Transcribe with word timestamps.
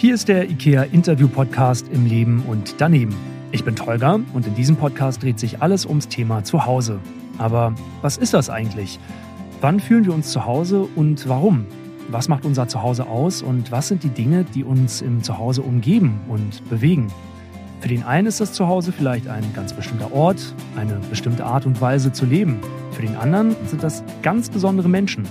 Hier 0.00 0.14
ist 0.14 0.28
der 0.28 0.48
IKEA 0.48 0.84
Interview 0.84 1.26
Podcast 1.26 1.88
im 1.88 2.06
Leben 2.06 2.44
und 2.48 2.76
daneben. 2.78 3.16
Ich 3.50 3.64
bin 3.64 3.74
Tolga 3.74 4.20
und 4.32 4.46
in 4.46 4.54
diesem 4.54 4.76
Podcast 4.76 5.24
dreht 5.24 5.40
sich 5.40 5.60
alles 5.60 5.86
ums 5.86 6.06
Thema 6.06 6.44
Zuhause. 6.44 7.00
Aber 7.36 7.74
was 8.00 8.16
ist 8.16 8.32
das 8.32 8.48
eigentlich? 8.48 9.00
Wann 9.60 9.80
fühlen 9.80 10.04
wir 10.04 10.14
uns 10.14 10.30
zu 10.30 10.44
Hause 10.44 10.86
und 10.94 11.28
warum? 11.28 11.66
Was 12.12 12.28
macht 12.28 12.46
unser 12.46 12.68
Zuhause 12.68 13.08
aus 13.08 13.42
und 13.42 13.72
was 13.72 13.88
sind 13.88 14.04
die 14.04 14.10
Dinge, 14.10 14.44
die 14.44 14.62
uns 14.62 15.02
im 15.02 15.24
Zuhause 15.24 15.62
umgeben 15.62 16.20
und 16.28 16.62
bewegen? 16.70 17.08
Für 17.80 17.88
den 17.88 18.04
einen 18.04 18.28
ist 18.28 18.40
das 18.40 18.52
Zuhause 18.52 18.92
vielleicht 18.92 19.26
ein 19.26 19.52
ganz 19.52 19.72
bestimmter 19.72 20.12
Ort, 20.12 20.54
eine 20.76 21.00
bestimmte 21.10 21.44
Art 21.44 21.66
und 21.66 21.80
Weise 21.80 22.12
zu 22.12 22.24
leben. 22.24 22.60
Für 22.92 23.02
den 23.02 23.16
anderen 23.16 23.56
sind 23.66 23.82
das 23.82 24.04
ganz 24.22 24.48
besondere 24.48 24.88
Menschen. 24.88 25.24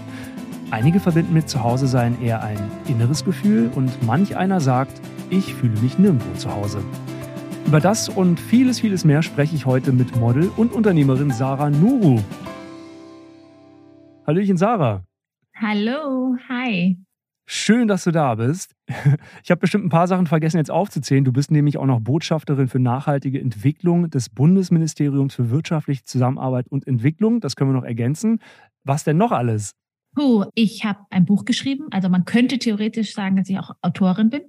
Einige 0.70 1.00
verbinden 1.00 1.34
mit 1.34 1.48
Zuhause 1.48 1.88
sein 1.88 2.22
eher 2.22 2.44
ein 2.44 2.60
inneres 2.90 3.24
Gefühl 3.24 3.72
und 3.74 4.06
manch 4.06 4.36
einer 4.36 4.60
sagt, 4.60 5.00
ich 5.30 5.54
fühle 5.54 5.80
mich 5.80 5.98
nirgendwo 5.98 6.38
zu 6.38 6.54
Hause. 6.54 6.84
Über 7.66 7.80
das 7.80 8.10
und 8.10 8.38
vieles, 8.38 8.82
vieles 8.82 9.06
mehr 9.06 9.22
spreche 9.22 9.56
ich 9.56 9.66
heute 9.66 9.94
mit 9.94 10.18
Model 10.18 10.52
und 10.58 10.74
Unternehmerin 10.74 11.32
Sarah 11.32 11.70
Nuru. 11.70 12.20
Hallöchen 14.26 14.58
Sarah. 14.58 15.06
Hallo, 15.56 16.36
hi. 16.50 16.98
Schön, 17.46 17.88
dass 17.88 18.04
du 18.04 18.12
da 18.12 18.36
bist. 18.36 18.76
Ich 19.44 19.52
habe 19.52 19.62
bestimmt 19.62 19.86
ein 19.86 19.90
paar 19.90 20.08
Sachen 20.08 20.28
vergessen 20.28 20.58
jetzt 20.58 20.72
aufzuzählen. 20.72 21.24
Du 21.24 21.32
bist 21.32 21.50
nämlich 21.50 21.78
auch 21.78 21.86
noch 21.86 22.02
Botschafterin 22.02 22.68
für 22.68 22.80
nachhaltige 22.80 23.40
Entwicklung 23.40 24.10
des 24.10 24.28
Bundesministeriums 24.28 25.34
für 25.34 25.50
wirtschaftliche 25.50 26.04
Zusammenarbeit 26.04 26.68
und 26.68 26.86
Entwicklung. 26.86 27.40
Das 27.40 27.56
können 27.56 27.70
wir 27.72 27.80
noch 27.80 27.86
ergänzen. 27.86 28.42
Was 28.84 29.06
denn 29.06 29.16
noch 29.16 29.32
alles? 29.32 29.74
Puh, 30.18 30.46
ich 30.56 30.84
habe 30.84 31.02
ein 31.12 31.26
Buch 31.26 31.46
geschrieben. 31.46 31.90
Also 31.92 32.10
man 32.10 32.26
könnte 32.26 32.58
theoretisch 32.58 33.14
sagen, 33.14 33.36
dass 33.36 33.50
ich 33.50 33.60
auch 33.60 33.76
Autorin 33.84 34.32
bin. 34.32 34.42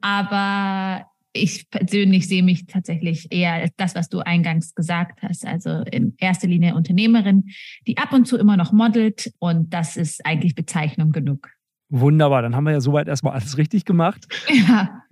Aber 0.00 1.06
ich 1.32 1.70
persönlich 1.70 2.26
sehe 2.26 2.42
mich 2.42 2.66
tatsächlich 2.66 3.28
eher 3.30 3.52
als 3.52 3.70
das, 3.76 3.94
was 3.94 4.08
du 4.08 4.18
eingangs 4.18 4.74
gesagt 4.74 5.22
hast. 5.22 5.46
Also 5.46 5.84
in 5.92 6.14
erster 6.18 6.48
Linie 6.48 6.74
Unternehmerin, 6.74 7.44
die 7.86 7.98
ab 7.98 8.12
und 8.12 8.26
zu 8.26 8.36
immer 8.36 8.56
noch 8.56 8.72
modelt. 8.72 9.32
Und 9.38 9.72
das 9.72 9.96
ist 9.96 10.26
eigentlich 10.26 10.56
Bezeichnung 10.56 11.12
genug. 11.12 11.50
Wunderbar, 11.88 12.42
dann 12.42 12.56
haben 12.56 12.64
wir 12.64 12.72
ja 12.72 12.80
soweit 12.80 13.06
erstmal 13.06 13.34
alles 13.34 13.58
richtig 13.58 13.84
gemacht. 13.84 14.26
Ja. 14.66 15.04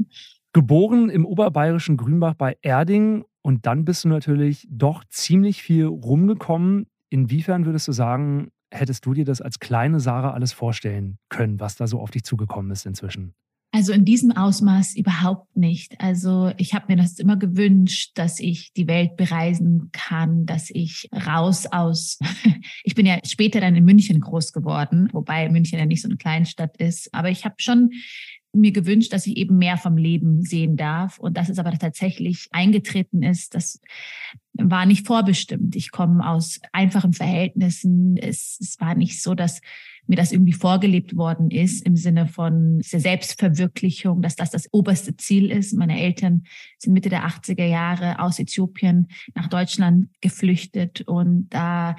Geboren 0.53 1.09
im 1.09 1.25
oberbayerischen 1.25 1.97
Grünbach 1.97 2.35
bei 2.35 2.57
Erding 2.63 3.25
und 3.43 3.65
dann 3.67 3.85
bist 3.85 4.03
du 4.03 4.09
natürlich 4.09 4.67
doch 4.69 5.05
ziemlich 5.09 5.63
viel 5.63 5.85
rumgekommen. 5.85 6.89
Inwiefern 7.11 7.65
würdest 7.65 7.87
du 7.87 7.93
sagen, 7.93 8.49
hättest 8.75 9.07
du 9.07 9.15
dir 9.15 9.25
das 9.25 9.41
als 9.41 9.61
kleine 9.61 10.01
Sarah 10.01 10.33
alles 10.33 10.53
vorstellen 10.53 11.19
können, 11.29 11.61
was 11.61 11.77
da 11.77 11.87
so 11.87 12.01
auf 12.01 12.11
dich 12.11 12.25
zugekommen 12.25 12.71
ist 12.71 12.87
inzwischen? 12.87 13.35
Also 13.75 13.93
in 13.93 14.05
diesem 14.05 14.31
Ausmaß 14.31 14.95
überhaupt 14.95 15.57
nicht. 15.57 16.01
Also 16.01 16.53
ich 16.59 16.75
habe 16.75 16.85
mir 16.95 16.97
das 16.97 17.19
immer 17.19 17.37
gewünscht, 17.37 18.13
dass 18.15 18.39
ich 18.39 18.73
die 18.73 18.87
Welt 18.87 19.17
bereisen 19.17 19.89
kann, 19.91 20.47
dass 20.47 20.71
ich 20.71 21.09
raus 21.13 21.67
aus. 21.67 22.21
ich 22.85 22.95
bin 22.95 23.05
ja 23.05 23.19
später 23.27 23.61
dann 23.61 23.75
in 23.75 23.85
München 23.85 24.21
groß 24.21 24.53
geworden, 24.53 25.09
wobei 25.13 25.49
München 25.49 25.81
ja 25.81 25.87
nicht 25.87 26.03
so 26.03 26.09
eine 26.09 26.17
Kleinstadt 26.17 26.77
ist. 26.77 27.13
Aber 27.13 27.31
ich 27.31 27.45
habe 27.45 27.57
schon 27.59 27.91
mir 28.55 28.73
gewünscht, 28.73 29.13
dass 29.13 29.27
ich 29.27 29.37
eben 29.37 29.59
mehr 29.59 29.77
vom 29.77 29.97
Leben 29.97 30.43
sehen 30.43 30.77
darf. 30.77 31.19
Und 31.19 31.37
dass 31.37 31.49
es 31.49 31.59
aber 31.59 31.73
tatsächlich 31.73 32.49
eingetreten 32.53 33.23
ist, 33.23 33.55
das 33.55 33.81
war 34.55 34.87
nicht 34.87 35.07
vorbestimmt. 35.07 35.77
Ich 35.77 35.91
komme 35.91 36.27
aus 36.29 36.61
einfachen 36.73 37.13
Verhältnissen. 37.13 38.17
Es, 38.17 38.59
es 38.61 38.81
war 38.81 38.95
nicht 38.95 39.23
so, 39.23 39.35
dass 39.35 39.61
mir 40.07 40.17
das 40.17 40.33
irgendwie 40.33 40.53
vorgelebt 40.53 41.17
worden 41.17 41.51
ist 41.51 41.85
im 41.87 41.97
Sinne 41.97 42.27
von 42.27 42.81
der 42.93 43.01
Selbstverwirklichung, 43.01 44.23
dass 44.23 44.37
das 44.37 44.51
das 44.51 44.73
oberste 44.73 45.17
Ziel 45.17 45.51
ist. 45.51 45.73
Meine 45.73 45.99
Eltern 45.99 46.45
sind 46.79 46.93
Mitte 46.93 47.09
der 47.09 47.27
80er 47.27 47.65
Jahre 47.65 48.19
aus 48.19 48.39
Äthiopien 48.39 49.09
nach 49.35 49.49
Deutschland 49.49 50.09
geflüchtet 50.21 51.03
und 51.03 51.49
da 51.51 51.97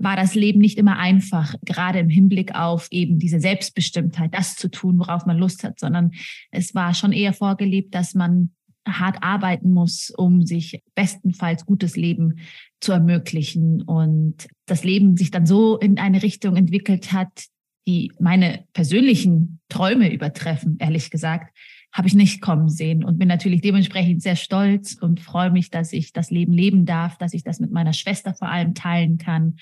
war 0.00 0.16
das 0.16 0.34
Leben 0.34 0.60
nicht 0.60 0.78
immer 0.78 0.98
einfach, 0.98 1.54
gerade 1.64 1.98
im 1.98 2.08
Hinblick 2.08 2.54
auf 2.54 2.88
eben 2.90 3.18
diese 3.18 3.40
Selbstbestimmtheit, 3.40 4.34
das 4.34 4.56
zu 4.56 4.70
tun, 4.70 4.98
worauf 4.98 5.26
man 5.26 5.38
Lust 5.38 5.64
hat, 5.64 5.78
sondern 5.80 6.12
es 6.50 6.74
war 6.74 6.94
schon 6.94 7.12
eher 7.12 7.32
vorgelebt, 7.32 7.94
dass 7.94 8.14
man 8.14 8.50
hart 8.86 9.22
arbeiten 9.22 9.72
muss, 9.72 10.10
um 10.10 10.42
sich 10.46 10.82
bestenfalls 10.94 11.66
gutes 11.66 11.96
Leben 11.96 12.38
zu 12.80 12.92
ermöglichen. 12.92 13.82
Und 13.82 14.48
das 14.66 14.84
Leben 14.84 15.16
sich 15.16 15.30
dann 15.30 15.46
so 15.46 15.76
in 15.78 15.98
eine 15.98 16.22
Richtung 16.22 16.56
entwickelt 16.56 17.12
hat, 17.12 17.46
die 17.86 18.12
meine 18.18 18.64
persönlichen 18.72 19.60
Träume 19.68 20.12
übertreffen, 20.12 20.76
ehrlich 20.78 21.10
gesagt, 21.10 21.56
habe 21.92 22.08
ich 22.08 22.14
nicht 22.14 22.40
kommen 22.40 22.68
sehen 22.68 23.02
und 23.02 23.18
bin 23.18 23.28
natürlich 23.28 23.60
dementsprechend 23.60 24.22
sehr 24.22 24.36
stolz 24.36 24.94
und 25.00 25.20
freue 25.20 25.50
mich, 25.50 25.70
dass 25.70 25.92
ich 25.92 26.12
das 26.12 26.30
Leben 26.30 26.52
leben 26.52 26.84
darf, 26.84 27.16
dass 27.18 27.32
ich 27.32 27.42
das 27.42 27.60
mit 27.60 27.72
meiner 27.72 27.92
Schwester 27.92 28.34
vor 28.34 28.48
allem 28.48 28.74
teilen 28.74 29.18
kann. 29.18 29.56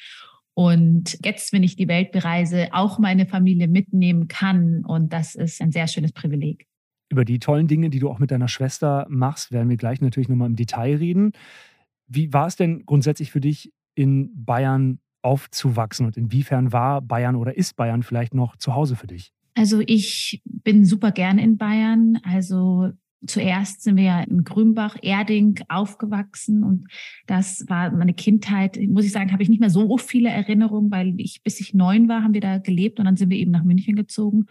Und 0.54 1.18
jetzt, 1.24 1.52
wenn 1.52 1.62
ich 1.62 1.76
die 1.76 1.86
Welt 1.86 2.12
bereise, 2.12 2.68
auch 2.72 2.98
meine 2.98 3.26
Familie 3.26 3.68
mitnehmen 3.68 4.26
kann. 4.26 4.84
Und 4.86 5.12
das 5.12 5.34
ist 5.34 5.60
ein 5.60 5.70
sehr 5.70 5.86
schönes 5.86 6.12
Privileg. 6.12 6.66
Über 7.10 7.24
die 7.24 7.38
tollen 7.38 7.68
Dinge, 7.68 7.90
die 7.90 7.98
du 7.98 8.08
auch 8.08 8.18
mit 8.18 8.30
deiner 8.30 8.48
Schwester 8.48 9.06
machst, 9.08 9.52
werden 9.52 9.68
wir 9.68 9.76
gleich 9.76 10.00
natürlich 10.00 10.28
nochmal 10.28 10.48
im 10.48 10.56
Detail 10.56 10.96
reden. 10.96 11.32
Wie 12.08 12.32
war 12.32 12.46
es 12.46 12.56
denn 12.56 12.86
grundsätzlich 12.86 13.30
für 13.30 13.40
dich, 13.40 13.72
in 13.94 14.30
Bayern 14.44 14.98
aufzuwachsen 15.22 16.06
und 16.06 16.16
inwiefern 16.16 16.72
war 16.72 17.02
Bayern 17.02 17.36
oder 17.36 17.56
ist 17.56 17.76
Bayern 17.76 18.02
vielleicht 18.02 18.34
noch 18.34 18.56
zu 18.56 18.74
Hause 18.74 18.96
für 18.96 19.06
dich? 19.06 19.32
Also 19.56 19.82
ich 19.84 20.42
bin 20.44 20.84
super 20.84 21.12
gern 21.12 21.38
in 21.38 21.56
Bayern. 21.56 22.20
Also 22.22 22.90
zuerst 23.26 23.82
sind 23.82 23.96
wir 23.96 24.04
ja 24.04 24.20
in 24.20 24.44
Grünbach, 24.44 24.96
Erding 25.00 25.58
aufgewachsen 25.68 26.62
und 26.62 26.88
das 27.26 27.64
war 27.66 27.90
meine 27.90 28.12
Kindheit. 28.12 28.78
Muss 28.88 29.06
ich 29.06 29.12
sagen, 29.12 29.32
habe 29.32 29.42
ich 29.42 29.48
nicht 29.48 29.60
mehr 29.60 29.70
so 29.70 29.96
viele 29.96 30.28
Erinnerungen, 30.28 30.90
weil 30.90 31.18
ich 31.18 31.42
bis 31.42 31.58
ich 31.58 31.72
neun 31.72 32.06
war, 32.06 32.22
haben 32.22 32.34
wir 32.34 32.42
da 32.42 32.58
gelebt 32.58 32.98
und 32.98 33.06
dann 33.06 33.16
sind 33.16 33.30
wir 33.30 33.38
eben 33.38 33.50
nach 33.50 33.64
München 33.64 33.96
gezogen. 33.96 34.44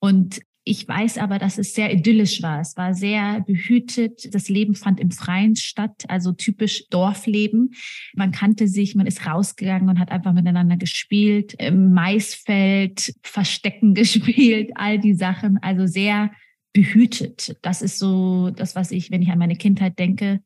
Und 0.00 0.40
ich 0.68 0.86
weiß 0.86 1.16
aber, 1.16 1.38
dass 1.38 1.56
es 1.56 1.74
sehr 1.74 1.90
idyllisch 1.92 2.42
war. 2.42 2.60
Es 2.60 2.76
war 2.76 2.92
sehr 2.92 3.40
behütet. 3.40 4.34
Das 4.34 4.50
Leben 4.50 4.74
fand 4.74 5.00
im 5.00 5.10
Freien 5.10 5.56
statt, 5.56 6.04
also 6.08 6.32
typisch 6.32 6.88
Dorfleben. 6.90 7.70
Man 8.14 8.32
kannte 8.32 8.68
sich, 8.68 8.94
man 8.94 9.06
ist 9.06 9.26
rausgegangen 9.26 9.88
und 9.88 9.98
hat 9.98 10.10
einfach 10.10 10.34
miteinander 10.34 10.76
gespielt, 10.76 11.54
im 11.54 11.94
Maisfeld, 11.94 13.14
Verstecken 13.22 13.94
gespielt, 13.94 14.72
all 14.74 14.98
die 14.98 15.14
Sachen. 15.14 15.58
Also 15.62 15.86
sehr 15.86 16.32
behütet. 16.74 17.56
Das 17.62 17.80
ist 17.80 17.98
so 17.98 18.50
das, 18.50 18.76
was 18.76 18.90
ich, 18.90 19.10
wenn 19.10 19.22
ich 19.22 19.30
an 19.30 19.38
meine 19.38 19.56
Kindheit 19.56 19.98
denke, 19.98 20.40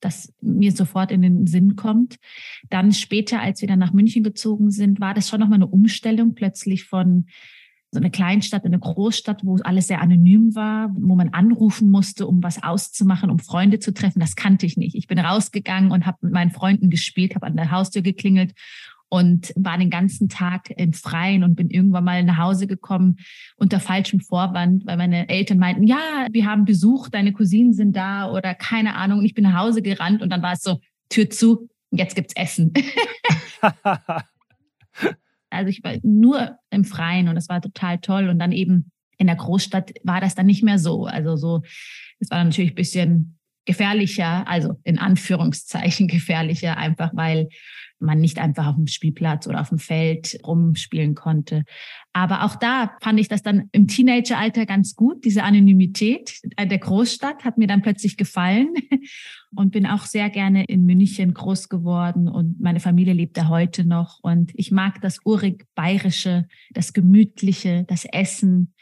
das 0.00 0.32
mir 0.40 0.72
sofort 0.72 1.12
in 1.12 1.22
den 1.22 1.46
Sinn 1.46 1.76
kommt. 1.76 2.16
Dann 2.70 2.90
später, 2.92 3.40
als 3.40 3.60
wir 3.60 3.68
dann 3.68 3.78
nach 3.78 3.92
München 3.92 4.24
gezogen 4.24 4.72
sind, 4.72 5.00
war 5.00 5.14
das 5.14 5.28
schon 5.28 5.38
nochmal 5.38 5.58
eine 5.58 5.68
Umstellung 5.68 6.34
plötzlich 6.34 6.84
von 6.84 7.26
so 7.92 7.98
eine 7.98 8.10
Kleinstadt, 8.10 8.64
eine 8.64 8.78
Großstadt, 8.78 9.44
wo 9.44 9.56
alles 9.64 9.88
sehr 9.88 10.00
anonym 10.00 10.54
war, 10.54 10.90
wo 10.94 11.16
man 11.16 11.30
anrufen 11.30 11.90
musste, 11.90 12.26
um 12.26 12.42
was 12.42 12.62
auszumachen, 12.62 13.30
um 13.30 13.40
Freunde 13.40 13.80
zu 13.80 13.92
treffen. 13.92 14.20
Das 14.20 14.36
kannte 14.36 14.64
ich 14.64 14.76
nicht. 14.76 14.94
Ich 14.94 15.08
bin 15.08 15.18
rausgegangen 15.18 15.90
und 15.90 16.06
habe 16.06 16.18
mit 16.22 16.32
meinen 16.32 16.52
Freunden 16.52 16.90
gespielt, 16.90 17.34
habe 17.34 17.46
an 17.46 17.56
der 17.56 17.72
Haustür 17.72 18.02
geklingelt 18.02 18.52
und 19.08 19.52
war 19.56 19.76
den 19.76 19.90
ganzen 19.90 20.28
Tag 20.28 20.70
im 20.70 20.92
Freien 20.92 21.42
und 21.42 21.56
bin 21.56 21.68
irgendwann 21.68 22.04
mal 22.04 22.22
nach 22.22 22.38
Hause 22.38 22.68
gekommen 22.68 23.16
unter 23.56 23.80
falschem 23.80 24.20
Vorwand, 24.20 24.86
weil 24.86 24.96
meine 24.96 25.28
Eltern 25.28 25.58
meinten, 25.58 25.82
ja, 25.82 26.28
wir 26.30 26.46
haben 26.46 26.64
Besuch, 26.64 27.08
deine 27.08 27.32
Cousinen 27.32 27.72
sind 27.72 27.96
da 27.96 28.30
oder 28.30 28.54
keine 28.54 28.94
Ahnung. 28.94 29.18
Und 29.18 29.24
ich 29.24 29.34
bin 29.34 29.42
nach 29.42 29.58
Hause 29.58 29.82
gerannt 29.82 30.22
und 30.22 30.30
dann 30.30 30.42
war 30.42 30.52
es 30.52 30.62
so, 30.62 30.78
Tür 31.08 31.28
zu, 31.28 31.68
jetzt 31.90 32.14
gibt's 32.14 32.36
Essen. 32.36 32.72
Also 35.50 35.68
ich 35.68 35.82
war 35.82 35.94
nur 36.02 36.56
im 36.70 36.84
Freien 36.84 37.28
und 37.28 37.34
das 37.34 37.48
war 37.48 37.60
total 37.60 37.98
toll. 37.98 38.28
Und 38.28 38.38
dann 38.38 38.52
eben 38.52 38.90
in 39.18 39.26
der 39.26 39.36
Großstadt 39.36 39.92
war 40.04 40.20
das 40.20 40.34
dann 40.34 40.46
nicht 40.46 40.62
mehr 40.62 40.78
so. 40.78 41.04
Also 41.04 41.36
so, 41.36 41.62
es 42.20 42.30
war 42.30 42.42
natürlich 42.42 42.72
ein 42.72 42.76
bisschen 42.76 43.38
gefährlicher, 43.64 44.48
also 44.48 44.74
in 44.84 44.98
Anführungszeichen 44.98 46.08
gefährlicher, 46.08 46.76
einfach 46.76 47.10
weil 47.14 47.48
man 48.00 48.18
nicht 48.18 48.38
einfach 48.38 48.66
auf 48.66 48.76
dem 48.76 48.86
Spielplatz 48.86 49.46
oder 49.46 49.60
auf 49.60 49.68
dem 49.68 49.78
Feld 49.78 50.38
rumspielen 50.44 51.14
konnte. 51.14 51.64
Aber 52.12 52.44
auch 52.44 52.56
da 52.56 52.96
fand 53.02 53.20
ich 53.20 53.28
das 53.28 53.42
dann 53.42 53.68
im 53.72 53.86
Teenageralter 53.86 54.66
ganz 54.66 54.96
gut. 54.96 55.24
Diese 55.24 55.42
Anonymität 55.42 56.40
der 56.58 56.78
Großstadt 56.78 57.44
hat 57.44 57.58
mir 57.58 57.66
dann 57.66 57.82
plötzlich 57.82 58.16
gefallen 58.16 58.74
und 59.54 59.72
bin 59.72 59.86
auch 59.86 60.06
sehr 60.06 60.30
gerne 60.30 60.64
in 60.64 60.86
München 60.86 61.34
groß 61.34 61.68
geworden 61.68 62.28
und 62.28 62.60
meine 62.60 62.80
Familie 62.80 63.12
lebt 63.12 63.36
da 63.36 63.48
heute 63.48 63.84
noch 63.84 64.18
und 64.22 64.52
ich 64.54 64.70
mag 64.70 65.00
das 65.02 65.18
urig 65.24 65.66
bayerische, 65.74 66.46
das 66.72 66.92
gemütliche, 66.92 67.84
das 67.86 68.06
Essen, 68.06 68.72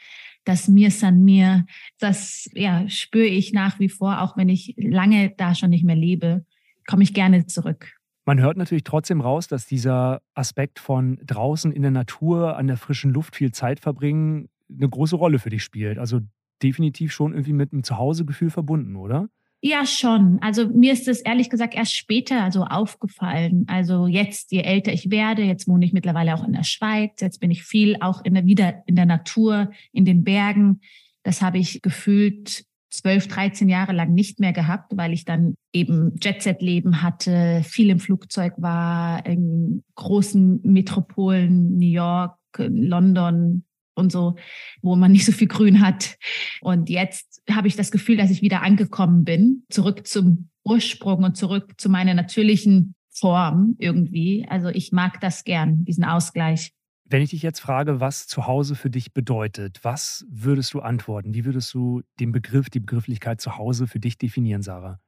das 0.45 0.67
Mir 0.67 0.91
san 0.91 1.23
mir, 1.23 1.65
das 1.99 2.49
ja 2.53 2.87
spüre 2.89 3.25
ich 3.25 3.53
nach 3.53 3.79
wie 3.79 3.89
vor, 3.89 4.21
auch 4.21 4.37
wenn 4.37 4.49
ich 4.49 4.73
lange 4.77 5.31
da 5.37 5.55
schon 5.55 5.69
nicht 5.69 5.83
mehr 5.83 5.95
lebe, 5.95 6.45
komme 6.87 7.03
ich 7.03 7.13
gerne 7.13 7.45
zurück. 7.45 7.93
Man 8.25 8.39
hört 8.39 8.57
natürlich 8.57 8.83
trotzdem 8.83 9.21
raus, 9.21 9.47
dass 9.47 9.65
dieser 9.65 10.21
Aspekt 10.35 10.79
von 10.79 11.17
draußen 11.25 11.71
in 11.71 11.81
der 11.81 11.91
Natur, 11.91 12.57
an 12.57 12.67
der 12.67 12.77
frischen 12.77 13.11
Luft 13.11 13.35
viel 13.35 13.51
Zeit 13.51 13.79
verbringen, 13.79 14.49
eine 14.71 14.87
große 14.87 15.15
Rolle 15.15 15.39
für 15.39 15.49
dich 15.49 15.63
spielt. 15.63 15.97
Also 15.97 16.19
definitiv 16.61 17.11
schon 17.11 17.33
irgendwie 17.33 17.53
mit 17.53 17.73
einem 17.73 17.83
Zuhausegefühl 17.83 18.49
verbunden, 18.49 18.95
oder? 18.95 19.29
Ja, 19.61 19.85
schon. 19.85 20.39
Also 20.41 20.69
mir 20.69 20.93
ist 20.93 21.09
es 21.09 21.19
ehrlich 21.19 21.49
gesagt 21.49 21.75
erst 21.75 21.93
später 21.93 22.43
also 22.43 22.63
aufgefallen. 22.63 23.65
Also 23.67 24.07
jetzt, 24.07 24.53
je 24.53 24.61
älter 24.61 24.93
ich 24.93 25.11
werde, 25.11 25.43
jetzt 25.43 25.67
wohne 25.67 25.85
ich 25.85 25.91
mittlerweile 25.91 26.33
auch 26.33 26.45
in 26.45 26.53
der 26.53 26.63
Schweiz, 26.63 27.19
jetzt 27.19 27.39
bin 27.41 27.51
ich 27.51 27.63
viel 27.63 27.97
auch 27.99 28.23
in 28.23 28.35
der, 28.35 28.45
wieder 28.45 28.83
in 28.85 28.95
der 28.95 29.05
Natur, 29.05 29.71
in 29.91 30.05
den 30.05 30.23
Bergen. 30.23 30.79
Das 31.23 31.41
habe 31.41 31.57
ich 31.57 31.81
gefühlt 31.81 32.63
zwölf, 32.89 33.27
dreizehn 33.27 33.67
Jahre 33.67 33.91
lang 33.91 34.13
nicht 34.13 34.39
mehr 34.39 34.53
gehabt, 34.53 34.95
weil 34.95 35.11
ich 35.11 35.25
dann 35.25 35.55
eben 35.73 36.15
Jet-Set-Leben 36.21 37.03
hatte, 37.03 37.61
viel 37.63 37.89
im 37.89 37.99
Flugzeug 37.99 38.53
war, 38.57 39.25
in 39.25 39.83
großen 39.95 40.61
Metropolen, 40.63 41.77
New 41.77 41.85
York, 41.85 42.37
London, 42.57 43.65
und 43.99 44.11
so, 44.11 44.35
wo 44.81 44.95
man 44.95 45.11
nicht 45.11 45.25
so 45.25 45.31
viel 45.31 45.47
Grün 45.47 45.81
hat. 45.81 46.17
Und 46.61 46.89
jetzt 46.89 47.28
habe 47.55 47.67
ich 47.67 47.75
das 47.75 47.91
Gefühl, 47.91 48.17
dass 48.17 48.31
ich 48.31 48.41
wieder 48.41 48.61
angekommen 48.61 49.23
bin, 49.23 49.63
zurück 49.69 50.07
zum 50.07 50.49
Ursprung 50.63 51.23
und 51.23 51.37
zurück 51.37 51.73
zu 51.77 51.89
meiner 51.89 52.13
natürlichen 52.13 52.95
Form 53.09 53.75
irgendwie. 53.79 54.45
Also 54.49 54.69
ich 54.69 54.91
mag 54.91 55.19
das 55.21 55.43
gern, 55.43 55.83
diesen 55.85 56.03
Ausgleich. 56.03 56.71
Wenn 57.05 57.21
ich 57.21 57.31
dich 57.31 57.41
jetzt 57.41 57.59
frage, 57.59 57.99
was 57.99 58.27
zu 58.27 58.45
Hause 58.45 58.75
für 58.75 58.89
dich 58.89 59.13
bedeutet, 59.13 59.79
was 59.83 60.25
würdest 60.29 60.73
du 60.73 60.79
antworten? 60.79 61.33
Wie 61.33 61.43
würdest 61.43 61.73
du 61.73 62.03
den 62.19 62.31
Begriff, 62.31 62.69
die 62.69 62.79
Begrifflichkeit 62.79 63.41
zu 63.41 63.57
Hause 63.57 63.87
für 63.87 63.99
dich 63.99 64.17
definieren, 64.17 64.61
Sarah? 64.61 64.99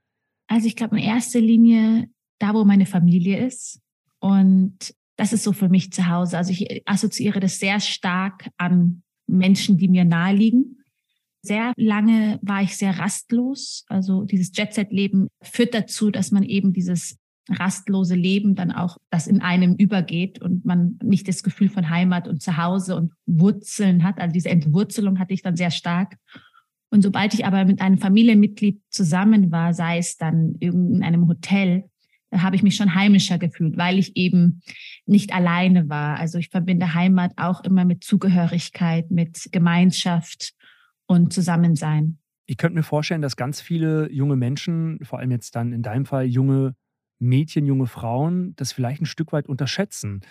Also 0.48 0.68
ich 0.68 0.76
glaube 0.76 0.98
in 0.98 1.04
erster 1.04 1.40
Linie 1.40 2.10
da, 2.40 2.54
wo 2.54 2.66
meine 2.66 2.88
Familie 2.88 3.46
ist 3.46 3.80
und 4.20 4.96
das 5.16 5.34
ist 5.34 5.44
so 5.44 5.54
für 5.54 5.70
mich 5.70 5.92
zu 5.92 6.08
Hause. 6.08 6.38
Also 6.38 6.52
ich 6.52 6.82
assoziiere 6.88 7.40
das 7.40 7.60
sehr 7.60 7.80
stark 7.80 8.50
an 8.58 9.04
Menschen, 9.28 9.78
die 9.78 9.88
mir 9.88 10.04
naheliegen. 10.04 10.81
Sehr 11.44 11.74
lange 11.76 12.40
war 12.42 12.62
ich 12.62 12.78
sehr 12.78 13.00
rastlos. 13.00 13.86
Also 13.88 14.24
dieses 14.24 14.52
Jet-Set-Leben 14.56 15.28
führt 15.42 15.74
dazu, 15.74 16.12
dass 16.12 16.32
man 16.32 16.44
eben 16.44 16.74
dieses 16.74 17.18
rastlose 17.50 18.16
Leben 18.16 18.56
dann 18.56 18.72
auch, 18.72 18.98
das 19.10 19.28
in 19.28 19.42
einem 19.42 19.76
übergeht 19.76 20.42
und 20.42 20.64
man 20.66 21.00
nicht 21.04 21.28
das 21.28 21.44
Gefühl 21.44 21.70
von 21.70 21.90
Heimat 21.90 22.28
und 22.28 22.42
Zuhause 22.42 22.96
und 22.96 23.14
Wurzeln 23.26 24.04
hat. 24.04 24.20
Also 24.20 24.34
diese 24.34 24.50
Entwurzelung 24.50 25.20
hatte 25.20 25.34
ich 25.34 25.42
dann 25.42 25.56
sehr 25.56 25.72
stark. 25.72 26.16
Und 26.92 27.02
sobald 27.02 27.34
ich 27.34 27.46
aber 27.46 27.66
mit 27.66 27.82
einem 27.82 27.98
Familienmitglied 27.98 28.82
zusammen 28.90 29.52
war, 29.52 29.74
sei 29.74 29.98
es 29.98 30.18
dann 30.18 30.56
in 30.60 31.02
einem 31.04 31.28
Hotel, 31.28 31.86
habe 32.34 32.56
ich 32.56 32.64
mich 32.64 32.76
schon 32.76 32.96
heimischer 32.96 33.38
gefühlt, 33.38 33.78
weil 33.78 33.98
ich 33.98 34.16
eben 34.16 34.62
nicht 35.06 35.34
alleine 35.34 35.90
war. 35.90 36.18
Also 36.20 36.38
ich 36.38 36.50
verbinde 36.50 36.94
Heimat 36.94 37.34
auch 37.38 37.64
immer 37.64 37.86
mit 37.86 38.04
Zugehörigkeit, 38.04 39.12
mit 39.12 39.50
Gemeinschaft 39.52 40.54
und 41.12 41.34
Zusammensein. 41.34 42.18
Ich 42.48 42.58
könnte 42.58 42.76
mir 42.76 42.84
vorstellen, 42.84 43.22
dass 43.22 43.36
ganz 43.36 43.62
viele 43.62 44.12
junge 44.12 44.36
Menschen, 44.36 45.00
vor 45.04 45.20
allem 45.20 45.32
jetzt 45.32 45.56
dann 45.56 45.72
in 45.74 45.84
deinem 45.84 46.06
Fall 46.06 46.26
junge 46.26 46.76
Mädchen, 47.20 47.66
junge 47.66 47.86
Frauen, 47.88 48.54
das 48.56 48.74
vielleicht 48.74 49.02
ein 49.02 49.06
Stück 49.06 49.32
weit 49.32 49.48
unterschätzen. 49.48 50.22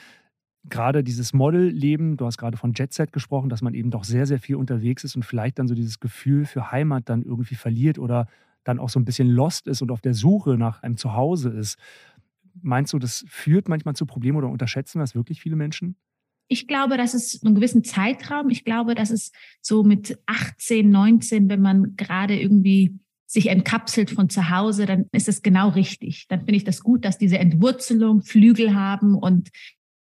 Gerade 0.68 1.04
dieses 1.04 1.32
Modelleben, 1.32 2.16
du 2.16 2.26
hast 2.26 2.38
gerade 2.38 2.58
von 2.58 2.74
Jet 2.74 2.92
Set 2.92 3.12
gesprochen, 3.12 3.48
dass 3.48 3.62
man 3.62 3.74
eben 3.74 3.90
doch 3.90 4.04
sehr, 4.04 4.26
sehr 4.26 4.40
viel 4.40 4.56
unterwegs 4.56 5.04
ist 5.04 5.16
und 5.16 5.24
vielleicht 5.24 5.58
dann 5.58 5.68
so 5.68 5.74
dieses 5.74 6.00
Gefühl 6.00 6.44
für 6.46 6.70
Heimat 6.72 7.08
dann 7.08 7.22
irgendwie 7.22 7.54
verliert 7.54 7.98
oder 7.98 8.26
dann 8.64 8.78
auch 8.78 8.90
so 8.90 9.00
ein 9.00 9.06
bisschen 9.06 9.28
lost 9.28 9.66
ist 9.68 9.82
und 9.82 9.90
auf 9.90 10.02
der 10.02 10.14
Suche 10.14 10.58
nach 10.58 10.82
einem 10.82 10.96
Zuhause 10.98 11.50
ist. 11.50 11.78
Meinst 12.60 12.92
du, 12.92 12.98
das 12.98 13.24
führt 13.28 13.68
manchmal 13.68 13.94
zu 13.96 14.06
Problemen 14.06 14.38
oder 14.38 14.48
unterschätzen 14.48 14.98
das 14.98 15.14
wirklich 15.14 15.40
viele 15.40 15.56
Menschen? 15.56 15.96
Ich 16.52 16.66
glaube, 16.66 16.96
dass 16.96 17.14
es 17.14 17.42
einen 17.44 17.54
gewissen 17.54 17.84
Zeitraum, 17.84 18.50
ich 18.50 18.64
glaube, 18.64 18.94
dass 18.94 19.10
es 19.10 19.30
so 19.62 19.84
mit 19.84 20.18
18, 20.26 20.90
19, 20.90 21.48
wenn 21.48 21.60
man 21.60 21.94
gerade 21.96 22.38
irgendwie 22.38 22.98
sich 23.26 23.46
entkapselt 23.46 24.10
von 24.10 24.28
zu 24.28 24.50
Hause, 24.50 24.86
dann 24.86 25.06
ist 25.12 25.28
es 25.28 25.42
genau 25.42 25.68
richtig. 25.68 26.26
Dann 26.28 26.40
finde 26.40 26.56
ich 26.56 26.64
das 26.64 26.82
gut, 26.82 27.04
dass 27.04 27.18
diese 27.18 27.38
Entwurzelung 27.38 28.22
Flügel 28.22 28.74
haben 28.74 29.14
und 29.14 29.50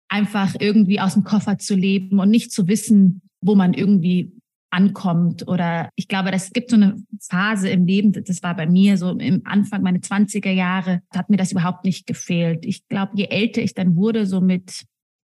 einfach 0.10 0.56
irgendwie 0.60 1.00
aus 1.00 1.14
dem 1.14 1.24
Koffer 1.24 1.60
zu 1.60 1.76
leben 1.76 2.20
und 2.20 2.32
nicht 2.32 2.52
zu 2.52 2.68
wissen, 2.68 3.22
wo 3.42 3.54
man 3.54 3.76
irgendwie 3.76 4.32
ankommt. 4.72 5.48
Oder 5.48 5.90
ich 5.96 6.08
glaube, 6.08 6.32
das 6.32 6.52
gibt 6.52 6.72
so 6.72 6.76
eine 6.76 6.96
Phase 7.22 7.70
im 7.70 7.86
Leben, 7.86 8.12
das 8.12 8.42
war 8.42 8.56
bei 8.56 8.66
mir 8.66 8.98
so 8.98 9.12
im 9.12 9.42
Anfang 9.46 9.84
meiner 9.84 10.00
20er 10.00 10.52
Jahre, 10.52 11.02
hat 11.12 11.30
mir 11.30 11.38
das 11.38 11.52
überhaupt 11.52 11.86
nicht 11.86 12.08
gefehlt. 12.08 12.66
Ich 12.66 12.88
glaube, 12.88 13.12
je 13.16 13.26
älter 13.26 13.62
ich 13.62 13.74
dann 13.74 13.96
wurde, 13.96 14.26
so 14.26 14.42
mit 14.42 14.86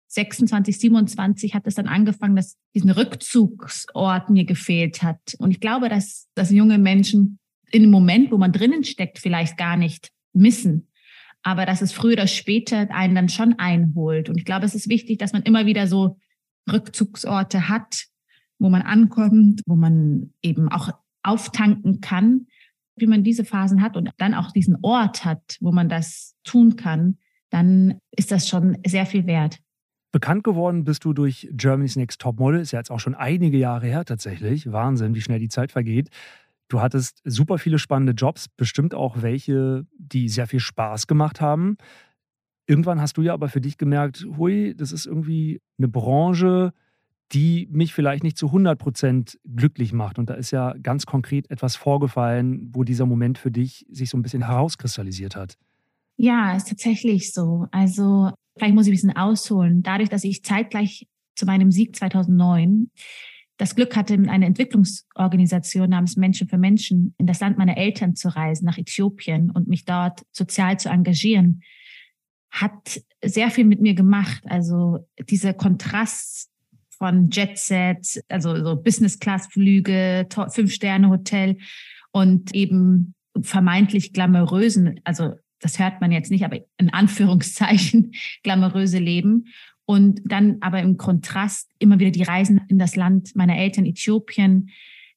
26, 0.09 0.79
27 0.79 1.53
hat 1.53 1.67
es 1.67 1.75
dann 1.75 1.88
angefangen, 1.88 2.35
dass 2.35 2.57
diesen 2.73 2.89
Rückzugsort 2.89 4.29
mir 4.29 4.44
gefehlt 4.44 5.03
hat. 5.03 5.35
Und 5.38 5.51
ich 5.51 5.59
glaube, 5.59 5.88
dass, 5.88 6.27
dass 6.33 6.50
junge 6.50 6.79
Menschen 6.79 7.39
in 7.71 7.83
dem 7.83 7.91
Moment, 7.91 8.31
wo 8.31 8.38
man 8.38 8.51
drinnen 8.51 8.83
steckt, 8.83 9.19
vielleicht 9.19 9.57
gar 9.57 9.77
nicht 9.77 10.09
missen. 10.33 10.88
Aber 11.44 11.65
dass 11.65 11.81
es 11.81 11.94
früher 11.94 12.13
oder 12.13 12.27
später 12.27 12.89
einen 12.91 13.15
dann 13.15 13.29
schon 13.29 13.53
einholt. 13.59 14.29
Und 14.29 14.38
ich 14.38 14.45
glaube, 14.45 14.65
es 14.65 14.73
ist 14.73 14.89
wichtig, 14.89 15.19
dass 15.19 15.31
man 15.31 15.44
immer 15.44 15.67
wieder 15.67 15.88
so 15.88 16.17
Rückzugsorte 16.71 17.69
hat, 17.69 18.06
wo 18.57 18.69
man 18.69 18.81
ankommt, 18.81 19.61
wo 19.67 19.75
man 19.75 20.33
eben 20.41 20.69
auch 20.69 20.89
auftanken 21.21 22.01
kann, 22.01 22.47
wie 22.95 23.07
man 23.07 23.23
diese 23.23 23.45
Phasen 23.45 23.81
hat 23.81 23.95
und 23.95 24.09
dann 24.17 24.33
auch 24.33 24.51
diesen 24.51 24.77
Ort 24.81 25.23
hat, 25.23 25.57
wo 25.61 25.71
man 25.71 25.88
das 25.88 26.35
tun 26.44 26.75
kann, 26.75 27.19
dann 27.51 28.00
ist 28.11 28.31
das 28.31 28.47
schon 28.47 28.77
sehr 28.85 29.06
viel 29.06 29.27
wert. 29.27 29.59
Bekannt 30.11 30.44
geworden 30.44 30.83
bist 30.83 31.06
du 31.06 31.13
durch 31.13 31.47
Germany's 31.51 31.95
Next 31.95 32.19
Topmodel, 32.21 32.61
ist 32.61 32.71
ja 32.71 32.79
jetzt 32.79 32.89
auch 32.89 33.00
schon 33.00 33.13
einige 33.13 33.57
Jahre 33.57 33.85
her 33.85 34.06
tatsächlich. 34.06 34.71
Wahnsinn, 34.71 35.13
wie 35.13 35.21
schnell 35.21 35.39
die 35.39 35.50
Zeit 35.50 35.71
vergeht. 35.71 36.09
Du 36.67 36.81
hattest 36.81 37.21
super 37.25 37.57
viele 37.57 37.79
spannende 37.79 38.13
Jobs, 38.13 38.47
bestimmt 38.47 38.94
auch 38.94 39.21
welche, 39.21 39.85
die 39.97 40.29
sehr 40.29 40.47
viel 40.47 40.59
Spaß 40.59 41.07
gemacht 41.07 41.41
haben. 41.41 41.77
Irgendwann 42.67 43.01
hast 43.01 43.17
du 43.17 43.21
ja 43.23 43.33
aber 43.33 43.50
für 43.50 43.61
dich 43.61 43.77
gemerkt, 43.77 44.25
hui, 44.38 44.75
das 44.75 44.91
ist 44.91 45.07
irgendwie 45.07 45.61
eine 45.77 45.88
Branche, 45.88 46.71
die 47.31 47.67
mich 47.71 47.94
vielleicht 47.94 48.23
nicht 48.23 48.38
zu 48.38 48.47
100 48.47 48.77
Prozent 48.79 49.39
glücklich 49.45 49.94
macht. 49.94 50.17
Und 50.17 50.29
da 50.29 50.35
ist 50.35 50.51
ja 50.51 50.73
ganz 50.81 51.06
konkret 51.06 51.50
etwas 51.51 51.75
vorgefallen, 51.75 52.69
wo 52.71 52.83
dieser 52.83 53.06
Moment 53.06 53.38
für 53.38 53.51
dich 53.51 53.85
sich 53.89 54.09
so 54.09 54.17
ein 54.17 54.23
bisschen 54.23 54.45
herauskristallisiert 54.45 55.35
hat. 55.35 55.56
Ja, 56.17 56.56
ist 56.56 56.67
tatsächlich 56.67 57.31
so. 57.31 57.67
Also 57.71 58.31
vielleicht 58.59 58.75
muss 58.75 58.85
ich 58.85 58.91
ein 58.91 58.95
bisschen 58.95 59.15
ausholen. 59.15 59.81
Dadurch, 59.81 60.09
dass 60.09 60.23
ich 60.23 60.44
zeitgleich 60.44 61.07
zu 61.35 61.45
meinem 61.45 61.71
Sieg 61.71 61.95
2009 61.95 62.92
das 63.57 63.75
Glück 63.75 63.95
hatte, 63.95 64.18
mit 64.18 64.30
einer 64.30 64.45
Entwicklungsorganisation 64.45 65.89
namens 65.89 66.16
Menschen 66.16 66.47
für 66.47 66.57
Menschen 66.57 67.13
in 67.18 67.28
das 67.28 67.42
Land 67.42 67.57
meiner 67.57 67.78
Eltern 67.78 68.16
zu 68.16 68.30
reisen, 68.30 68.66
nach 68.66 68.78
Äthiopien 68.78 69.51
und 69.51 69.68
mich 69.68 69.83
dort 69.83 70.21
sozial 70.31 70.80
zu 70.80 70.89
engagieren, 70.89 71.61
hat 72.51 73.01
sehr 73.23 73.51
viel 73.51 73.66
mit 73.66 73.81
mir 73.81 73.95
gemacht. 73.95 74.44
Also 74.45 75.06
dieser 75.30 75.54
Kontrast 75.54 76.49
von 76.97 77.30
Jetset, 77.31 78.23
also 78.30 78.56
so 78.63 78.75
Business-Class-Flüge, 78.81 80.28
Fünf-Sterne-Hotel 80.30 81.57
und 82.11 82.54
eben 82.56 83.13
vermeintlich 83.42 84.13
glamourösen, 84.13 84.99
also 85.04 85.33
das 85.59 85.80
hört 85.80 86.01
man 86.01 86.11
jetzt 86.11 86.31
nicht, 86.31 86.45
aber 86.45 86.59
in 86.78 86.89
Anführungszeichen 86.92 88.13
glamouröse 88.44 88.99
Leben. 88.99 89.47
Und 89.85 90.21
dann 90.23 90.57
aber 90.61 90.81
im 90.81 90.97
Kontrast 90.97 91.71
immer 91.80 91.99
wieder 91.99 92.11
die 92.11 92.23
Reisen 92.23 92.61
in 92.68 92.78
das 92.78 92.95
Land 92.95 93.35
meiner 93.35 93.57
Eltern, 93.57 93.85
Äthiopien, 93.85 94.69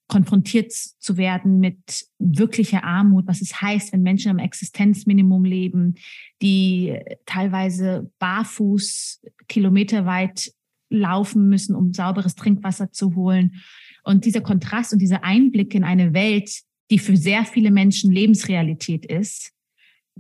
konfrontiert 0.08 0.72
zu 0.72 1.16
werden 1.16 1.58
mit 1.58 2.06
wirklicher 2.18 2.84
Armut, 2.84 3.26
was 3.26 3.40
es 3.40 3.62
heißt, 3.62 3.92
wenn 3.92 4.02
Menschen 4.02 4.30
am 4.30 4.38
Existenzminimum 4.38 5.44
leben, 5.44 5.94
die 6.42 6.98
teilweise 7.24 8.10
barfuß 8.18 9.22
kilometerweit 9.48 10.52
laufen 10.90 11.48
müssen, 11.48 11.74
um 11.74 11.92
sauberes 11.92 12.34
Trinkwasser 12.34 12.92
zu 12.92 13.14
holen. 13.14 13.62
Und 14.04 14.24
dieser 14.24 14.42
Kontrast 14.42 14.92
und 14.92 14.98
dieser 14.98 15.24
Einblick 15.24 15.74
in 15.74 15.84
eine 15.84 16.12
Welt, 16.12 16.60
die 16.90 16.98
für 16.98 17.16
sehr 17.16 17.44
viele 17.44 17.70
Menschen 17.70 18.12
Lebensrealität 18.12 19.06
ist, 19.06 19.52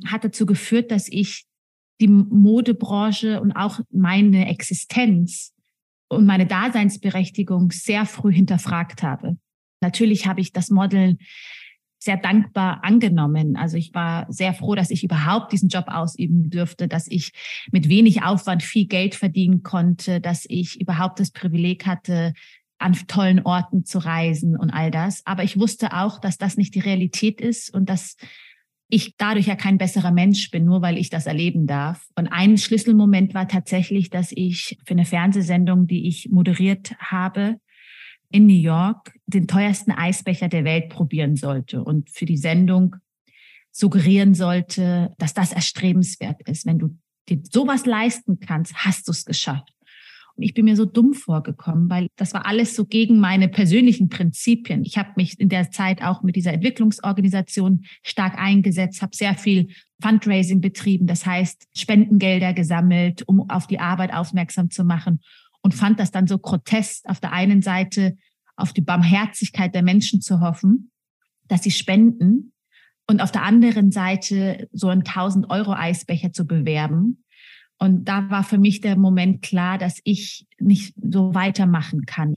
hat 0.06 0.24
dazu 0.24 0.46
geführt, 0.46 0.90
dass 0.90 1.08
ich 1.08 1.44
die 2.00 2.08
Modebranche 2.08 3.40
und 3.40 3.52
auch 3.52 3.80
meine 3.90 4.48
Existenz 4.48 5.52
und 6.08 6.26
meine 6.26 6.46
Daseinsberechtigung 6.46 7.70
sehr 7.70 8.06
früh 8.06 8.32
hinterfragt 8.32 9.02
habe. 9.02 9.36
Natürlich 9.80 10.26
habe 10.26 10.40
ich 10.40 10.52
das 10.52 10.70
Model 10.70 11.16
sehr 12.02 12.16
dankbar 12.16 12.82
angenommen. 12.82 13.56
Also 13.56 13.76
ich 13.76 13.94
war 13.94 14.26
sehr 14.28 14.54
froh, 14.54 14.74
dass 14.74 14.90
ich 14.90 15.04
überhaupt 15.04 15.52
diesen 15.52 15.68
Job 15.68 15.84
ausüben 15.86 16.50
dürfte, 16.50 16.88
dass 16.88 17.06
ich 17.08 17.32
mit 17.70 17.88
wenig 17.88 18.24
Aufwand 18.24 18.62
viel 18.64 18.86
Geld 18.86 19.14
verdienen 19.14 19.62
konnte, 19.62 20.20
dass 20.20 20.44
ich 20.48 20.80
überhaupt 20.80 21.20
das 21.20 21.30
Privileg 21.30 21.86
hatte, 21.86 22.32
an 22.78 22.94
tollen 23.06 23.42
Orten 23.44 23.84
zu 23.84 24.00
reisen 24.00 24.56
und 24.56 24.70
all 24.70 24.90
das. 24.90 25.22
Aber 25.24 25.44
ich 25.44 25.58
wusste 25.58 25.92
auch, 25.92 26.18
dass 26.18 26.38
das 26.38 26.56
nicht 26.56 26.74
die 26.74 26.80
Realität 26.80 27.40
ist 27.40 27.72
und 27.72 27.88
dass 27.88 28.16
ich 28.94 29.16
dadurch 29.16 29.46
ja 29.46 29.56
kein 29.56 29.78
besserer 29.78 30.10
Mensch 30.10 30.50
bin, 30.50 30.66
nur 30.66 30.82
weil 30.82 30.98
ich 30.98 31.08
das 31.08 31.24
erleben 31.24 31.66
darf. 31.66 32.06
Und 32.14 32.28
ein 32.28 32.58
Schlüsselmoment 32.58 33.32
war 33.32 33.48
tatsächlich, 33.48 34.10
dass 34.10 34.32
ich 34.32 34.78
für 34.84 34.92
eine 34.92 35.06
Fernsehsendung, 35.06 35.86
die 35.86 36.06
ich 36.06 36.28
moderiert 36.30 36.94
habe, 36.98 37.56
in 38.30 38.46
New 38.46 38.52
York 38.52 39.14
den 39.24 39.48
teuersten 39.48 39.92
Eisbecher 39.92 40.48
der 40.48 40.64
Welt 40.64 40.90
probieren 40.90 41.36
sollte 41.36 41.82
und 41.82 42.10
für 42.10 42.26
die 42.26 42.36
Sendung 42.36 42.96
suggerieren 43.70 44.34
sollte, 44.34 45.14
dass 45.16 45.32
das 45.32 45.52
erstrebenswert 45.52 46.42
ist. 46.46 46.66
Wenn 46.66 46.78
du 46.78 46.98
dir 47.30 47.40
sowas 47.50 47.86
leisten 47.86 48.40
kannst, 48.40 48.74
hast 48.74 49.08
du 49.08 49.12
es 49.12 49.24
geschafft. 49.24 49.71
Ich 50.42 50.54
bin 50.54 50.64
mir 50.64 50.76
so 50.76 50.84
dumm 50.84 51.14
vorgekommen, 51.14 51.88
weil 51.90 52.08
das 52.16 52.34
war 52.34 52.46
alles 52.46 52.74
so 52.74 52.84
gegen 52.84 53.18
meine 53.18 53.48
persönlichen 53.48 54.08
Prinzipien. 54.08 54.84
Ich 54.84 54.98
habe 54.98 55.10
mich 55.16 55.38
in 55.38 55.48
der 55.48 55.70
Zeit 55.70 56.02
auch 56.02 56.22
mit 56.22 56.36
dieser 56.36 56.52
Entwicklungsorganisation 56.52 57.84
stark 58.02 58.38
eingesetzt, 58.38 59.02
habe 59.02 59.14
sehr 59.14 59.34
viel 59.34 59.68
Fundraising 60.02 60.60
betrieben, 60.60 61.06
das 61.06 61.24
heißt 61.24 61.68
Spendengelder 61.76 62.52
gesammelt, 62.52 63.22
um 63.26 63.48
auf 63.48 63.66
die 63.66 63.78
Arbeit 63.78 64.12
aufmerksam 64.12 64.70
zu 64.70 64.84
machen 64.84 65.20
und 65.62 65.74
fand 65.74 66.00
das 66.00 66.10
dann 66.10 66.26
so 66.26 66.38
grotesk, 66.38 67.08
auf 67.08 67.20
der 67.20 67.32
einen 67.32 67.62
Seite 67.62 68.16
auf 68.56 68.72
die 68.72 68.82
Barmherzigkeit 68.82 69.74
der 69.74 69.82
Menschen 69.82 70.20
zu 70.20 70.40
hoffen, 70.40 70.90
dass 71.48 71.62
sie 71.62 71.70
spenden 71.70 72.52
und 73.06 73.20
auf 73.20 73.32
der 73.32 73.42
anderen 73.42 73.90
Seite 73.90 74.68
so 74.72 74.88
einen 74.88 75.02
1000 75.02 75.50
Euro 75.50 75.72
Eisbecher 75.72 76.32
zu 76.32 76.46
bewerben 76.46 77.21
und 77.82 78.04
da 78.04 78.30
war 78.30 78.44
für 78.44 78.58
mich 78.58 78.80
der 78.80 78.96
Moment 78.96 79.42
klar, 79.42 79.76
dass 79.76 80.00
ich 80.04 80.46
nicht 80.60 80.94
so 81.02 81.34
weitermachen 81.34 82.06
kann, 82.06 82.36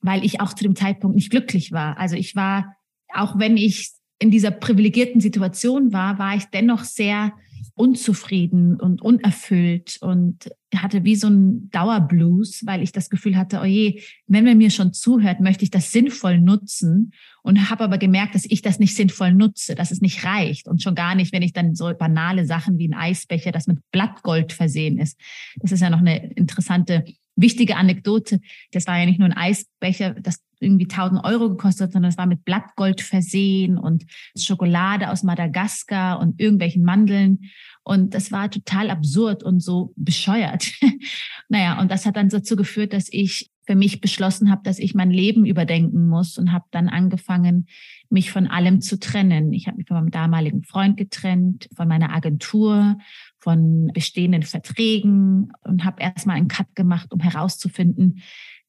weil 0.00 0.24
ich 0.24 0.40
auch 0.40 0.52
zu 0.52 0.62
dem 0.62 0.76
Zeitpunkt 0.76 1.16
nicht 1.16 1.30
glücklich 1.30 1.72
war. 1.72 1.98
Also 1.98 2.14
ich 2.14 2.36
war, 2.36 2.76
auch 3.12 3.36
wenn 3.36 3.56
ich 3.56 3.90
in 4.20 4.30
dieser 4.30 4.52
privilegierten 4.52 5.20
Situation 5.20 5.92
war, 5.92 6.20
war 6.20 6.36
ich 6.36 6.44
dennoch 6.44 6.84
sehr 6.84 7.32
unzufrieden 7.80 8.78
und 8.78 9.00
unerfüllt 9.00 9.96
und 10.02 10.50
hatte 10.76 11.02
wie 11.02 11.16
so 11.16 11.28
ein 11.28 11.70
Dauerblues, 11.70 12.66
weil 12.66 12.82
ich 12.82 12.92
das 12.92 13.08
Gefühl 13.08 13.38
hatte, 13.38 13.60
oh 13.62 13.64
je, 13.64 14.02
wenn 14.26 14.44
man 14.44 14.58
mir 14.58 14.68
schon 14.68 14.92
zuhört, 14.92 15.40
möchte 15.40 15.64
ich 15.64 15.70
das 15.70 15.90
sinnvoll 15.90 16.40
nutzen 16.40 17.12
und 17.42 17.70
habe 17.70 17.84
aber 17.84 17.96
gemerkt, 17.96 18.34
dass 18.34 18.44
ich 18.44 18.60
das 18.60 18.80
nicht 18.80 18.94
sinnvoll 18.94 19.32
nutze, 19.32 19.74
dass 19.74 19.92
es 19.92 20.02
nicht 20.02 20.26
reicht 20.26 20.68
und 20.68 20.82
schon 20.82 20.94
gar 20.94 21.14
nicht, 21.14 21.32
wenn 21.32 21.40
ich 21.40 21.54
dann 21.54 21.74
so 21.74 21.90
banale 21.98 22.44
Sachen 22.44 22.76
wie 22.76 22.86
ein 22.86 22.92
Eisbecher, 22.92 23.50
das 23.50 23.66
mit 23.66 23.78
Blattgold 23.92 24.52
versehen 24.52 24.98
ist. 24.98 25.18
Das 25.56 25.72
ist 25.72 25.80
ja 25.80 25.88
noch 25.88 26.00
eine 26.00 26.32
interessante, 26.34 27.04
wichtige 27.34 27.76
Anekdote. 27.76 28.40
Das 28.72 28.86
war 28.86 28.98
ja 28.98 29.06
nicht 29.06 29.18
nur 29.18 29.28
ein 29.28 29.36
Eisbecher, 29.36 30.16
das 30.20 30.38
irgendwie 30.60 30.84
1000 30.84 31.24
Euro 31.24 31.48
gekostet, 31.48 31.92
sondern 31.92 32.10
es 32.10 32.18
war 32.18 32.26
mit 32.26 32.44
Blattgold 32.44 33.00
versehen 33.00 33.78
und 33.78 34.04
Schokolade 34.36 35.10
aus 35.10 35.22
Madagaskar 35.22 36.20
und 36.20 36.40
irgendwelchen 36.40 36.84
Mandeln. 36.84 37.40
Und 37.82 38.14
das 38.14 38.30
war 38.30 38.50
total 38.50 38.90
absurd 38.90 39.42
und 39.42 39.60
so 39.60 39.92
bescheuert. 39.96 40.72
naja, 41.48 41.80
und 41.80 41.90
das 41.90 42.06
hat 42.06 42.16
dann 42.16 42.28
dazu 42.28 42.56
geführt, 42.56 42.92
dass 42.92 43.08
ich 43.10 43.50
für 43.66 43.76
mich 43.76 44.00
beschlossen 44.00 44.50
habe, 44.50 44.62
dass 44.64 44.78
ich 44.78 44.94
mein 44.94 45.10
Leben 45.10 45.46
überdenken 45.46 46.08
muss 46.08 46.38
und 46.38 46.52
habe 46.52 46.64
dann 46.72 46.88
angefangen, 46.88 47.66
mich 48.08 48.32
von 48.32 48.48
allem 48.48 48.80
zu 48.80 48.98
trennen. 48.98 49.52
Ich 49.52 49.68
habe 49.68 49.76
mich 49.76 49.86
von 49.86 49.96
meinem 49.96 50.10
damaligen 50.10 50.64
Freund 50.64 50.96
getrennt, 50.96 51.68
von 51.76 51.86
meiner 51.86 52.12
Agentur, 52.12 52.98
von 53.38 53.90
bestehenden 53.94 54.42
Verträgen 54.42 55.52
und 55.62 55.84
habe 55.84 56.02
erstmal 56.02 56.36
einen 56.36 56.48
Cut 56.48 56.74
gemacht, 56.74 57.12
um 57.12 57.20
herauszufinden, 57.20 58.22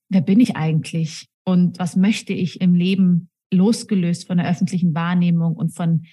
wer 0.10 0.22
bin 0.22 0.40
ich 0.40 0.56
eigentlich 0.56 1.31
und 1.52 1.78
was 1.80 1.96
möchte 1.96 2.34
ich 2.34 2.62
im 2.62 2.74
Leben 2.74 3.30
losgelöst 3.54 4.28
von 4.28 4.38
der 4.38 4.50
öffentlichen 4.50 4.96
Wahrnehmung 4.96 5.56
und 5.56 5.76
von 5.76 6.06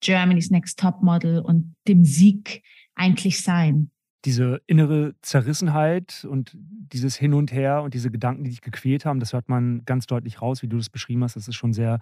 Germany's 0.00 0.50
Next 0.50 0.78
Top 0.78 1.02
Model 1.02 1.40
und 1.40 1.74
dem 1.88 2.04
Sieg 2.04 2.62
eigentlich 2.94 3.42
sein. 3.42 3.90
Diese 4.24 4.62
innere 4.66 5.14
Zerrissenheit 5.20 6.24
und 6.30 6.56
dieses 6.56 7.16
Hin 7.16 7.34
und 7.34 7.52
Her 7.52 7.82
und 7.82 7.94
diese 7.94 8.10
Gedanken, 8.10 8.44
die 8.44 8.50
dich 8.50 8.60
gequält 8.60 9.04
haben, 9.04 9.20
das 9.20 9.32
hört 9.32 9.48
man 9.48 9.84
ganz 9.84 10.06
deutlich 10.06 10.40
raus, 10.40 10.62
wie 10.62 10.68
du 10.68 10.76
das 10.76 10.88
beschrieben 10.88 11.24
hast. 11.24 11.36
Das 11.36 11.48
ist 11.48 11.56
schon 11.56 11.72
sehr 11.72 11.98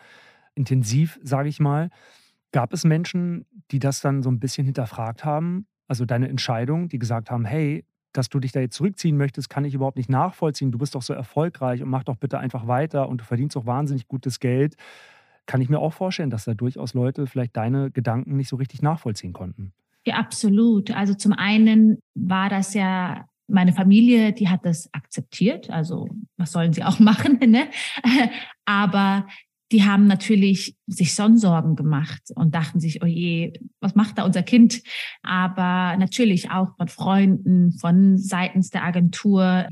intensiv, 0.54 1.18
sage 1.22 1.49
ich 1.49 1.58
mal. 1.58 1.88
Gab 2.52 2.72
es 2.75 2.84
Menschen, 2.84 3.46
die 3.70 3.78
das 3.78 4.02
dann 4.02 4.22
so 4.22 4.30
ein 4.30 4.38
bisschen 4.38 4.66
hinterfragt 4.66 5.25
haben? 5.25 5.66
Also 5.88 6.04
deine 6.04 6.28
Entscheidung, 6.28 6.88
die 6.88 6.99
gesagt 6.99 7.30
haben, 7.30 7.44
hey, 7.44 7.84
dass 8.12 8.28
du 8.28 8.40
dich 8.40 8.52
da 8.52 8.61
jetzt 8.61 8.76
zurückziehen 8.76 9.16
möchtest, 9.16 9.49
kann 9.49 9.64
ich 9.64 9.75
überhaupt 9.75 9.97
nicht 9.97 10.11
nachvollziehen. 10.11 10.73
Du 10.73 10.78
bist 10.78 10.95
doch 10.95 11.02
so 11.02 11.14
erfolgreich 11.14 11.83
und 11.83 11.88
mach 11.88 12.04
doch 12.04 12.16
bitte 12.16 12.38
einfach 12.38 12.66
weiter 12.66 13.09
und 13.09 13.21
du 13.21 13.25
verdienst 13.25 13.57
auch 13.57 13.66
wahnsinnig 13.66 14.09
gutes 14.09 14.40
Geld 14.40 14.76
kann 15.47 15.61
ich 15.61 15.69
mir 15.69 15.78
auch 15.78 15.92
vorstellen, 15.92 16.31
dass 16.31 16.45
da 16.45 16.54
durchaus 16.54 16.95
Leute 16.95 17.26
vielleicht 17.26 17.57
deine 17.57 17.90
Gedanken 17.90 18.37
nicht 18.37 18.49
so 18.49 18.57
richtig 18.57 18.83
nachvollziehen 18.83 19.33
konnten. 19.33 19.73
Ja, 20.07 20.16
absolut. 20.16 20.90
Also 20.90 21.14
zum 21.14 21.33
einen 21.33 21.99
war 22.14 22.49
das 22.49 22.75
ja 22.75 23.26
meine 23.49 23.73
Familie, 23.73 24.33
die 24.33 24.49
hat 24.49 24.64
das 24.64 24.92
akzeptiert. 24.92 25.71
Also 25.71 26.09
was 26.37 26.52
sollen 26.52 26.73
sie 26.73 26.85
auch 26.85 26.99
machen? 27.00 27.38
Ne? 27.47 27.69
Aber 28.64 29.26
die 29.72 29.84
haben 29.84 30.06
natürlich 30.06 30.76
sich 30.86 31.12
schon 31.12 31.38
Sorgen 31.38 31.74
gemacht 31.76 32.22
und 32.34 32.54
dachten 32.54 32.78
sich, 32.78 33.02
oh 33.02 33.06
je, 33.06 33.54
was 33.80 33.94
macht 33.94 34.18
da 34.18 34.24
unser 34.24 34.42
Kind? 34.42 34.82
Aber 35.22 35.96
natürlich 35.96 36.50
auch 36.50 36.76
von 36.76 36.88
Freunden, 36.88 37.72
von 37.72 38.18
seitens 38.18 38.70
der 38.70 38.84
Agentur 38.84 39.66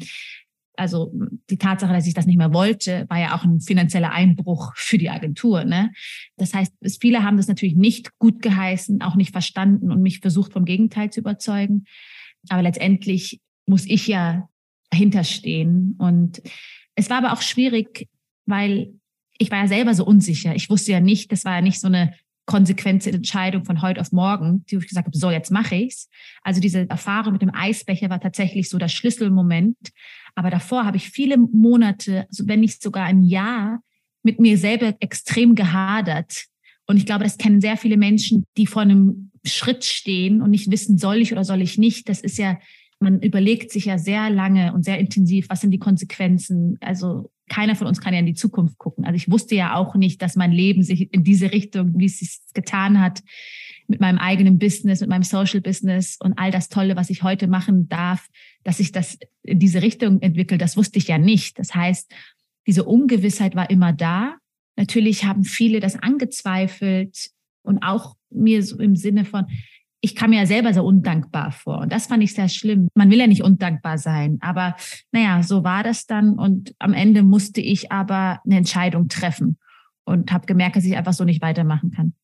also 0.80 1.12
die 1.50 1.58
Tatsache, 1.58 1.92
dass 1.92 2.06
ich 2.06 2.14
das 2.14 2.24
nicht 2.24 2.38
mehr 2.38 2.54
wollte, 2.54 3.04
war 3.10 3.18
ja 3.18 3.36
auch 3.36 3.44
ein 3.44 3.60
finanzieller 3.60 4.12
Einbruch 4.12 4.72
für 4.76 4.96
die 4.96 5.10
Agentur. 5.10 5.64
Ne? 5.64 5.92
Das 6.38 6.54
heißt, 6.54 6.72
viele 7.00 7.22
haben 7.22 7.36
das 7.36 7.48
natürlich 7.48 7.76
nicht 7.76 8.18
gut 8.18 8.40
geheißen, 8.40 9.02
auch 9.02 9.14
nicht 9.14 9.32
verstanden 9.32 9.92
und 9.92 10.00
mich 10.00 10.20
versucht, 10.20 10.54
vom 10.54 10.64
Gegenteil 10.64 11.10
zu 11.10 11.20
überzeugen. 11.20 11.84
Aber 12.48 12.62
letztendlich 12.62 13.40
muss 13.66 13.84
ich 13.84 14.06
ja 14.06 14.48
dahinter 14.88 15.22
stehen. 15.22 15.96
Und 15.98 16.40
es 16.94 17.10
war 17.10 17.18
aber 17.18 17.34
auch 17.34 17.42
schwierig, 17.42 18.08
weil 18.46 18.94
ich 19.40 19.50
war 19.50 19.62
ja 19.62 19.68
selber 19.68 19.94
so 19.94 20.04
unsicher. 20.04 20.54
Ich 20.54 20.68
wusste 20.68 20.92
ja 20.92 21.00
nicht, 21.00 21.32
das 21.32 21.46
war 21.46 21.54
ja 21.54 21.60
nicht 21.62 21.80
so 21.80 21.86
eine 21.86 22.12
konsequente 22.44 23.10
Entscheidung 23.10 23.64
von 23.64 23.80
heute 23.80 24.00
auf 24.00 24.12
morgen, 24.12 24.64
die 24.66 24.76
ich 24.76 24.86
gesagt 24.86 25.06
habe, 25.06 25.16
so 25.16 25.30
jetzt 25.30 25.50
mache 25.50 25.76
ich's. 25.76 26.10
Also 26.42 26.60
diese 26.60 26.88
Erfahrung 26.90 27.32
mit 27.32 27.42
dem 27.42 27.54
Eisbecher 27.54 28.10
war 28.10 28.20
tatsächlich 28.20 28.68
so 28.68 28.76
der 28.76 28.88
Schlüsselmoment, 28.88 29.78
aber 30.34 30.50
davor 30.50 30.84
habe 30.84 30.98
ich 30.98 31.08
viele 31.08 31.38
Monate, 31.38 32.26
wenn 32.38 32.60
nicht 32.60 32.82
sogar 32.82 33.04
ein 33.04 33.22
Jahr, 33.22 33.80
mit 34.22 34.40
mir 34.40 34.58
selber 34.58 34.94
extrem 35.00 35.54
gehadert. 35.54 36.44
Und 36.86 36.98
ich 36.98 37.06
glaube, 37.06 37.24
das 37.24 37.38
kennen 37.38 37.62
sehr 37.62 37.78
viele 37.78 37.96
Menschen, 37.96 38.44
die 38.58 38.66
vor 38.66 38.82
einem 38.82 39.30
Schritt 39.46 39.86
stehen 39.86 40.42
und 40.42 40.50
nicht 40.50 40.70
wissen, 40.70 40.98
soll 40.98 41.16
ich 41.16 41.32
oder 41.32 41.44
soll 41.44 41.62
ich 41.62 41.78
nicht. 41.78 42.10
Das 42.10 42.20
ist 42.20 42.36
ja, 42.36 42.58
man 42.98 43.22
überlegt 43.22 43.70
sich 43.70 43.86
ja 43.86 43.96
sehr 43.96 44.28
lange 44.28 44.74
und 44.74 44.84
sehr 44.84 44.98
intensiv, 44.98 45.48
was 45.48 45.62
sind 45.62 45.70
die 45.70 45.78
Konsequenzen. 45.78 46.76
Also 46.80 47.30
keiner 47.50 47.74
von 47.74 47.86
uns 47.86 48.00
kann 48.00 48.14
ja 48.14 48.20
in 48.20 48.26
die 48.26 48.34
Zukunft 48.34 48.78
gucken. 48.78 49.04
Also 49.04 49.16
ich 49.16 49.30
wusste 49.30 49.54
ja 49.54 49.74
auch 49.74 49.94
nicht, 49.96 50.22
dass 50.22 50.36
mein 50.36 50.52
Leben 50.52 50.82
sich 50.82 51.12
in 51.12 51.24
diese 51.24 51.52
Richtung, 51.52 51.98
wie 51.98 52.06
es 52.06 52.20
sich 52.20 52.38
getan 52.54 53.00
hat, 53.00 53.22
mit 53.88 54.00
meinem 54.00 54.18
eigenen 54.18 54.58
Business, 54.58 55.00
mit 55.00 55.10
meinem 55.10 55.24
Social 55.24 55.60
Business 55.60 56.16
und 56.20 56.34
all 56.38 56.52
das 56.52 56.68
Tolle, 56.68 56.94
was 56.94 57.10
ich 57.10 57.24
heute 57.24 57.48
machen 57.48 57.88
darf, 57.88 58.28
dass 58.62 58.76
sich 58.76 58.92
das 58.92 59.18
in 59.42 59.58
diese 59.58 59.82
Richtung 59.82 60.22
entwickelt, 60.22 60.62
das 60.62 60.76
wusste 60.76 60.98
ich 60.98 61.08
ja 61.08 61.18
nicht. 61.18 61.58
Das 61.58 61.74
heißt, 61.74 62.10
diese 62.68 62.84
Ungewissheit 62.84 63.56
war 63.56 63.68
immer 63.68 63.92
da. 63.92 64.36
Natürlich 64.76 65.24
haben 65.24 65.42
viele 65.44 65.80
das 65.80 65.96
angezweifelt 65.96 67.30
und 67.62 67.82
auch 67.82 68.14
mir 68.30 68.62
so 68.62 68.78
im 68.78 68.94
Sinne 68.94 69.24
von, 69.24 69.46
ich 70.00 70.14
kam 70.14 70.30
mir 70.30 70.40
ja 70.40 70.46
selber 70.46 70.72
so 70.72 70.84
undankbar 70.84 71.52
vor. 71.52 71.80
Und 71.80 71.92
das 71.92 72.06
fand 72.06 72.22
ich 72.22 72.34
sehr 72.34 72.48
schlimm. 72.48 72.88
Man 72.94 73.10
will 73.10 73.18
ja 73.18 73.26
nicht 73.26 73.42
undankbar 73.42 73.98
sein. 73.98 74.38
Aber 74.40 74.74
naja, 75.12 75.42
so 75.42 75.62
war 75.62 75.82
das 75.82 76.06
dann. 76.06 76.38
Und 76.38 76.74
am 76.78 76.94
Ende 76.94 77.22
musste 77.22 77.60
ich 77.60 77.92
aber 77.92 78.40
eine 78.44 78.56
Entscheidung 78.56 79.08
treffen 79.08 79.58
und 80.04 80.32
habe 80.32 80.46
gemerkt, 80.46 80.76
dass 80.76 80.84
ich 80.84 80.96
einfach 80.96 81.12
so 81.12 81.24
nicht 81.24 81.42
weitermachen 81.42 81.90
kann 81.90 82.14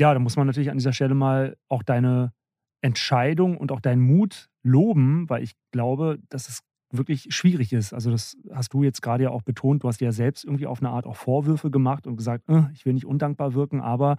ja, 0.00 0.14
da 0.14 0.20
muss 0.20 0.36
man 0.36 0.46
natürlich 0.46 0.70
an 0.70 0.78
dieser 0.78 0.92
Stelle 0.92 1.14
mal 1.14 1.56
auch 1.68 1.82
deine 1.82 2.32
Entscheidung 2.80 3.56
und 3.56 3.72
auch 3.72 3.80
deinen 3.80 4.02
Mut 4.02 4.48
loben, 4.62 5.28
weil 5.28 5.42
ich 5.42 5.52
glaube, 5.72 6.18
dass 6.28 6.48
es 6.48 6.60
wirklich 6.90 7.26
schwierig 7.30 7.72
ist. 7.72 7.92
Also 7.92 8.10
das 8.10 8.36
hast 8.52 8.72
du 8.72 8.82
jetzt 8.82 9.02
gerade 9.02 9.24
ja 9.24 9.30
auch 9.30 9.42
betont. 9.42 9.82
Du 9.82 9.88
hast 9.88 10.00
dir 10.00 10.06
ja 10.06 10.12
selbst 10.12 10.44
irgendwie 10.44 10.66
auf 10.66 10.80
eine 10.80 10.90
Art 10.90 11.04
auch 11.04 11.16
Vorwürfe 11.16 11.70
gemacht 11.70 12.06
und 12.06 12.16
gesagt, 12.16 12.48
äh, 12.48 12.62
ich 12.72 12.86
will 12.86 12.94
nicht 12.94 13.04
undankbar 13.04 13.54
wirken, 13.54 13.80
aber 13.80 14.16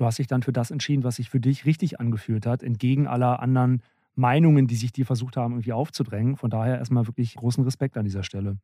du 0.00 0.06
hast 0.06 0.18
dich 0.18 0.26
dann 0.26 0.42
für 0.42 0.52
das 0.52 0.70
entschieden, 0.70 1.04
was 1.04 1.16
sich 1.16 1.28
für 1.28 1.40
dich 1.40 1.66
richtig 1.66 2.00
angefühlt 2.00 2.46
hat, 2.46 2.62
entgegen 2.62 3.06
aller 3.06 3.40
anderen 3.40 3.82
Meinungen, 4.14 4.66
die 4.66 4.76
sich 4.76 4.92
dir 4.92 5.04
versucht 5.04 5.36
haben, 5.36 5.52
irgendwie 5.52 5.74
aufzudrängen. 5.74 6.36
Von 6.36 6.48
daher 6.48 6.78
erstmal 6.78 7.06
wirklich 7.06 7.34
großen 7.34 7.62
Respekt 7.64 7.98
an 7.98 8.04
dieser 8.06 8.22
Stelle. 8.22 8.56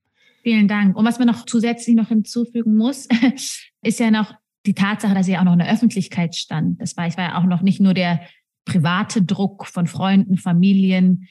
Vielen 0.42 0.66
Dank. 0.66 0.96
Und 0.96 1.04
was 1.04 1.18
man 1.18 1.28
noch 1.28 1.44
zusätzlich 1.44 1.94
noch 1.94 2.08
hinzufügen 2.08 2.74
muss, 2.76 3.06
ist 3.82 4.00
ja 4.00 4.10
noch 4.10 4.32
die 4.64 4.74
Tatsache, 4.74 5.14
dass 5.14 5.28
ich 5.28 5.36
auch 5.36 5.44
noch 5.44 5.52
in 5.52 5.58
der 5.58 5.72
Öffentlichkeit 5.72 6.34
stand. 6.34 6.80
Das 6.80 6.96
war, 6.96 7.06
ich 7.06 7.18
war 7.18 7.24
ja 7.24 7.38
auch 7.38 7.44
noch 7.44 7.60
nicht 7.60 7.80
nur 7.80 7.92
der 7.92 8.20
private 8.64 9.22
Druck 9.22 9.66
von 9.66 9.86
Freunden, 9.86 10.38
Familien, 10.38 11.28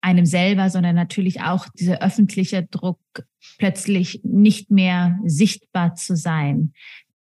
einem 0.00 0.26
selber, 0.26 0.68
sondern 0.70 0.94
natürlich 0.94 1.40
auch 1.40 1.66
dieser 1.74 2.02
öffentliche 2.02 2.64
Druck, 2.64 3.00
plötzlich 3.58 4.20
nicht 4.24 4.70
mehr 4.70 5.18
sichtbar 5.24 5.94
zu 5.94 6.16
sein. 6.16 6.72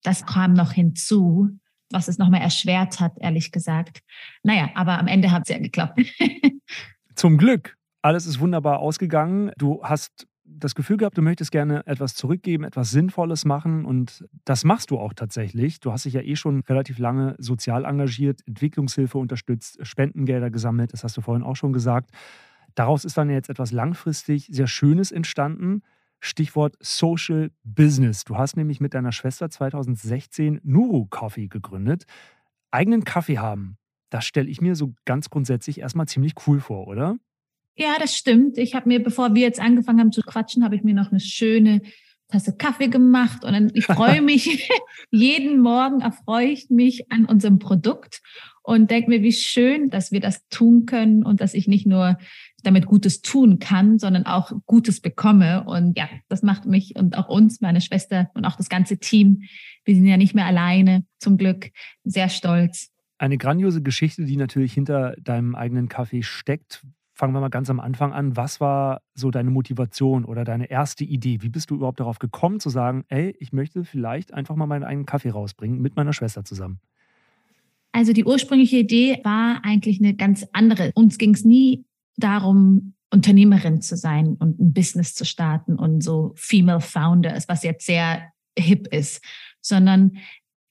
Das 0.04 0.26
kam 0.26 0.54
noch 0.54 0.74
hinzu, 0.74 1.58
was 1.96 2.08
es 2.08 2.18
nochmal 2.18 2.42
erschwert 2.42 3.00
hat, 3.00 3.14
ehrlich 3.20 3.52
gesagt. 3.52 4.02
Naja, 4.44 4.70
aber 4.76 5.00
am 5.00 5.08
Ende 5.08 5.32
hat 5.32 5.44
es 5.44 5.50
ja 5.50 5.58
geklappt. 5.58 6.00
Zum 7.16 7.38
Glück. 7.38 7.78
Alles 8.02 8.28
ist 8.28 8.40
wunderbar 8.40 8.80
ausgegangen. 8.80 9.52
Du 9.58 9.82
hast 9.84 10.28
das 10.44 10.76
Gefühl 10.76 10.98
gehabt, 10.98 11.18
du 11.18 11.22
möchtest 11.22 11.52
gerne 11.52 11.88
etwas 11.88 12.14
zurückgeben, 12.14 12.64
etwas 12.66 12.92
Sinnvolles 12.92 13.46
machen 13.46 13.86
und 13.86 14.26
das 14.44 14.64
machst 14.64 14.92
du 14.92 15.00
auch 15.00 15.14
tatsächlich. 15.14 15.80
Du 15.80 15.92
hast 15.92 16.06
dich 16.06 16.14
ja 16.14 16.22
eh 16.22 16.36
schon 16.36 16.62
relativ 16.62 17.00
lange 17.00 17.36
sozial 17.40 17.84
engagiert, 17.84 18.42
Entwicklungshilfe 18.46 19.18
unterstützt, 19.18 19.80
Spendengelder 19.82 20.52
gesammelt, 20.52 20.94
das 20.94 21.04
hast 21.04 21.18
du 21.18 21.22
vorhin 21.22 21.44
auch 21.44 21.56
schon 21.56 21.74
gesagt. 21.74 22.12
Daraus 22.76 23.06
ist 23.06 23.18
dann 23.18 23.30
jetzt 23.30 23.50
etwas 23.50 23.72
langfristig 23.72 24.48
sehr 24.52 24.68
Schönes 24.68 25.12
entstanden. 25.12 25.82
Stichwort 26.20 26.76
Social 26.80 27.52
Business. 27.64 28.24
Du 28.24 28.38
hast 28.38 28.58
nämlich 28.58 28.80
mit 28.80 28.94
deiner 28.94 29.12
Schwester 29.12 29.50
2016 29.50 30.62
Nuru 30.64 31.06
Coffee 31.06 31.48
gegründet. 31.48 32.06
Eigenen 32.72 33.04
Kaffee 33.04 33.38
haben, 33.38 33.78
das 34.10 34.26
stelle 34.26 34.50
ich 34.50 34.62
mir 34.62 34.76
so 34.76 34.94
ganz 35.06 35.30
grundsätzlich 35.30 35.80
erstmal 35.80 36.08
ziemlich 36.08 36.34
cool 36.48 36.60
vor, 36.60 36.88
oder? 36.88 37.18
Ja, 37.76 37.96
das 38.00 38.16
stimmt. 38.16 38.58
Ich 38.58 38.74
habe 38.74 38.88
mir, 38.88 39.04
bevor 39.04 39.36
wir 39.36 39.42
jetzt 39.42 39.60
angefangen 39.60 40.00
haben 40.00 40.12
zu 40.12 40.22
quatschen, 40.22 40.64
habe 40.64 40.76
ich 40.76 40.84
mir 40.84 40.94
noch 40.94 41.12
eine 41.12 41.20
schöne 41.20 41.82
Tasse 42.30 42.56
Kaffee 42.58 42.88
gemacht 42.88 43.44
und 43.44 43.54
dann, 43.54 43.72
ich 43.74 43.86
freue 43.86 44.22
mich, 44.24 44.70
jeden 45.12 45.60
Morgen 45.60 46.02
erfreue 46.02 46.48
ich 46.48 46.70
mich 46.70 47.12
an 47.12 47.26
unserem 47.26 47.60
Produkt 47.60 48.22
und 48.64 48.90
denke 48.90 49.10
mir, 49.10 49.22
wie 49.22 49.34
schön, 49.34 49.90
dass 49.90 50.12
wir 50.12 50.22
das 50.22 50.48
tun 50.48 50.86
können 50.86 51.24
und 51.24 51.42
dass 51.42 51.54
ich 51.54 51.68
nicht 51.68 51.86
nur 51.86 52.18
damit 52.66 52.86
Gutes 52.86 53.22
tun 53.22 53.60
kann, 53.60 54.00
sondern 54.00 54.26
auch 54.26 54.52
Gutes 54.66 55.02
bekomme. 55.02 55.64
Und 55.66 55.98
ja, 55.98 56.10
das 56.30 56.42
macht 56.42 56.66
mich 56.66 56.96
und 56.96 57.18
auch 57.18 57.30
uns, 57.30 57.62
meine 57.62 57.82
Schwester 57.82 58.30
und 58.34 58.46
auch 58.46 58.56
das 58.56 58.70
ganze 58.70 58.98
Team, 58.98 59.44
wir 59.84 59.96
sind 59.96 60.06
ja 60.06 60.18
nicht 60.18 60.36
mehr 60.36 60.46
alleine, 60.46 61.06
zum 61.20 61.38
Glück, 61.38 61.72
sehr 62.04 62.30
stolz. 62.30 62.92
Eine 63.18 63.38
grandiose 63.38 63.82
Geschichte, 63.82 64.26
die 64.26 64.38
natürlich 64.38 64.74
hinter 64.74 65.16
deinem 65.22 65.56
eigenen 65.56 65.88
Kaffee 65.88 66.24
steckt. 66.24 66.86
Fangen 67.14 67.34
wir 67.34 67.40
mal 67.40 67.50
ganz 67.50 67.70
am 67.70 67.80
Anfang 67.80 68.12
an. 68.12 68.36
Was 68.36 68.60
war 68.60 69.02
so 69.14 69.32
deine 69.32 69.50
Motivation 69.50 70.26
oder 70.26 70.44
deine 70.44 70.70
erste 70.70 71.06
Idee? 71.06 71.42
Wie 71.42 71.50
bist 71.50 71.70
du 71.70 71.76
überhaupt 71.76 72.02
darauf 72.02 72.20
gekommen 72.20 72.60
zu 72.60 72.70
sagen, 72.70 73.06
ey, 73.08 73.34
ich 73.40 73.54
möchte 73.54 73.86
vielleicht 73.86 74.34
einfach 74.34 74.58
mal 74.58 74.66
meinen 74.66 74.84
eigenen 74.84 75.06
Kaffee 75.06 75.30
rausbringen 75.30 75.82
mit 75.82 75.96
meiner 75.96 76.12
Schwester 76.12 76.44
zusammen? 76.44 76.82
Also 77.94 78.12
die 78.12 78.26
ursprüngliche 78.26 78.80
Idee 78.80 79.22
war 79.24 79.62
eigentlich 79.64 80.02
eine 80.02 80.14
ganz 80.14 80.46
andere. 80.52 80.92
Uns 80.96 81.18
ging 81.18 81.34
es 81.34 81.46
nie 81.46 81.86
darum, 82.18 82.94
Unternehmerin 83.12 83.82
zu 83.82 83.96
sein 83.96 84.36
und 84.36 84.60
ein 84.60 84.74
Business 84.74 85.14
zu 85.14 85.26
starten 85.26 85.76
und 85.76 86.04
so 86.04 86.34
Female 86.36 86.82
Founders, 86.82 87.48
was 87.48 87.64
jetzt 87.64 87.86
sehr 87.86 88.32
hip 88.58 88.88
ist, 88.88 89.24
sondern 89.62 90.18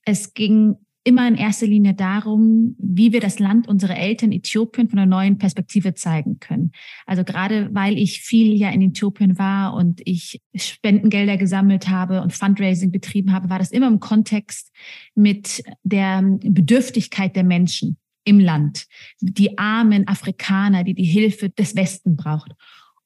es 0.03 0.33
ging 0.33 0.75
immer 1.03 1.27
in 1.27 1.35
erster 1.35 1.67
Linie 1.67 1.93
darum, 1.93 2.75
wie 2.79 3.13
wir 3.13 3.19
das 3.19 3.37
Land 3.37 3.67
unserer 3.67 3.95
Eltern 3.95 4.31
Äthiopien 4.31 4.89
von 4.89 4.97
einer 4.97 5.09
neuen 5.09 5.37
Perspektive 5.37 5.93
zeigen 5.93 6.39
können. 6.39 6.71
Also 7.05 7.23
gerade 7.23 7.69
weil 7.73 7.97
ich 7.97 8.21
viel 8.21 8.55
ja 8.55 8.71
in 8.71 8.81
Äthiopien 8.81 9.37
war 9.37 9.75
und 9.75 10.01
ich 10.03 10.41
Spendengelder 10.55 11.37
gesammelt 11.37 11.89
habe 11.89 12.21
und 12.21 12.33
Fundraising 12.33 12.91
betrieben 12.91 13.33
habe, 13.33 13.51
war 13.51 13.59
das 13.59 13.71
immer 13.71 13.87
im 13.87 13.99
Kontext 13.99 14.71
mit 15.13 15.63
der 15.83 16.23
Bedürftigkeit 16.23 17.35
der 17.35 17.43
Menschen 17.43 17.97
im 18.25 18.39
Land, 18.39 18.87
die 19.21 19.57
armen 19.57 20.07
Afrikaner, 20.07 20.83
die 20.83 20.93
die 20.93 21.05
Hilfe 21.05 21.49
des 21.49 21.75
Westen 21.75 22.17
braucht. 22.17 22.51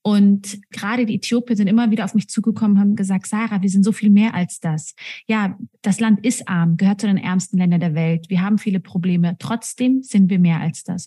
Und 0.01 0.59
gerade 0.71 1.05
die 1.05 1.15
Äthiopier 1.15 1.55
sind 1.57 1.67
immer 1.67 1.91
wieder 1.91 2.05
auf 2.05 2.15
mich 2.15 2.29
zugekommen, 2.29 2.79
haben 2.79 2.95
gesagt, 2.95 3.27
Sarah, 3.27 3.61
wir 3.61 3.69
sind 3.69 3.83
so 3.83 3.91
viel 3.91 4.09
mehr 4.09 4.33
als 4.33 4.59
das. 4.59 4.95
Ja, 5.27 5.57
das 5.81 5.99
Land 5.99 6.25
ist 6.25 6.47
arm, 6.47 6.77
gehört 6.77 7.01
zu 7.01 7.07
den 7.07 7.17
ärmsten 7.17 7.57
Ländern 7.57 7.81
der 7.81 7.95
Welt. 7.95 8.29
Wir 8.29 8.41
haben 8.41 8.57
viele 8.57 8.79
Probleme. 8.79 9.35
Trotzdem 9.39 10.01
sind 10.01 10.29
wir 10.29 10.39
mehr 10.39 10.61
als 10.61 10.83
das. 10.83 11.05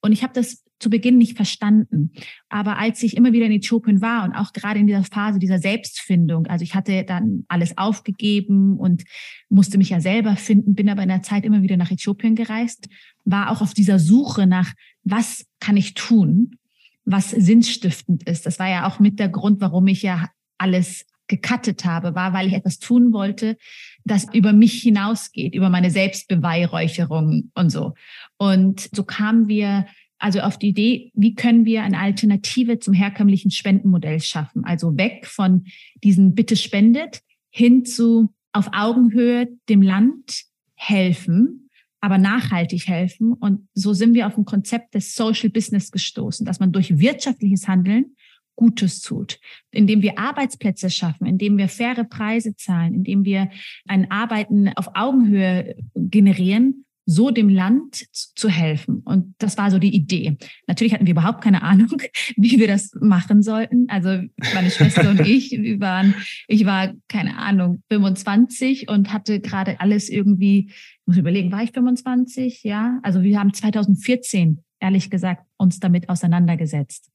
Und 0.00 0.12
ich 0.12 0.24
habe 0.24 0.32
das 0.34 0.64
zu 0.82 0.90
Beginn 0.90 1.16
nicht 1.16 1.36
verstanden. 1.36 2.12
Aber 2.48 2.78
als 2.78 3.02
ich 3.02 3.16
immer 3.16 3.32
wieder 3.32 3.46
in 3.46 3.52
Äthiopien 3.52 4.02
war 4.02 4.24
und 4.24 4.34
auch 4.34 4.52
gerade 4.52 4.80
in 4.80 4.86
dieser 4.86 5.04
Phase 5.04 5.38
dieser 5.38 5.58
Selbstfindung, 5.58 6.46
also 6.46 6.62
ich 6.62 6.74
hatte 6.74 7.04
dann 7.04 7.44
alles 7.48 7.78
aufgegeben 7.78 8.76
und 8.78 9.04
musste 9.48 9.78
mich 9.78 9.90
ja 9.90 10.00
selber 10.00 10.36
finden, 10.36 10.74
bin 10.74 10.90
aber 10.90 11.02
in 11.02 11.08
der 11.08 11.22
Zeit 11.22 11.44
immer 11.44 11.62
wieder 11.62 11.76
nach 11.76 11.90
Äthiopien 11.90 12.34
gereist, 12.34 12.88
war 13.24 13.50
auch 13.50 13.62
auf 13.62 13.74
dieser 13.74 13.98
Suche 13.98 14.46
nach, 14.46 14.72
was 15.04 15.46
kann 15.60 15.76
ich 15.76 15.94
tun? 15.94 16.56
was 17.04 17.30
sinnstiftend 17.30 18.22
ist. 18.28 18.46
Das 18.46 18.58
war 18.58 18.68
ja 18.68 18.86
auch 18.86 18.98
mit 19.00 19.18
der 19.18 19.28
Grund, 19.28 19.60
warum 19.60 19.86
ich 19.86 20.02
ja 20.02 20.28
alles 20.58 21.06
gekattet 21.28 21.84
habe, 21.84 22.14
war, 22.14 22.32
weil 22.32 22.46
ich 22.46 22.52
etwas 22.52 22.78
tun 22.78 23.12
wollte, 23.12 23.56
das 24.04 24.26
über 24.32 24.52
mich 24.52 24.82
hinausgeht, 24.82 25.54
über 25.54 25.70
meine 25.70 25.90
Selbstbeweihräucherung 25.90 27.50
und 27.54 27.70
so. 27.70 27.94
Und 28.36 28.88
so 28.94 29.04
kamen 29.04 29.48
wir 29.48 29.86
also 30.22 30.40
auf 30.40 30.58
die 30.58 30.68
Idee, 30.68 31.10
wie 31.14 31.34
können 31.34 31.64
wir 31.64 31.82
eine 31.82 31.98
Alternative 31.98 32.78
zum 32.78 32.94
herkömmlichen 32.94 33.50
Spendenmodell 33.50 34.20
schaffen? 34.20 34.64
Also 34.64 34.96
weg 34.96 35.26
von 35.26 35.64
diesen 36.02 36.34
Bitte 36.34 36.56
spendet 36.56 37.22
hin 37.50 37.84
zu 37.84 38.32
auf 38.52 38.68
Augenhöhe 38.72 39.48
dem 39.68 39.82
Land 39.82 40.44
helfen 40.74 41.62
aber 42.02 42.18
nachhaltig 42.18 42.88
helfen. 42.88 43.32
Und 43.32 43.68
so 43.74 43.94
sind 43.94 44.14
wir 44.14 44.26
auf 44.26 44.36
ein 44.36 44.44
Konzept 44.44 44.94
des 44.94 45.14
Social 45.14 45.48
Business 45.48 45.92
gestoßen, 45.92 46.44
dass 46.44 46.58
man 46.58 46.72
durch 46.72 46.98
wirtschaftliches 46.98 47.68
Handeln 47.68 48.16
Gutes 48.56 49.00
tut, 49.00 49.38
indem 49.70 50.02
wir 50.02 50.18
Arbeitsplätze 50.18 50.90
schaffen, 50.90 51.26
indem 51.26 51.56
wir 51.56 51.68
faire 51.68 52.04
Preise 52.04 52.54
zahlen, 52.56 52.92
indem 52.92 53.24
wir 53.24 53.48
ein 53.86 54.10
Arbeiten 54.10 54.68
auf 54.76 54.90
Augenhöhe 54.94 55.76
generieren 55.94 56.84
so 57.04 57.30
dem 57.30 57.48
Land 57.48 58.06
zu 58.12 58.48
helfen. 58.48 59.02
Und 59.04 59.34
das 59.38 59.58
war 59.58 59.70
so 59.70 59.78
die 59.78 59.94
Idee. 59.94 60.36
Natürlich 60.66 60.92
hatten 60.92 61.06
wir 61.06 61.12
überhaupt 61.12 61.42
keine 61.42 61.62
Ahnung, 61.62 62.00
wie 62.36 62.58
wir 62.58 62.68
das 62.68 62.92
machen 63.00 63.42
sollten. 63.42 63.86
Also 63.88 64.22
meine 64.54 64.70
Schwester 64.70 65.10
und 65.10 65.20
ich, 65.20 65.50
wir 65.50 65.80
waren, 65.80 66.14
ich 66.46 66.64
war, 66.64 66.92
keine 67.08 67.38
Ahnung, 67.38 67.82
25 67.90 68.88
und 68.88 69.12
hatte 69.12 69.40
gerade 69.40 69.80
alles 69.80 70.08
irgendwie, 70.08 70.68
ich 70.68 71.06
muss 71.06 71.16
überlegen, 71.16 71.50
war 71.50 71.62
ich 71.62 71.72
25? 71.72 72.62
Ja. 72.62 73.00
Also 73.02 73.22
wir 73.22 73.38
haben 73.38 73.52
2014, 73.52 74.62
ehrlich 74.78 75.10
gesagt, 75.10 75.44
uns 75.56 75.80
damit 75.80 76.08
auseinandergesetzt. 76.08 77.10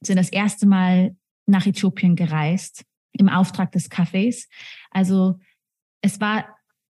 Sind 0.00 0.16
das 0.16 0.30
erste 0.30 0.66
Mal 0.66 1.16
nach 1.46 1.66
Äthiopien 1.66 2.14
gereist 2.14 2.84
im 3.12 3.28
Auftrag 3.28 3.72
des 3.72 3.90
Cafés. 3.90 4.48
Also 4.90 5.38
es 6.02 6.20
war 6.20 6.46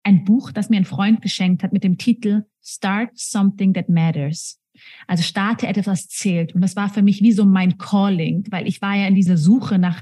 ein 0.09 0.25
Buch, 0.25 0.51
das 0.51 0.69
mir 0.69 0.77
ein 0.77 0.85
Freund 0.85 1.21
geschenkt 1.21 1.63
hat 1.63 1.71
mit 1.71 1.83
dem 1.83 1.97
Titel 1.97 2.43
Start 2.63 3.11
Something 3.13 3.73
That 3.73 3.89
Matters. 3.89 4.59
Also 5.07 5.23
starte 5.23 5.67
etwas, 5.67 5.87
was 5.87 6.07
zählt. 6.07 6.55
Und 6.55 6.61
das 6.61 6.75
war 6.75 6.89
für 6.89 7.01
mich 7.01 7.21
wie 7.21 7.31
so 7.31 7.45
mein 7.45 7.77
Calling, 7.77 8.45
weil 8.49 8.67
ich 8.67 8.81
war 8.81 8.95
ja 8.95 9.07
in 9.07 9.15
dieser 9.15 9.37
Suche 9.37 9.77
nach 9.77 10.01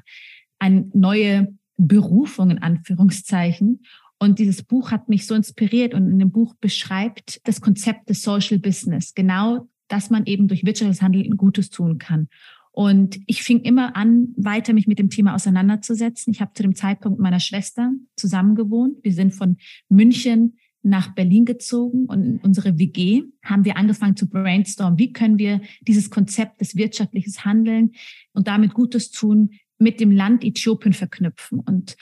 eine 0.60 0.90
neue 0.94 1.54
Berufung 1.78 2.52
in 2.52 2.60
Anführungszeichen. 2.60 3.82
Und 4.20 4.40
dieses 4.40 4.64
Buch 4.64 4.92
hat 4.92 5.10
mich 5.10 5.28
so 5.28 5.36
inspiriert 5.36 5.94
und 5.94 6.10
in 6.10 6.20
dem 6.20 6.32
Buch 6.32 6.56
beschreibt 6.60 7.42
das 7.44 7.62
Konzept 7.62 8.10
des 8.10 8.22
Social 8.22 8.60
Business. 8.60 9.14
Genau, 9.14 9.68
dass 9.90 10.10
man 10.10 10.26
eben 10.26 10.48
durch 10.48 10.64
wirtschaftliches 10.66 11.02
Handeln 11.02 11.38
Gutes 11.38 11.70
tun 11.70 11.98
kann. 11.98 12.30
Und 12.78 13.20
ich 13.26 13.42
fing 13.42 13.62
immer 13.62 13.96
an, 13.96 14.36
weiter 14.38 14.72
mich 14.72 14.86
mit 14.86 15.00
dem 15.00 15.10
Thema 15.10 15.34
auseinanderzusetzen. 15.34 16.32
Ich 16.32 16.42
habe 16.42 16.54
zu 16.54 16.62
dem 16.62 16.76
Zeitpunkt 16.76 17.18
mit 17.18 17.24
meiner 17.24 17.40
Schwester 17.40 17.92
zusammen 18.16 18.54
gewohnt. 18.54 19.00
Wir 19.02 19.14
sind 19.14 19.34
von 19.34 19.58
München 19.90 20.60
nach 20.84 21.16
Berlin 21.16 21.46
gezogen 21.46 22.06
und 22.06 22.24
in 22.24 22.38
unsere 22.38 22.78
WG 22.78 23.24
haben 23.44 23.66
wir 23.66 23.78
angefangen 23.78 24.16
zu 24.16 24.30
brainstormen. 24.30 25.00
Wie 25.00 25.12
können 25.12 25.40
wir 25.40 25.60
dieses 25.88 26.12
Konzept 26.12 26.62
des 26.62 26.76
wirtschaftlichen 26.76 27.34
Handeln 27.44 27.94
und 28.34 28.48
damit 28.48 28.76
Gutes 28.76 29.10
tun 29.10 29.56
mit 29.80 30.00
dem 30.00 30.12
Land 30.12 30.44
Äthiopien 30.44 30.94
verknüpfen? 30.94 31.60
Und 31.62 31.98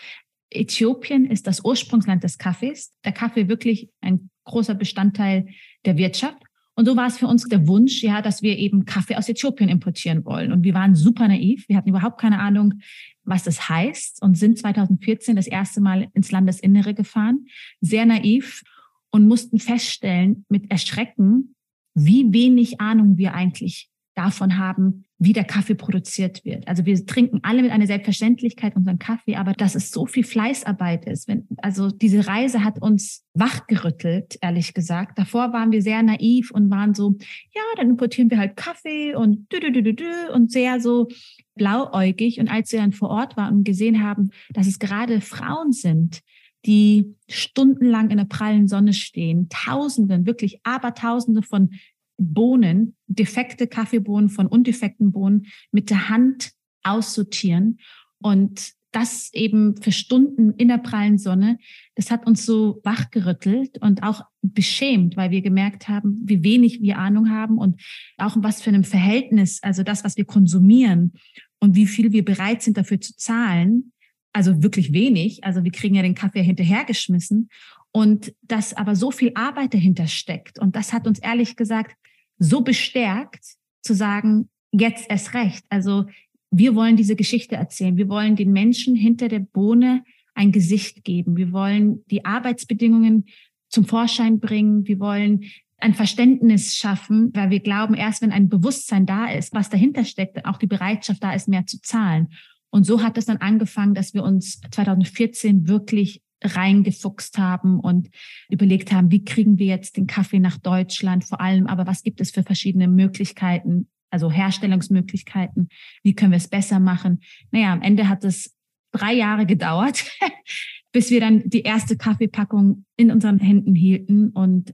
Äthiopien 0.49 1.23
ist 1.23 1.47
das 1.47 1.63
Ursprungsland 1.63 2.21
des 2.21 2.37
Kaffees. 2.37 2.93
Der 3.05 3.13
Kaffee 3.13 3.47
wirklich 3.47 3.91
ein 4.01 4.29
großer 4.43 4.75
Bestandteil 4.75 5.47
der 5.85 5.95
Wirtschaft. 5.95 6.44
Und 6.75 6.85
so 6.85 6.95
war 6.97 7.07
es 7.07 7.17
für 7.17 7.27
uns 7.27 7.45
der 7.45 7.67
Wunsch, 7.67 8.03
ja, 8.03 8.21
dass 8.21 8.41
wir 8.41 8.57
eben 8.57 8.85
Kaffee 8.85 9.15
aus 9.15 9.29
Äthiopien 9.29 9.69
importieren 9.69 10.25
wollen. 10.25 10.51
Und 10.51 10.63
wir 10.63 10.73
waren 10.73 10.93
super 10.93 11.27
naiv. 11.27 11.67
Wir 11.69 11.77
hatten 11.77 11.89
überhaupt 11.89 12.19
keine 12.19 12.39
Ahnung, 12.39 12.75
was 13.23 13.43
das 13.43 13.69
heißt 13.69 14.21
und 14.21 14.37
sind 14.37 14.57
2014 14.59 15.35
das 15.35 15.47
erste 15.47 15.79
Mal 15.79 16.09
ins 16.13 16.31
Landesinnere 16.31 16.93
gefahren. 16.93 17.45
Sehr 17.79 18.05
naiv 18.05 18.63
und 19.09 19.27
mussten 19.27 19.59
feststellen 19.59 20.45
mit 20.49 20.69
Erschrecken, 20.69 21.55
wie 21.93 22.33
wenig 22.33 22.81
Ahnung 22.81 23.17
wir 23.17 23.33
eigentlich 23.33 23.89
davon 24.15 24.57
haben, 24.57 25.05
wie 25.17 25.33
der 25.33 25.43
Kaffee 25.43 25.75
produziert 25.75 26.43
wird. 26.43 26.67
Also 26.67 26.85
wir 26.85 27.05
trinken 27.05 27.39
alle 27.43 27.61
mit 27.61 27.71
einer 27.71 27.87
Selbstverständlichkeit 27.87 28.75
unseren 28.75 28.99
Kaffee, 28.99 29.35
aber 29.35 29.53
dass 29.53 29.75
es 29.75 29.91
so 29.91 30.05
viel 30.05 30.23
Fleißarbeit 30.23 31.05
ist. 31.05 31.27
Wenn, 31.27 31.47
also 31.57 31.89
diese 31.89 32.27
Reise 32.27 32.63
hat 32.63 32.81
uns 32.81 33.23
wachgerüttelt, 33.33 34.37
ehrlich 34.41 34.73
gesagt. 34.73 35.17
Davor 35.17 35.53
waren 35.53 35.71
wir 35.71 35.81
sehr 35.81 36.03
naiv 36.03 36.51
und 36.51 36.69
waren 36.69 36.93
so, 36.93 37.15
ja, 37.53 37.61
dann 37.77 37.91
importieren 37.91 38.29
wir 38.29 38.37
halt 38.37 38.57
Kaffee 38.57 39.15
und 39.15 39.51
dü, 39.51 39.59
dü, 39.59 39.71
dü, 39.71 39.93
dü, 39.93 40.31
und 40.33 40.51
sehr 40.51 40.79
so 40.79 41.07
blauäugig. 41.55 42.39
Und 42.39 42.49
als 42.49 42.71
wir 42.71 42.79
dann 42.79 42.91
vor 42.91 43.09
Ort 43.09 43.37
waren 43.37 43.57
und 43.57 43.63
gesehen 43.63 44.03
haben, 44.03 44.31
dass 44.53 44.67
es 44.67 44.79
gerade 44.79 45.21
Frauen 45.21 45.71
sind, 45.71 46.21
die 46.65 47.15
stundenlang 47.29 48.09
in 48.09 48.17
der 48.17 48.25
prallen 48.25 48.67
Sonne 48.67 48.93
stehen, 48.93 49.49
Tausenden, 49.49 50.25
wirklich 50.25 50.59
Abertausende 50.63 51.41
von 51.41 51.71
Bohnen, 52.17 52.95
defekte 53.07 53.67
Kaffeebohnen 53.67 54.29
von 54.29 54.47
undefekten 54.47 55.11
Bohnen 55.11 55.47
mit 55.71 55.89
der 55.89 56.09
Hand 56.09 56.51
aussortieren 56.83 57.79
Und 58.21 58.73
das 58.95 59.33
eben 59.33 59.75
für 59.75 59.91
Stunden 59.91 60.53
in 60.53 60.69
der 60.69 60.77
prallen 60.77 61.17
Sonne, 61.17 61.57
das 61.95 62.11
hat 62.11 62.25
uns 62.25 62.45
so 62.45 62.79
wachgerüttelt 62.83 63.77
und 63.81 64.03
auch 64.03 64.21
beschämt, 64.41 65.17
weil 65.17 65.31
wir 65.31 65.41
gemerkt 65.41 65.89
haben, 65.89 66.21
wie 66.23 66.43
wenig 66.43 66.81
wir 66.81 66.97
Ahnung 66.97 67.29
haben 67.29 67.57
und 67.57 67.81
auch 68.17 68.37
was 68.39 68.61
für 68.61 68.69
einem 68.69 68.85
Verhältnis, 68.85 69.59
also 69.61 69.83
das, 69.83 70.05
was 70.05 70.15
wir 70.15 70.23
konsumieren 70.23 71.11
und 71.59 71.75
wie 71.75 71.87
viel 71.87 72.13
wir 72.13 72.23
bereit 72.23 72.61
sind 72.61 72.77
dafür 72.77 73.01
zu 73.01 73.17
zahlen. 73.17 73.91
Also 74.31 74.63
wirklich 74.63 74.93
wenig. 74.93 75.43
Also 75.43 75.65
wir 75.65 75.71
kriegen 75.71 75.95
ja 75.95 76.01
den 76.01 76.15
Kaffee 76.15 76.43
hinterhergeschmissen 76.43 77.49
und 77.95 78.33
dass 78.41 78.73
aber 78.73 78.93
so 78.93 79.09
viel 79.09 79.31
Arbeit 79.35 79.73
dahinter 79.73 80.07
steckt. 80.07 80.59
Und 80.59 80.75
das 80.75 80.91
hat 80.91 81.07
uns 81.07 81.17
ehrlich 81.19 81.55
gesagt 81.55 81.95
so 82.37 82.59
bestärkt 82.59 83.55
zu 83.81 83.93
sagen, 83.93 84.49
jetzt 84.73 85.09
erst 85.09 85.33
recht. 85.33 85.63
Also 85.69 86.03
wir 86.51 86.75
wollen 86.75 86.97
diese 86.97 87.15
Geschichte 87.15 87.55
erzählen. 87.55 87.95
Wir 87.95 88.09
wollen 88.09 88.35
den 88.35 88.51
Menschen 88.51 88.97
hinter 88.97 89.29
der 89.29 89.39
Bohne 89.39 90.03
ein 90.33 90.51
Gesicht 90.51 91.05
geben. 91.05 91.37
Wir 91.37 91.53
wollen 91.53 92.03
die 92.07 92.25
Arbeitsbedingungen 92.25 93.27
zum 93.69 93.85
Vorschein 93.85 94.41
bringen. 94.41 94.85
Wir 94.85 94.99
wollen 94.99 95.45
ein 95.77 95.93
Verständnis 95.93 96.75
schaffen, 96.75 97.31
weil 97.33 97.49
wir 97.49 97.61
glauben, 97.61 97.93
erst 97.93 98.21
wenn 98.21 98.33
ein 98.33 98.49
Bewusstsein 98.49 99.05
da 99.05 99.31
ist, 99.31 99.53
was 99.53 99.69
dahinter 99.69 100.03
steckt, 100.03 100.43
auch 100.43 100.57
die 100.57 100.67
Bereitschaft 100.67 101.23
da 101.23 101.33
ist, 101.33 101.47
mehr 101.47 101.65
zu 101.65 101.79
zahlen. 101.79 102.33
Und 102.71 102.85
so 102.85 103.01
hat 103.01 103.17
es 103.17 103.25
dann 103.25 103.37
angefangen, 103.37 103.93
dass 103.93 104.13
wir 104.13 104.23
uns 104.23 104.59
2014 104.69 105.69
wirklich 105.69 106.24
reingefuchst 106.43 107.37
haben 107.37 107.79
und 107.79 108.09
überlegt 108.49 108.91
haben, 108.91 109.11
wie 109.11 109.23
kriegen 109.23 109.57
wir 109.57 109.67
jetzt 109.67 109.97
den 109.97 110.07
Kaffee 110.07 110.39
nach 110.39 110.57
Deutschland 110.57 111.23
vor 111.23 111.41
allem, 111.41 111.67
aber 111.67 111.87
was 111.87 112.03
gibt 112.03 112.21
es 112.21 112.31
für 112.31 112.43
verschiedene 112.43 112.87
Möglichkeiten, 112.87 113.87
also 114.09 114.31
Herstellungsmöglichkeiten, 114.31 115.69
wie 116.03 116.13
können 116.13 116.31
wir 116.31 116.37
es 116.37 116.47
besser 116.47 116.79
machen. 116.79 117.21
Naja, 117.51 117.73
am 117.73 117.81
Ende 117.81 118.07
hat 118.09 118.23
es 118.23 118.55
drei 118.91 119.13
Jahre 119.13 119.45
gedauert, 119.45 120.05
bis 120.91 121.09
wir 121.09 121.19
dann 121.19 121.43
die 121.45 121.61
erste 121.61 121.97
Kaffeepackung 121.97 122.85
in 122.95 123.11
unseren 123.11 123.39
Händen 123.39 123.75
hielten 123.75 124.29
und 124.29 124.73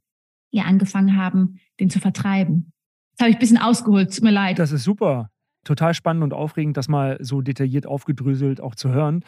ja 0.52 0.63
angefangen 0.63 1.17
haben, 1.17 1.60
den 1.80 1.89
zu 1.89 2.00
vertreiben. 2.00 2.74
Das 3.13 3.21
habe 3.21 3.30
ich 3.32 3.38
ein 3.38 3.39
bisschen 3.39 3.58
ausgeholt, 3.58 4.13
tut 4.13 4.24
mir 4.24 4.32
leid. 4.32 4.60
Das 4.60 4.71
ist 4.71 4.84
super. 4.84 5.30
Total 5.63 5.93
spannend 5.93 6.24
und 6.24 6.34
aufregend, 6.34 6.76
das 6.76 6.88
mal 6.88 7.17
so 7.21 7.41
detailliert 7.41 7.86
aufgedröselt 7.86 8.62
auch 8.62 8.76
zu 8.76 8.89
hören. 8.89 9.24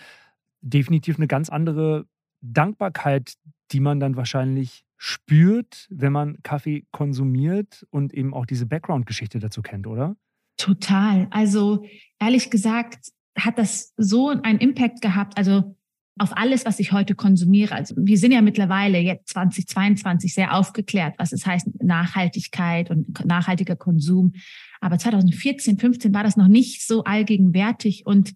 Definitiv 0.61 1.17
eine 1.17 1.27
ganz 1.27 1.49
andere 1.49 2.05
Dankbarkeit, 2.43 3.33
die 3.71 3.79
man 3.79 3.99
dann 3.99 4.15
wahrscheinlich 4.15 4.83
spürt, 4.97 5.87
wenn 5.89 6.13
man 6.13 6.37
Kaffee 6.43 6.85
konsumiert 6.91 7.85
und 7.89 8.13
eben 8.13 8.33
auch 8.33 8.45
diese 8.45 8.65
Background-Geschichte 8.65 9.39
dazu 9.39 9.61
kennt, 9.61 9.87
oder? 9.87 10.15
Total. 10.57 11.27
Also 11.31 11.85
ehrlich 12.19 12.49
gesagt 12.49 13.09
hat 13.37 13.57
das 13.57 13.93
so 13.97 14.29
einen 14.29 14.59
Impact 14.59 15.01
gehabt, 15.01 15.37
also 15.37 15.75
auf 16.19 16.37
alles, 16.37 16.65
was 16.65 16.79
ich 16.79 16.91
heute 16.91 17.15
konsumiere. 17.15 17.73
Also 17.73 17.95
wir 17.97 18.17
sind 18.17 18.31
ja 18.31 18.41
mittlerweile 18.41 18.99
jetzt 18.99 19.29
2022 19.29 20.33
sehr 20.33 20.55
aufgeklärt, 20.55 21.15
was 21.17 21.31
es 21.31 21.45
heißt 21.45 21.67
Nachhaltigkeit 21.81 22.91
und 22.91 23.25
nachhaltiger 23.25 23.75
Konsum. 23.75 24.33
Aber 24.79 24.99
2014, 24.99 25.79
15 25.79 26.13
war 26.13 26.23
das 26.23 26.37
noch 26.37 26.47
nicht 26.47 26.85
so 26.85 27.03
allgegenwärtig 27.03 28.05
und 28.05 28.33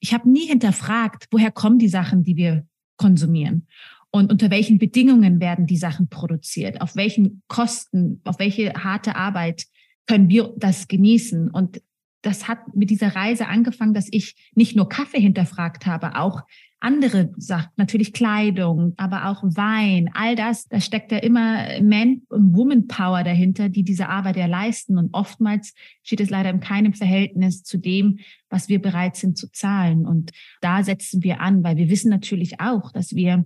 ich 0.00 0.14
habe 0.14 0.30
nie 0.30 0.46
hinterfragt, 0.46 1.26
woher 1.30 1.50
kommen 1.50 1.78
die 1.78 1.88
Sachen, 1.88 2.22
die 2.22 2.36
wir 2.36 2.66
konsumieren 2.98 3.66
und 4.10 4.30
unter 4.30 4.50
welchen 4.50 4.78
Bedingungen 4.78 5.40
werden 5.40 5.66
die 5.66 5.76
Sachen 5.76 6.08
produziert, 6.08 6.80
auf 6.80 6.96
welchen 6.96 7.42
Kosten, 7.48 8.20
auf 8.24 8.38
welche 8.38 8.72
harte 8.72 9.16
Arbeit 9.16 9.64
können 10.06 10.28
wir 10.28 10.54
das 10.56 10.88
genießen. 10.88 11.50
Und 11.50 11.82
das 12.22 12.48
hat 12.48 12.74
mit 12.74 12.90
dieser 12.90 13.14
Reise 13.14 13.46
angefangen, 13.46 13.94
dass 13.94 14.08
ich 14.10 14.34
nicht 14.54 14.76
nur 14.76 14.88
Kaffee 14.88 15.20
hinterfragt 15.20 15.86
habe, 15.86 16.16
auch 16.16 16.42
andere 16.80 17.32
Sachen, 17.36 17.70
natürlich 17.76 18.12
Kleidung, 18.12 18.94
aber 18.96 19.26
auch 19.26 19.42
Wein, 19.42 20.10
all 20.14 20.36
das, 20.36 20.68
da 20.68 20.80
steckt 20.80 21.10
ja 21.10 21.18
immer 21.18 21.80
Man- 21.82 22.22
und 22.28 22.54
Woman-Power 22.54 23.24
dahinter, 23.24 23.68
die 23.68 23.82
diese 23.82 24.08
Arbeit 24.08 24.36
ja 24.36 24.46
leisten. 24.46 24.96
Und 24.96 25.12
oftmals 25.12 25.74
steht 26.02 26.20
es 26.20 26.30
leider 26.30 26.50
in 26.50 26.60
keinem 26.60 26.94
Verhältnis 26.94 27.64
zu 27.64 27.78
dem, 27.78 28.20
was 28.48 28.68
wir 28.68 28.80
bereit 28.80 29.16
sind 29.16 29.36
zu 29.36 29.50
zahlen. 29.50 30.06
Und 30.06 30.30
da 30.60 30.84
setzen 30.84 31.22
wir 31.24 31.40
an, 31.40 31.64
weil 31.64 31.76
wir 31.76 31.90
wissen 31.90 32.10
natürlich 32.10 32.60
auch, 32.60 32.92
dass 32.92 33.14
wir 33.14 33.44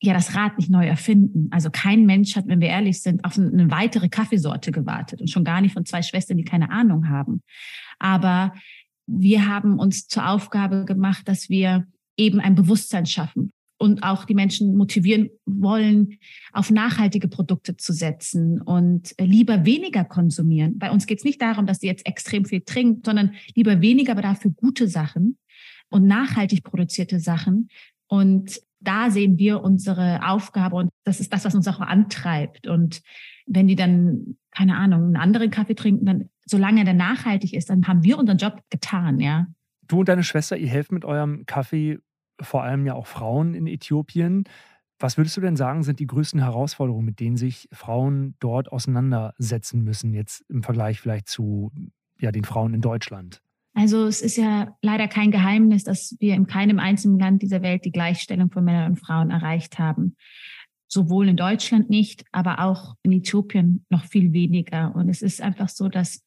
ja 0.00 0.14
das 0.14 0.34
Rad 0.34 0.56
nicht 0.58 0.70
neu 0.70 0.86
erfinden. 0.86 1.48
Also 1.50 1.70
kein 1.70 2.06
Mensch 2.06 2.34
hat, 2.36 2.48
wenn 2.48 2.60
wir 2.60 2.68
ehrlich 2.68 3.02
sind, 3.02 3.24
auf 3.24 3.38
eine 3.38 3.70
weitere 3.70 4.08
Kaffeesorte 4.08 4.72
gewartet 4.72 5.20
und 5.20 5.28
schon 5.28 5.44
gar 5.44 5.60
nicht 5.60 5.74
von 5.74 5.84
zwei 5.84 6.02
Schwestern, 6.02 6.38
die 6.38 6.44
keine 6.44 6.70
Ahnung 6.70 7.08
haben. 7.08 7.42
Aber 7.98 8.54
wir 9.06 9.46
haben 9.46 9.78
uns 9.78 10.06
zur 10.06 10.28
Aufgabe 10.28 10.84
gemacht, 10.84 11.28
dass 11.28 11.50
wir 11.50 11.86
eben 12.16 12.40
ein 12.40 12.54
Bewusstsein 12.54 13.06
schaffen 13.06 13.52
und 13.78 14.02
auch 14.02 14.24
die 14.24 14.34
Menschen 14.34 14.76
motivieren 14.76 15.30
wollen, 15.46 16.18
auf 16.52 16.70
nachhaltige 16.70 17.28
Produkte 17.28 17.76
zu 17.76 17.92
setzen 17.92 18.60
und 18.60 19.14
lieber 19.18 19.64
weniger 19.64 20.04
konsumieren. 20.04 20.78
Bei 20.78 20.90
uns 20.90 21.06
geht 21.06 21.18
es 21.18 21.24
nicht 21.24 21.40
darum, 21.40 21.66
dass 21.66 21.80
sie 21.80 21.86
jetzt 21.86 22.06
extrem 22.06 22.44
viel 22.44 22.60
trinken, 22.60 23.02
sondern 23.04 23.32
lieber 23.54 23.80
weniger, 23.80 24.12
aber 24.12 24.22
dafür 24.22 24.50
gute 24.50 24.86
Sachen 24.86 25.38
und 25.88 26.06
nachhaltig 26.06 26.62
produzierte 26.62 27.20
Sachen. 27.20 27.68
Und 28.06 28.60
da 28.80 29.10
sehen 29.10 29.38
wir 29.38 29.62
unsere 29.62 30.20
Aufgabe 30.26 30.76
und 30.76 30.90
das 31.04 31.20
ist 31.20 31.32
das, 31.32 31.44
was 31.44 31.54
uns 31.54 31.68
auch 31.68 31.80
antreibt. 31.80 32.66
Und 32.66 33.02
wenn 33.46 33.68
die 33.68 33.76
dann, 33.76 34.36
keine 34.50 34.76
Ahnung, 34.76 35.04
einen 35.04 35.16
anderen 35.16 35.50
Kaffee 35.50 35.74
trinken, 35.74 36.06
dann, 36.06 36.30
solange 36.46 36.84
der 36.84 36.94
nachhaltig 36.94 37.54
ist, 37.54 37.70
dann 37.70 37.86
haben 37.86 38.02
wir 38.02 38.18
unseren 38.18 38.38
Job 38.38 38.62
getan, 38.70 39.20
ja. 39.20 39.46
Du 39.86 40.00
und 40.00 40.08
deine 40.08 40.24
Schwester, 40.24 40.56
ihr 40.56 40.68
helft 40.68 40.92
mit 40.92 41.04
eurem 41.04 41.44
Kaffee 41.46 41.98
vor 42.40 42.62
allem 42.62 42.86
ja 42.86 42.94
auch 42.94 43.06
Frauen 43.06 43.54
in 43.54 43.66
Äthiopien. 43.66 44.44
Was 44.98 45.16
würdest 45.16 45.36
du 45.36 45.40
denn 45.40 45.56
sagen, 45.56 45.82
sind 45.82 45.98
die 45.98 46.06
größten 46.06 46.40
Herausforderungen, 46.40 47.04
mit 47.04 47.20
denen 47.20 47.36
sich 47.36 47.68
Frauen 47.72 48.34
dort 48.38 48.70
auseinandersetzen 48.70 49.82
müssen, 49.82 50.14
jetzt 50.14 50.44
im 50.48 50.62
Vergleich 50.62 51.00
vielleicht 51.00 51.28
zu 51.28 51.72
ja, 52.18 52.32
den 52.32 52.44
Frauen 52.44 52.74
in 52.74 52.80
Deutschland? 52.80 53.42
Also 53.80 54.04
es 54.04 54.20
ist 54.20 54.36
ja 54.36 54.76
leider 54.82 55.08
kein 55.08 55.30
Geheimnis, 55.30 55.84
dass 55.84 56.14
wir 56.20 56.34
in 56.34 56.46
keinem 56.46 56.78
einzigen 56.78 57.18
Land 57.18 57.40
dieser 57.40 57.62
Welt 57.62 57.86
die 57.86 57.92
Gleichstellung 57.92 58.50
von 58.50 58.62
Männern 58.62 58.90
und 58.90 59.00
Frauen 59.00 59.30
erreicht 59.30 59.78
haben. 59.78 60.16
Sowohl 60.86 61.28
in 61.28 61.36
Deutschland 61.38 61.88
nicht, 61.88 62.24
aber 62.30 62.60
auch 62.60 62.96
in 63.02 63.12
Äthiopien 63.12 63.86
noch 63.88 64.04
viel 64.04 64.34
weniger. 64.34 64.94
Und 64.94 65.08
es 65.08 65.22
ist 65.22 65.40
einfach 65.40 65.70
so, 65.70 65.88
dass 65.88 66.22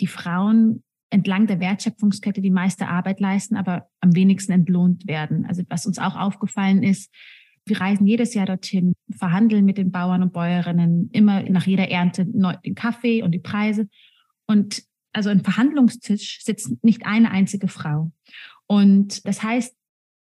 die 0.00 0.06
Frauen 0.06 0.82
entlang 1.08 1.46
der 1.46 1.60
Wertschöpfungskette 1.60 2.42
die 2.42 2.50
meiste 2.50 2.88
Arbeit 2.88 3.20
leisten, 3.20 3.56
aber 3.56 3.88
am 4.00 4.14
wenigsten 4.14 4.52
entlohnt 4.52 5.06
werden. 5.06 5.46
Also 5.46 5.62
was 5.70 5.86
uns 5.86 5.98
auch 5.98 6.16
aufgefallen 6.16 6.82
ist, 6.82 7.10
wir 7.64 7.80
reisen 7.80 8.06
jedes 8.06 8.34
Jahr 8.34 8.44
dorthin, 8.44 8.92
verhandeln 9.10 9.64
mit 9.64 9.78
den 9.78 9.92
Bauern 9.92 10.22
und 10.22 10.34
Bäuerinnen 10.34 11.08
immer 11.12 11.42
nach 11.44 11.66
jeder 11.66 11.88
Ernte 11.88 12.26
den 12.26 12.74
Kaffee 12.74 13.22
und 13.22 13.30
die 13.30 13.38
Preise. 13.38 13.88
Und 14.46 14.82
also 15.12 15.30
ein 15.30 15.44
Verhandlungstisch 15.44 16.42
sitzt 16.42 16.82
nicht 16.82 17.06
eine 17.06 17.30
einzige 17.30 17.68
Frau. 17.68 18.12
Und 18.66 19.26
das 19.26 19.42
heißt, 19.42 19.74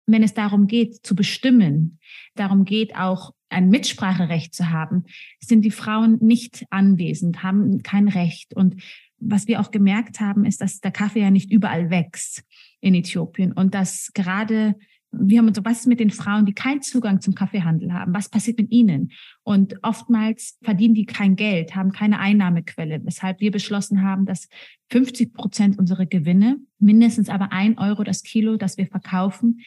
wenn 0.07 0.23
es 0.23 0.33
darum 0.33 0.67
geht, 0.67 1.05
zu 1.05 1.15
bestimmen, 1.15 1.99
darum 2.35 2.65
geht 2.65 2.95
auch 2.95 3.33
ein 3.49 3.69
Mitspracherecht 3.69 4.53
zu 4.53 4.69
haben, 4.69 5.05
sind 5.39 5.63
die 5.63 5.71
Frauen 5.71 6.17
nicht 6.21 6.65
anwesend, 6.69 7.43
haben 7.43 7.83
kein 7.83 8.07
Recht. 8.07 8.55
Und 8.55 8.81
was 9.17 9.47
wir 9.47 9.59
auch 9.59 9.71
gemerkt 9.71 10.19
haben, 10.19 10.45
ist, 10.45 10.61
dass 10.61 10.79
der 10.79 10.91
Kaffee 10.91 11.21
ja 11.21 11.31
nicht 11.31 11.51
überall 11.51 11.89
wächst 11.89 12.43
in 12.79 12.95
Äthiopien 12.95 13.51
und 13.51 13.75
dass 13.75 14.11
gerade 14.13 14.75
wir 15.11 15.39
haben 15.39 15.47
uns 15.47 15.57
so, 15.57 15.65
was 15.65 15.81
ist 15.81 15.87
mit 15.87 15.99
den 15.99 16.11
Frauen, 16.11 16.45
die 16.45 16.53
keinen 16.53 16.81
Zugang 16.81 17.19
zum 17.19 17.33
Kaffeehandel 17.33 17.93
haben? 17.93 18.13
Was 18.13 18.29
passiert 18.29 18.59
mit 18.59 18.71
ihnen? 18.71 19.11
Und 19.43 19.75
oftmals 19.81 20.57
verdienen 20.61 20.93
die 20.93 21.05
kein 21.05 21.35
Geld, 21.35 21.75
haben 21.75 21.91
keine 21.91 22.19
Einnahmequelle, 22.19 23.01
weshalb 23.03 23.39
wir 23.39 23.51
beschlossen 23.51 24.03
haben, 24.03 24.25
dass 24.25 24.49
50 24.91 25.33
Prozent 25.33 25.79
unserer 25.79 26.05
Gewinne, 26.05 26.57
mindestens 26.77 27.29
aber 27.29 27.51
ein 27.51 27.77
Euro 27.77 28.03
das 28.03 28.23
Kilo, 28.23 28.57
das 28.57 28.77
wir 28.77 28.87
verkaufen, 28.87 29.61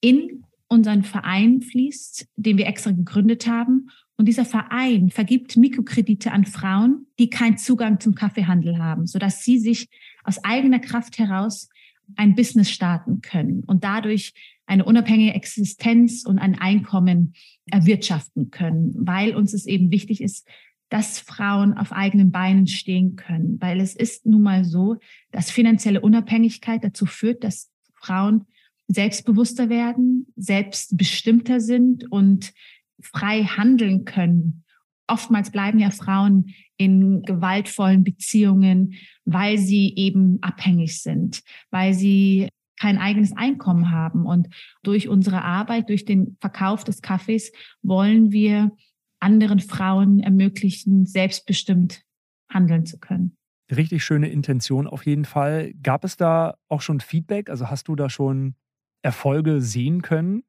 in 0.00 0.44
unseren 0.68 1.02
Verein 1.02 1.60
fließt, 1.60 2.26
den 2.36 2.58
wir 2.58 2.66
extra 2.66 2.90
gegründet 2.90 3.46
haben. 3.46 3.88
Und 4.16 4.26
dieser 4.26 4.44
Verein 4.44 5.10
vergibt 5.10 5.56
Mikrokredite 5.56 6.32
an 6.32 6.44
Frauen, 6.44 7.06
die 7.18 7.30
keinen 7.30 7.56
Zugang 7.56 8.00
zum 8.00 8.14
Kaffeehandel 8.14 8.78
haben, 8.78 9.06
sodass 9.06 9.44
sie 9.44 9.58
sich 9.58 9.88
aus 10.24 10.42
eigener 10.44 10.78
Kraft 10.78 11.18
heraus 11.18 11.68
ein 12.16 12.34
Business 12.34 12.70
starten 12.70 13.20
können 13.20 13.64
und 13.64 13.84
dadurch 13.84 14.32
eine 14.68 14.84
unabhängige 14.84 15.34
Existenz 15.34 16.24
und 16.24 16.38
ein 16.38 16.60
Einkommen 16.60 17.32
erwirtschaften 17.70 18.50
können, 18.50 18.94
weil 18.94 19.34
uns 19.34 19.54
es 19.54 19.66
eben 19.66 19.90
wichtig 19.90 20.20
ist, 20.20 20.46
dass 20.90 21.18
Frauen 21.18 21.74
auf 21.74 21.92
eigenen 21.92 22.30
Beinen 22.30 22.66
stehen 22.66 23.16
können, 23.16 23.60
weil 23.60 23.80
es 23.80 23.96
ist 23.96 24.26
nun 24.26 24.42
mal 24.42 24.64
so, 24.64 24.96
dass 25.32 25.50
finanzielle 25.50 26.02
Unabhängigkeit 26.02 26.84
dazu 26.84 27.06
führt, 27.06 27.44
dass 27.44 27.70
Frauen 27.94 28.44
selbstbewusster 28.88 29.70
werden, 29.70 30.26
selbstbestimmter 30.36 31.60
sind 31.60 32.10
und 32.10 32.52
frei 33.00 33.44
handeln 33.44 34.04
können. 34.04 34.64
Oftmals 35.06 35.50
bleiben 35.50 35.78
ja 35.78 35.90
Frauen 35.90 36.54
in 36.76 37.22
gewaltvollen 37.22 38.04
Beziehungen, 38.04 38.94
weil 39.24 39.56
sie 39.56 39.94
eben 39.96 40.38
abhängig 40.42 41.02
sind, 41.02 41.42
weil 41.70 41.94
sie 41.94 42.48
kein 42.78 42.98
eigenes 42.98 43.36
Einkommen 43.36 43.90
haben. 43.90 44.26
Und 44.26 44.48
durch 44.82 45.08
unsere 45.08 45.42
Arbeit, 45.42 45.88
durch 45.88 46.04
den 46.04 46.36
Verkauf 46.40 46.84
des 46.84 47.02
Kaffees 47.02 47.52
wollen 47.82 48.32
wir 48.32 48.72
anderen 49.20 49.60
Frauen 49.60 50.20
ermöglichen, 50.20 51.06
selbstbestimmt 51.06 52.02
handeln 52.48 52.86
zu 52.86 52.98
können. 52.98 53.36
Richtig 53.70 54.02
schöne 54.02 54.28
Intention 54.28 54.86
auf 54.86 55.04
jeden 55.04 55.24
Fall. 55.24 55.72
Gab 55.82 56.04
es 56.04 56.16
da 56.16 56.56
auch 56.68 56.80
schon 56.80 57.00
Feedback? 57.00 57.50
Also 57.50 57.68
hast 57.68 57.88
du 57.88 57.96
da 57.96 58.08
schon 58.08 58.54
Erfolge 59.02 59.60
sehen 59.60 60.02
können? 60.02 60.42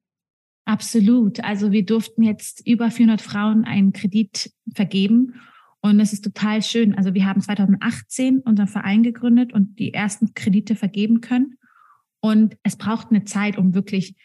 Absolut. 0.65 1.44
Also 1.44 1.72
wir 1.72 1.86
durften 1.86 2.24
jetzt 2.24 2.65
über 2.65 2.92
400 2.92 3.22
Frauen 3.22 3.65
einen 3.65 3.92
Kredit 3.92 4.54
vergeben 4.74 5.34
und 5.82 6.00
es 6.00 6.13
ist 6.13 6.24
total 6.24 6.62
schön. 6.62 6.96
Also 6.96 7.13
wir 7.13 7.26
haben 7.26 7.42
2018 7.42 8.39
unseren 8.42 8.68
Verein 8.68 9.04
gegründet 9.04 9.54
und 9.54 9.80
die 9.80 9.94
ersten 9.94 10.34
Kredite 10.34 10.76
vergeben 10.76 11.22
können. 11.22 11.58
Und 12.22 12.58
es 12.64 12.78
braucht 12.78 13.10
eine 13.10 13.24
Zeit, 13.24 13.58
um 13.58 13.74
wirklich 13.74 14.16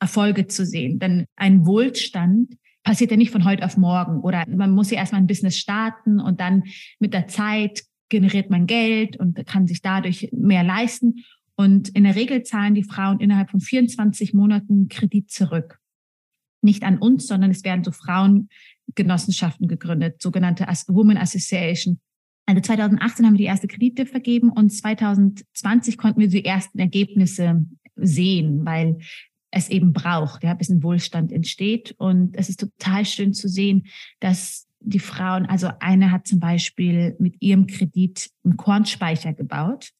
Erfolge 0.00 0.46
zu 0.46 0.66
sehen. 0.66 0.98
Denn 0.98 1.26
ein 1.36 1.66
Wohlstand 1.66 2.54
passiert 2.82 3.10
ja 3.10 3.16
nicht 3.16 3.30
von 3.30 3.44
heute 3.44 3.64
auf 3.64 3.76
morgen 3.76 4.20
oder 4.20 4.44
man 4.48 4.70
muss 4.70 4.90
ja 4.90 4.98
erstmal 4.98 5.22
ein 5.22 5.26
Business 5.26 5.56
starten 5.56 6.20
und 6.20 6.40
dann 6.40 6.64
mit 7.00 7.14
der 7.14 7.26
Zeit 7.26 7.84
generiert 8.10 8.50
man 8.50 8.66
Geld 8.66 9.16
und 9.16 9.44
kann 9.46 9.66
sich 9.66 9.80
dadurch 9.80 10.28
mehr 10.32 10.62
leisten. 10.62 11.24
Und 11.56 11.88
in 11.90 12.04
der 12.04 12.16
Regel 12.16 12.42
zahlen 12.42 12.74
die 12.74 12.82
Frauen 12.82 13.20
innerhalb 13.20 13.50
von 13.50 13.60
24 13.60 14.34
Monaten 14.34 14.88
Kredit 14.88 15.30
zurück. 15.30 15.78
Nicht 16.62 16.82
an 16.82 16.98
uns, 16.98 17.26
sondern 17.26 17.50
es 17.50 17.64
werden 17.64 17.84
so 17.84 17.92
Frauengenossenschaften 17.92 19.68
gegründet, 19.68 20.20
sogenannte 20.20 20.66
Women 20.88 21.16
Association. 21.16 22.00
Also 22.46 22.60
2018 22.60 23.24
haben 23.24 23.34
wir 23.34 23.38
die 23.38 23.44
erste 23.44 23.68
Kredite 23.68 24.06
vergeben 24.06 24.50
und 24.50 24.70
2020 24.70 25.96
konnten 25.96 26.20
wir 26.20 26.28
die 26.28 26.44
ersten 26.44 26.78
Ergebnisse 26.78 27.64
sehen, 27.96 28.64
weil 28.64 28.98
es 29.50 29.68
eben 29.68 29.92
braucht, 29.92 30.42
ja, 30.42 30.54
bis 30.54 30.68
ein 30.68 30.82
Wohlstand 30.82 31.32
entsteht. 31.32 31.94
Und 31.96 32.36
es 32.36 32.48
ist 32.48 32.60
total 32.60 33.04
schön 33.06 33.32
zu 33.32 33.48
sehen, 33.48 33.86
dass 34.20 34.66
die 34.80 34.98
Frauen, 34.98 35.46
also 35.46 35.70
eine 35.80 36.10
hat 36.10 36.26
zum 36.26 36.40
Beispiel 36.40 37.16
mit 37.18 37.36
ihrem 37.40 37.66
Kredit 37.66 38.30
einen 38.44 38.56
Kornspeicher 38.56 39.32
gebaut 39.32 39.92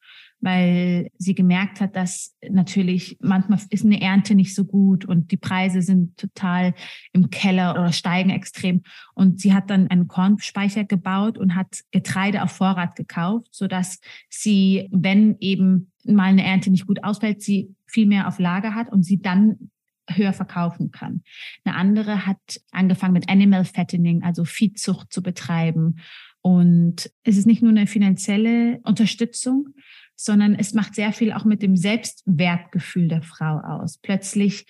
weil 0.45 1.11
sie 1.17 1.35
gemerkt 1.35 1.81
hat, 1.81 1.97
dass 1.97 2.37
natürlich 2.49 3.17
manchmal 3.21 3.59
ist 3.71 3.85
eine 3.85 4.01
Ernte 4.01 4.35
nicht 4.35 4.55
so 4.55 4.65
gut 4.65 5.07
und 5.07 5.31
die 5.33 5.39
Preise 5.39 5.81
sind 5.81 6.17
total 6.19 6.75
im 7.13 7.31
Keller 7.31 7.73
oder 7.73 7.93
steigen 7.93 8.31
extrem. 8.31 8.83
Und 9.15 9.41
sie 9.41 9.55
hat 9.55 9.71
dann 9.71 9.89
einen 9.89 10.07
Kornspeicher 10.07 10.85
gebaut 10.85 11.39
und 11.39 11.55
hat 11.55 11.81
Getreide 11.93 12.43
auf 12.43 12.53
Vorrat 12.53 12.95
gekauft, 12.95 13.49
so 13.53 13.67
dass 13.67 14.01
sie, 14.29 14.89
wenn 14.93 15.37
eben 15.41 15.91
mal 16.05 16.25
eine 16.25 16.45
Ernte 16.45 16.71
nicht 16.71 16.87
gut 16.87 17.03
ausfällt, 17.03 17.41
sie 17.41 17.75
viel 17.87 18.07
mehr 18.07 18.29
auf 18.29 18.39
Lager 18.39 18.75
hat 18.75 18.93
und 18.93 19.03
sie 19.03 19.23
dann 19.23 19.71
höher 20.11 20.35
verkaufen 20.35 20.91
kann. 20.91 21.23
Eine 21.65 21.77
andere 21.77 22.27
hat 22.27 22.61
angefangen 22.71 23.15
mit 23.15 23.31
Animal 23.31 23.65
Fattening, 23.65 24.23
also 24.23 24.45
Viehzucht 24.45 25.11
zu 25.11 25.23
betreiben. 25.23 25.97
Und 26.43 27.11
es 27.23 27.39
ist 27.39 27.47
nicht 27.47 27.63
nur 27.63 27.71
eine 27.71 27.87
finanzielle 27.87 28.81
Unterstützung, 28.83 29.69
sondern 30.17 30.55
es 30.55 30.75
macht 30.75 30.95
sehr 30.95 31.13
viel 31.13 31.33
auch 31.33 31.45
mit 31.45 31.63
dem 31.63 31.77
Selbstwertgefühl 31.77 33.09
der 33.09 33.23
Frau 33.23 33.59
aus. 33.59 33.99
Plötzlich 33.99 34.67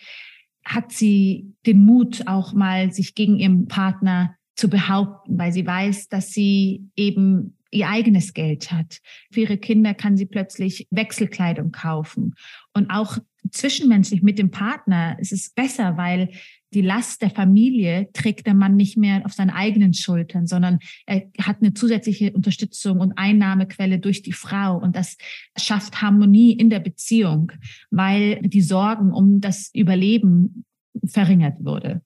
hat 0.64 0.92
sie 0.92 1.52
den 1.66 1.84
Mut, 1.84 2.26
auch 2.26 2.54
mal 2.54 2.92
sich 2.92 3.14
gegen 3.14 3.38
ihren 3.38 3.68
Partner 3.68 4.36
zu 4.56 4.68
behaupten, 4.68 5.38
weil 5.38 5.52
sie 5.52 5.66
weiß, 5.66 6.08
dass 6.08 6.30
sie 6.30 6.88
eben 6.96 7.58
ihr 7.70 7.88
eigenes 7.88 8.32
Geld 8.34 8.70
hat. 8.70 9.00
Für 9.32 9.40
ihre 9.40 9.58
Kinder 9.58 9.94
kann 9.94 10.16
sie 10.16 10.26
plötzlich 10.26 10.86
Wechselkleidung 10.90 11.72
kaufen. 11.72 12.34
Und 12.72 12.90
auch 12.90 13.18
zwischenmenschlich 13.50 14.22
mit 14.22 14.38
dem 14.38 14.50
Partner 14.50 15.18
ist 15.18 15.32
es 15.32 15.50
besser, 15.50 15.96
weil 15.96 16.30
die 16.74 16.82
Last 16.82 17.22
der 17.22 17.30
Familie 17.30 18.08
trägt 18.12 18.46
der 18.46 18.54
Mann 18.54 18.76
nicht 18.76 18.96
mehr 18.96 19.24
auf 19.24 19.32
seinen 19.32 19.50
eigenen 19.50 19.94
Schultern, 19.94 20.46
sondern 20.46 20.80
er 21.06 21.22
hat 21.40 21.58
eine 21.60 21.72
zusätzliche 21.72 22.32
Unterstützung 22.32 23.00
und 23.00 23.12
Einnahmequelle 23.16 24.00
durch 24.00 24.22
die 24.22 24.32
Frau. 24.32 24.76
Und 24.76 24.96
das 24.96 25.16
schafft 25.56 26.02
Harmonie 26.02 26.52
in 26.52 26.70
der 26.70 26.80
Beziehung, 26.80 27.52
weil 27.90 28.40
die 28.42 28.62
Sorgen 28.62 29.12
um 29.12 29.40
das 29.40 29.70
Überleben 29.72 30.64
verringert 31.06 31.64
wurde. 31.64 32.02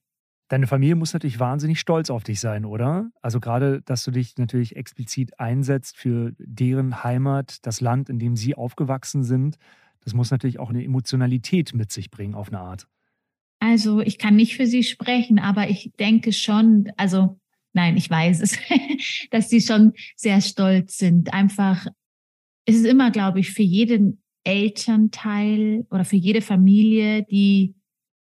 Deine 0.49 0.65
Familie 0.65 0.95
muss 0.95 1.13
natürlich 1.13 1.39
wahnsinnig 1.39 1.79
stolz 1.79 2.09
auf 2.09 2.23
dich 2.23 2.39
sein, 2.39 2.65
oder? 2.65 3.11
Also 3.21 3.39
gerade, 3.39 3.81
dass 3.83 4.03
du 4.03 4.11
dich 4.11 4.37
natürlich 4.37 4.75
explizit 4.75 5.39
einsetzt 5.39 5.95
für 5.95 6.33
deren 6.39 7.03
Heimat, 7.03 7.65
das 7.67 7.81
Land, 7.81 8.09
in 8.09 8.17
dem 8.17 8.35
sie 8.35 8.55
aufgewachsen 8.55 9.23
sind. 9.23 9.57
Das 10.03 10.15
muss 10.15 10.31
natürlich 10.31 10.59
auch 10.59 10.71
eine 10.71 10.83
Emotionalität 10.83 11.75
mit 11.75 11.91
sich 11.91 12.09
bringen 12.09 12.33
auf 12.33 12.47
eine 12.47 12.59
Art. 12.59 12.87
Also 13.59 13.99
ich 13.99 14.17
kann 14.17 14.35
nicht 14.35 14.55
für 14.55 14.67
sie 14.67 14.83
sprechen, 14.83 15.37
aber 15.37 15.69
ich 15.69 15.91
denke 15.99 16.31
schon, 16.31 16.91
also 16.95 17.39
nein, 17.73 17.97
ich 17.97 18.09
weiß 18.09 18.41
es, 18.41 18.57
dass 19.31 19.49
sie 19.49 19.61
schon 19.61 19.93
sehr 20.15 20.41
stolz 20.41 20.97
sind. 20.97 21.33
Einfach, 21.33 21.87
es 22.65 22.75
ist 22.75 22.85
immer, 22.85 23.11
glaube 23.11 23.39
ich, 23.39 23.51
für 23.51 23.63
jeden 23.63 24.21
Elternteil 24.43 25.85
oder 25.91 26.05
für 26.05 26.15
jede 26.15 26.41
Familie, 26.41 27.23
die 27.23 27.75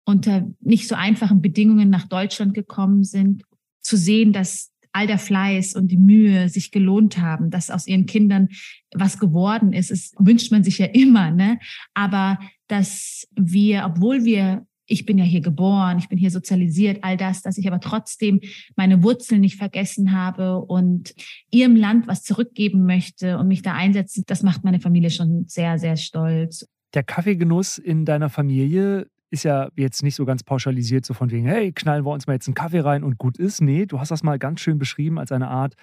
unter 0.05 0.49
nicht 0.61 0.89
so 0.89 0.95
einfachen 0.95 1.41
Bedingungen 1.41 1.89
nach 1.89 2.09
Deutschland 2.09 2.55
gekommen 2.55 3.05
sind, 3.05 3.45
zu 3.81 3.97
sehen, 3.97 4.33
dass 4.33 4.71
all 4.93 5.07
der 5.07 5.19
Fleiß 5.19 5.75
und 5.75 5.89
die 5.89 5.97
Mühe 5.97 6.49
sich 6.49 6.71
gelohnt 6.71 7.19
haben, 7.19 7.51
dass 7.51 7.71
aus 7.71 7.87
ihren 7.87 8.05
Kindern 8.05 8.49
was 8.95 9.19
geworden 9.19 9.73
ist. 9.73 9.91
Es 9.91 10.13
wünscht 10.19 10.53
man 10.53 10.65
sich 10.65 10.79
ja 10.79 10.87
immer, 10.87 11.31
ne? 11.31 11.59
Aber 11.95 12.39
dass 12.69 13.27
wir, 13.35 13.85
obwohl 13.87 14.25
wir 14.25 14.67
ich 14.93 15.07
bin 15.07 15.17
ja 15.17 15.25
hier 15.25 15.41
geboren, 15.41 15.99
ich 15.99 16.11
bin 16.11 16.19
hier 16.19 16.31
sozialisiert, 16.31 16.99
all 17.03 17.17
das, 17.17 17.41
dass 17.41 17.57
ich 17.57 17.67
aber 17.67 17.81
trotzdem 17.81 18.41
meine 18.77 19.03
Wurzeln 19.03 19.41
nicht 19.41 19.57
vergessen 19.57 20.13
habe 20.13 20.61
und 20.61 21.15
ihrem 21.51 21.77
Land 21.77 22.07
was 22.07 22.23
zurückgeben 22.23 22.85
möchte 22.85 23.39
und 23.39 23.49
mich 23.49 23.63
da 23.63 23.73
einsetze, 23.73 24.23
das 24.27 24.43
macht 24.43 24.65
meine 24.65 24.81
Familie 24.81 25.11
schon 25.11 25.47
sehr, 25.49 25.79
sehr 25.79 25.97
stolz. 25.97 26.67
Der 26.93 27.03
Kaffeegenuss 27.03 27.79
in 27.79 28.05
deiner 28.05 28.29
Familie 28.29 29.07
ist 29.31 29.45
ja 29.45 29.71
jetzt 29.77 30.03
nicht 30.03 30.15
so 30.15 30.27
ganz 30.27 30.43
pauschalisiert, 30.43 31.07
so 31.07 31.15
von 31.15 31.31
wegen, 31.31 31.47
hey, 31.47 31.73
knallen 31.73 32.05
wir 32.05 32.13
uns 32.13 32.27
mal 32.27 32.35
jetzt 32.35 32.47
einen 32.47 32.55
Kaffee 32.55 32.81
rein 32.81 33.03
und 33.03 33.17
gut 33.17 33.39
ist. 33.39 33.63
Nee, 33.63 33.87
du 33.87 33.99
hast 33.99 34.11
das 34.11 34.23
mal 34.23 34.39
ganz 34.39 34.61
schön 34.61 34.79
beschrieben 34.79 35.19
als 35.19 35.33
eine 35.33 35.49
Art 35.49 35.75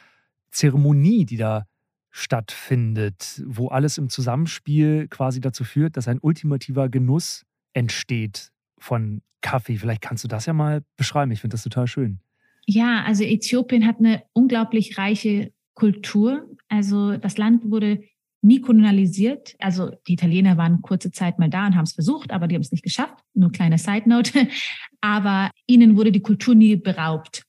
Zeremonie, 0.51 1.25
die 1.25 1.37
da 1.37 1.65
stattfindet, 2.11 3.41
wo 3.47 3.69
alles 3.69 3.97
im 3.97 4.09
Zusammenspiel 4.09 5.07
quasi 5.07 5.41
dazu 5.41 5.63
führt, 5.63 5.97
dass 5.97 6.07
ein 6.07 6.19
ultimativer 6.21 6.89
Genuss 6.89 7.43
entsteht 7.73 8.51
von 8.79 9.21
Kaffee. 9.41 9.77
Vielleicht 9.77 10.01
kannst 10.01 10.23
du 10.23 10.27
das 10.27 10.45
ja 10.45 10.53
mal 10.53 10.83
beschreiben. 10.97 11.31
Ich 11.31 11.41
finde 11.41 11.53
das 11.53 11.63
total 11.63 11.87
schön. 11.87 12.19
Ja, 12.65 13.03
also 13.03 13.23
Äthiopien 13.23 13.85
hat 13.85 13.99
eine 13.99 14.23
unglaublich 14.33 14.97
reiche 14.97 15.51
Kultur. 15.73 16.47
Also 16.67 17.17
das 17.17 17.37
Land 17.37 17.69
wurde 17.71 18.03
nie 18.41 18.61
kolonialisiert. 18.61 19.55
Also 19.59 19.91
die 20.07 20.13
Italiener 20.13 20.57
waren 20.57 20.81
kurze 20.81 21.11
Zeit 21.11 21.39
mal 21.39 21.49
da 21.49 21.67
und 21.67 21.75
haben 21.75 21.85
es 21.85 21.93
versucht, 21.93 22.31
aber 22.31 22.47
die 22.47 22.55
haben 22.55 22.61
es 22.61 22.71
nicht 22.71 22.83
geschafft. 22.83 23.23
Nur 23.33 23.51
kleine 23.51 23.77
Side 23.77 24.07
Note. 24.07 24.47
Aber 25.01 25.49
ihnen 25.65 25.95
wurde 25.95 26.11
die 26.11 26.21
Kultur 26.21 26.55
nie 26.55 26.75
beraubt. 26.75 27.43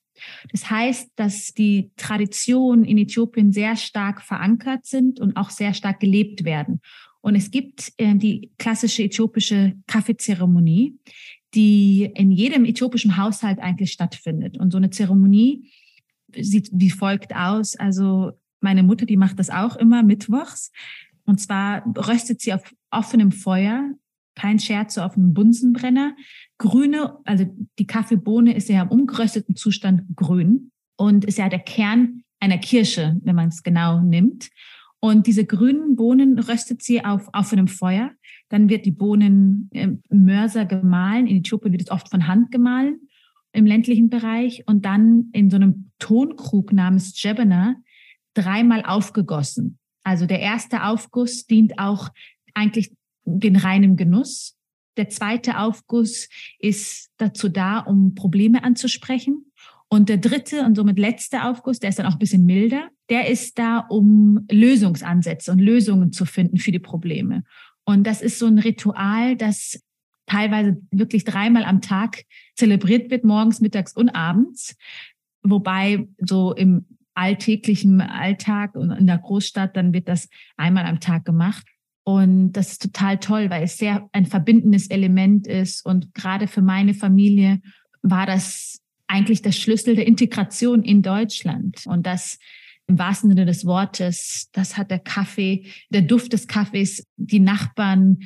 Das 0.53 0.71
heißt, 0.71 1.11
dass 1.17 1.53
die 1.53 1.91
Traditionen 1.97 2.85
in 2.85 2.99
Äthiopien 2.99 3.53
sehr 3.53 3.77
stark 3.77 4.23
verankert 4.23 4.87
sind 4.87 5.19
und 5.19 5.37
auch 5.37 5.51
sehr 5.51 5.75
stark 5.75 6.01
gelebt 6.01 6.45
werden. 6.45 6.81
Und 7.21 7.35
es 7.35 7.51
gibt 7.51 7.93
äh, 7.99 8.15
die 8.15 8.51
klassische 8.59 9.03
äthiopische 9.03 9.75
Kaffeezeremonie, 9.87 10.99
die 11.55 12.11
in 12.15 12.31
jedem 12.31 12.65
äthiopischen 12.65 13.17
Haushalt 13.17 13.59
eigentlich 13.59 13.93
stattfindet. 13.93 14.59
Und 14.59 14.71
so 14.71 14.79
eine 14.79 14.91
Zeremonie 14.91 15.71
sieht 16.35 16.71
wie 16.73 16.91
folgt 16.91 17.35
aus. 17.35 17.77
Also 17.77 18.33
meine 18.61 18.83
Mutter, 18.83 19.07
die 19.07 19.17
macht 19.17 19.39
das 19.39 19.51
auch 19.51 19.77
immer 19.77 20.03
mittwochs. 20.03 20.71
Und 21.25 21.41
zwar 21.41 21.85
röstet 21.97 22.41
sie 22.41 22.53
auf 22.53 22.63
offenem 22.91 23.33
Feuer, 23.33 23.91
kein 24.35 24.59
Scherz, 24.59 24.95
so 24.95 25.03
auf 25.03 25.17
einem 25.17 25.35
Bunsenbrenner. 25.35 26.17
Grüne, 26.59 27.19
also 27.25 27.47
die 27.79 27.87
Kaffeebohne 27.87 28.55
ist 28.55 28.69
ja 28.69 28.83
im 28.83 28.89
umgerösteten 28.89 29.57
Zustand 29.57 30.03
grün 30.15 30.71
und 30.97 31.25
ist 31.25 31.39
ja 31.39 31.49
der 31.49 31.59
Kern 31.59 32.23
einer 32.39 32.59
Kirsche, 32.59 33.19
wenn 33.23 33.37
man 33.37 33.49
es 33.49 33.63
genau 33.63 34.01
nimmt. 34.01 34.51
Und 35.01 35.27
diese 35.27 35.47
grünen 35.47 35.97
Bohnen 35.97 36.39
röstet 36.39 36.83
sie 36.83 37.05
auf 37.05 37.29
offenem 37.33 37.69
Feuer. 37.69 38.11
Dann 38.51 38.69
wird 38.69 38.85
die 38.85 38.91
Bohnen 38.91 39.71
im 39.73 40.03
Mörser 40.11 40.67
gemahlen. 40.67 41.27
In 41.27 41.39
Äthiopien 41.39 41.73
wird 41.73 41.83
es 41.83 41.91
oft 41.91 42.11
von 42.11 42.27
Hand 42.27 42.53
gemahlen 42.53 43.01
im 43.53 43.67
ländlichen 43.67 44.11
Bereich 44.11 44.63
und 44.67 44.85
dann 44.85 45.31
in 45.33 45.51
so 45.51 45.57
einem 45.57 45.91
Tonkrug 45.99 46.73
namens 46.73 47.21
Jebena 47.21 47.77
dreimal 48.35 48.85
aufgegossen. 48.85 49.79
Also 50.05 50.27
der 50.27 50.41
erste 50.41 50.85
Aufguss 50.85 51.47
dient 51.47 51.79
auch 51.79 52.11
eigentlich 52.55 52.93
den 53.25 53.57
reinen 53.57 53.97
Genuss. 53.97 54.57
Der 54.97 55.09
zweite 55.09 55.59
Aufguss 55.59 56.29
ist 56.59 57.11
dazu 57.17 57.49
da, 57.49 57.79
um 57.81 58.15
Probleme 58.15 58.65
anzusprechen. 58.65 59.47
Und 59.89 60.09
der 60.09 60.19
dritte 60.19 60.65
und 60.65 60.77
somit 60.77 60.99
letzte 60.99 61.45
Aufguss, 61.45 61.81
der 61.81 61.91
ist 61.91 61.99
dann 61.99 62.07
auch 62.07 62.13
ein 62.13 62.19
bisschen 62.19 62.45
milder, 62.45 62.89
der 63.11 63.29
ist 63.29 63.59
da, 63.59 63.79
um 63.79 64.47
Lösungsansätze 64.51 65.53
und 65.53 65.59
Lösungen 65.59 66.13
zu 66.13 66.25
finden 66.25 66.59
für 66.59 66.73
die 66.73 66.79
Probleme. 66.79 67.43
Und 67.85 68.07
das 68.07 68.23
ist 68.23 68.39
so 68.39 68.47
ein 68.47 68.59
Ritual, 68.59 69.37
das 69.37 69.83
teilweise 70.27 70.81
wirklich 70.93 71.25
dreimal 71.25 71.65
am 71.65 71.81
Tag 71.81 72.23
zelebriert 72.55 73.11
wird, 73.11 73.25
morgens, 73.25 73.61
mittags 73.61 73.93
und 73.95 74.11
abends. 74.11 74.77
Wobei 75.43 76.07
so 76.19 76.55
im 76.55 76.87
alltäglichen 77.15 78.01
Alltag 78.01 78.77
und 78.77 78.93
in 78.93 79.09
der 79.09 79.19
Großstadt, 79.19 79.77
dann 79.77 79.93
wird 79.93 80.09
das 80.09 80.29
einmal 80.57 80.87
am 80.87 81.01
Tag 81.01 81.25
gemacht. 81.25 81.67
Und 82.05 82.53
das 82.53 82.73
ist 82.73 82.83
total 82.83 83.19
toll, 83.19 83.51
weil 83.51 83.65
es 83.65 83.77
sehr 83.77 84.09
ein 84.13 84.27
verbindendes 84.27 84.89
Element 84.89 85.47
ist. 85.49 85.85
Und 85.85 86.15
gerade 86.15 86.47
für 86.47 86.63
meine 86.63 86.95
Familie 86.95 87.61
war 88.03 88.27
das 88.27 88.81
eigentlich 89.09 89.43
der 89.43 89.53
Schlüssel 89.53 89.97
der 89.97 90.07
Integration 90.07 90.83
in 90.83 91.03
Deutschland. 91.03 91.85
Und 91.87 92.07
das 92.07 92.39
im 92.91 92.99
wahrsten 92.99 93.31
Sinne 93.31 93.47
des 93.47 93.65
Wortes, 93.65 94.49
das 94.53 94.77
hat 94.77 94.91
der 94.91 94.99
Kaffee, 94.99 95.67
der 95.91 96.03
Duft 96.03 96.33
des 96.33 96.49
Kaffees, 96.49 97.07
die 97.17 97.39
Nachbarn 97.39 98.19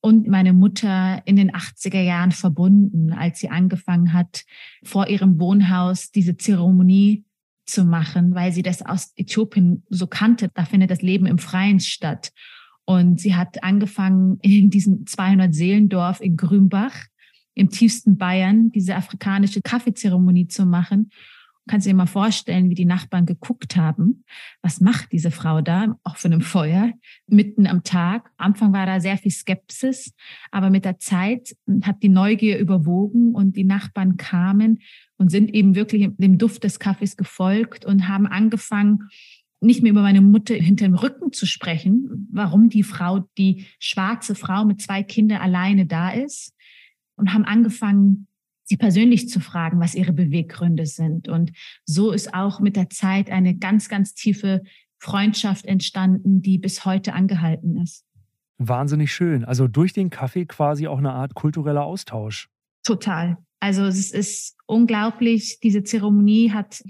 und 0.00 0.28
meine 0.28 0.52
Mutter 0.52 1.22
in 1.26 1.36
den 1.36 1.50
80er 1.50 2.00
Jahren 2.00 2.30
verbunden, 2.30 3.12
als 3.12 3.40
sie 3.40 3.50
angefangen 3.50 4.12
hat, 4.12 4.44
vor 4.84 5.08
ihrem 5.08 5.40
Wohnhaus 5.40 6.10
diese 6.12 6.36
Zeremonie 6.36 7.24
zu 7.66 7.84
machen, 7.84 8.34
weil 8.34 8.52
sie 8.52 8.62
das 8.62 8.82
aus 8.82 9.12
Äthiopien 9.16 9.84
so 9.90 10.06
kannte. 10.06 10.50
Da 10.54 10.64
findet 10.64 10.90
das 10.90 11.02
Leben 11.02 11.26
im 11.26 11.38
Freien 11.38 11.80
statt. 11.80 12.32
Und 12.84 13.20
sie 13.20 13.34
hat 13.34 13.62
angefangen 13.62 14.38
in 14.40 14.70
diesem 14.70 15.06
200 15.06 15.54
Seelendorf 15.54 16.20
in 16.20 16.36
Grünbach 16.36 16.94
im 17.54 17.70
tiefsten 17.70 18.16
Bayern 18.16 18.70
diese 18.70 18.96
afrikanische 18.96 19.62
Kaffeezeremonie 19.62 20.48
zu 20.48 20.64
machen. 20.64 21.10
Kannst 21.68 21.86
du 21.86 21.90
dir 21.90 21.96
mal 21.96 22.06
vorstellen, 22.06 22.70
wie 22.70 22.74
die 22.74 22.84
Nachbarn 22.84 23.24
geguckt 23.24 23.76
haben. 23.76 24.24
Was 24.62 24.80
macht 24.80 25.12
diese 25.12 25.30
Frau 25.30 25.60
da, 25.60 25.96
auch 26.02 26.16
von 26.16 26.32
einem 26.32 26.40
Feuer, 26.40 26.92
mitten 27.28 27.68
am 27.68 27.84
Tag? 27.84 28.30
Am 28.36 28.52
Anfang 28.52 28.72
war 28.72 28.84
da 28.84 28.98
sehr 28.98 29.16
viel 29.16 29.30
Skepsis, 29.30 30.12
aber 30.50 30.70
mit 30.70 30.84
der 30.84 30.98
Zeit 30.98 31.54
hat 31.82 32.02
die 32.02 32.08
Neugier 32.08 32.58
überwogen 32.58 33.32
und 33.34 33.56
die 33.56 33.64
Nachbarn 33.64 34.16
kamen 34.16 34.80
und 35.18 35.30
sind 35.30 35.54
eben 35.54 35.76
wirklich 35.76 36.08
dem 36.16 36.36
Duft 36.36 36.64
des 36.64 36.80
Kaffees 36.80 37.16
gefolgt 37.16 37.84
und 37.84 38.08
haben 38.08 38.26
angefangen, 38.26 39.08
nicht 39.60 39.82
mehr 39.82 39.92
über 39.92 40.02
meine 40.02 40.20
Mutter 40.20 40.54
hinter 40.54 40.86
dem 40.86 40.96
Rücken 40.96 41.32
zu 41.32 41.46
sprechen, 41.46 42.28
warum 42.32 42.68
die 42.68 42.82
Frau, 42.82 43.28
die 43.38 43.66
schwarze 43.78 44.34
Frau 44.34 44.64
mit 44.64 44.82
zwei 44.82 45.04
Kindern 45.04 45.40
alleine 45.40 45.86
da 45.86 46.10
ist 46.10 46.56
und 47.14 47.32
haben 47.32 47.44
angefangen, 47.44 48.26
sie 48.64 48.76
persönlich 48.76 49.28
zu 49.28 49.40
fragen, 49.40 49.80
was 49.80 49.94
ihre 49.94 50.12
Beweggründe 50.12 50.86
sind. 50.86 51.28
Und 51.28 51.52
so 51.84 52.12
ist 52.12 52.34
auch 52.34 52.60
mit 52.60 52.76
der 52.76 52.90
Zeit 52.90 53.30
eine 53.30 53.56
ganz, 53.56 53.88
ganz 53.88 54.14
tiefe 54.14 54.62
Freundschaft 54.98 55.66
entstanden, 55.66 56.42
die 56.42 56.58
bis 56.58 56.84
heute 56.84 57.12
angehalten 57.12 57.76
ist. 57.78 58.04
Wahnsinnig 58.58 59.12
schön. 59.12 59.44
Also 59.44 59.66
durch 59.66 59.92
den 59.92 60.10
Kaffee 60.10 60.46
quasi 60.46 60.86
auch 60.86 60.98
eine 60.98 61.12
Art 61.12 61.34
kultureller 61.34 61.84
Austausch. 61.84 62.48
Total. 62.84 63.36
Also 63.58 63.84
es 63.84 64.12
ist 64.12 64.56
unglaublich. 64.66 65.58
Diese 65.62 65.82
Zeremonie 65.82 66.50
hat 66.52 66.82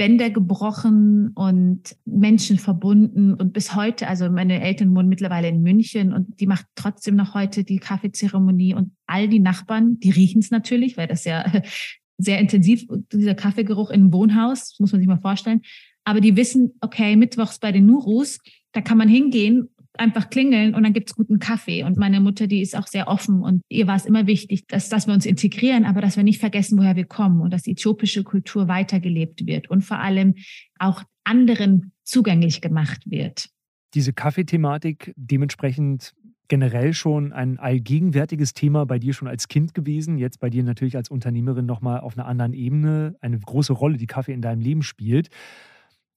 Bänder 0.00 0.30
gebrochen 0.30 1.32
und 1.34 1.94
Menschen 2.06 2.56
verbunden. 2.56 3.34
Und 3.34 3.52
bis 3.52 3.74
heute, 3.74 4.08
also 4.08 4.30
meine 4.30 4.62
Eltern 4.62 4.96
wohnen 4.96 5.10
mittlerweile 5.10 5.48
in 5.48 5.60
München 5.60 6.14
und 6.14 6.40
die 6.40 6.46
macht 6.46 6.64
trotzdem 6.74 7.16
noch 7.16 7.34
heute 7.34 7.64
die 7.64 7.76
Kaffeezeremonie 7.76 8.72
und 8.72 8.92
all 9.06 9.28
die 9.28 9.40
Nachbarn, 9.40 10.00
die 10.00 10.08
riechen 10.08 10.38
es 10.38 10.50
natürlich, 10.50 10.96
weil 10.96 11.06
das 11.06 11.24
ja 11.26 11.44
sehr 12.16 12.38
intensiv, 12.38 12.86
dieser 13.12 13.34
Kaffeegeruch 13.34 13.90
im 13.90 14.10
Wohnhaus, 14.10 14.74
muss 14.78 14.90
man 14.90 15.02
sich 15.02 15.06
mal 15.08 15.20
vorstellen. 15.20 15.60
Aber 16.04 16.22
die 16.22 16.34
wissen, 16.34 16.72
okay, 16.80 17.14
mittwochs 17.14 17.58
bei 17.58 17.70
den 17.70 17.84
Nurus, 17.84 18.38
da 18.72 18.80
kann 18.80 18.96
man 18.96 19.08
hingehen 19.10 19.68
einfach 20.00 20.30
klingeln 20.30 20.74
und 20.74 20.82
dann 20.82 20.92
gibt's 20.92 21.14
guten 21.14 21.38
Kaffee. 21.38 21.84
Und 21.84 21.96
meine 21.96 22.20
Mutter, 22.20 22.46
die 22.46 22.62
ist 22.62 22.76
auch 22.76 22.86
sehr 22.86 23.06
offen 23.06 23.42
und 23.42 23.62
ihr 23.68 23.86
war 23.86 23.96
es 23.96 24.06
immer 24.06 24.26
wichtig, 24.26 24.66
dass, 24.66 24.88
dass 24.88 25.06
wir 25.06 25.14
uns 25.14 25.26
integrieren, 25.26 25.84
aber 25.84 26.00
dass 26.00 26.16
wir 26.16 26.24
nicht 26.24 26.40
vergessen, 26.40 26.78
woher 26.78 26.96
wir 26.96 27.04
kommen 27.04 27.40
und 27.40 27.52
dass 27.52 27.62
die 27.62 27.72
äthiopische 27.72 28.24
Kultur 28.24 28.66
weitergelebt 28.66 29.46
wird 29.46 29.70
und 29.70 29.82
vor 29.82 29.98
allem 29.98 30.34
auch 30.78 31.04
anderen 31.22 31.92
zugänglich 32.02 32.60
gemacht 32.60 33.02
wird. 33.06 33.50
Diese 33.94 34.12
Kaffeethematik 34.12 35.12
dementsprechend 35.16 36.14
generell 36.48 36.94
schon 36.94 37.32
ein 37.32 37.58
allgegenwärtiges 37.58 38.54
Thema 38.54 38.84
bei 38.84 38.98
dir 38.98 39.12
schon 39.12 39.28
als 39.28 39.46
Kind 39.48 39.74
gewesen, 39.74 40.18
jetzt 40.18 40.40
bei 40.40 40.50
dir 40.50 40.64
natürlich 40.64 40.96
als 40.96 41.08
Unternehmerin 41.08 41.66
nochmal 41.66 42.00
auf 42.00 42.18
einer 42.18 42.26
anderen 42.26 42.54
Ebene, 42.54 43.16
eine 43.20 43.38
große 43.38 43.72
Rolle, 43.72 43.98
die 43.98 44.06
Kaffee 44.06 44.32
in 44.32 44.42
deinem 44.42 44.60
Leben 44.60 44.82
spielt. 44.82 45.28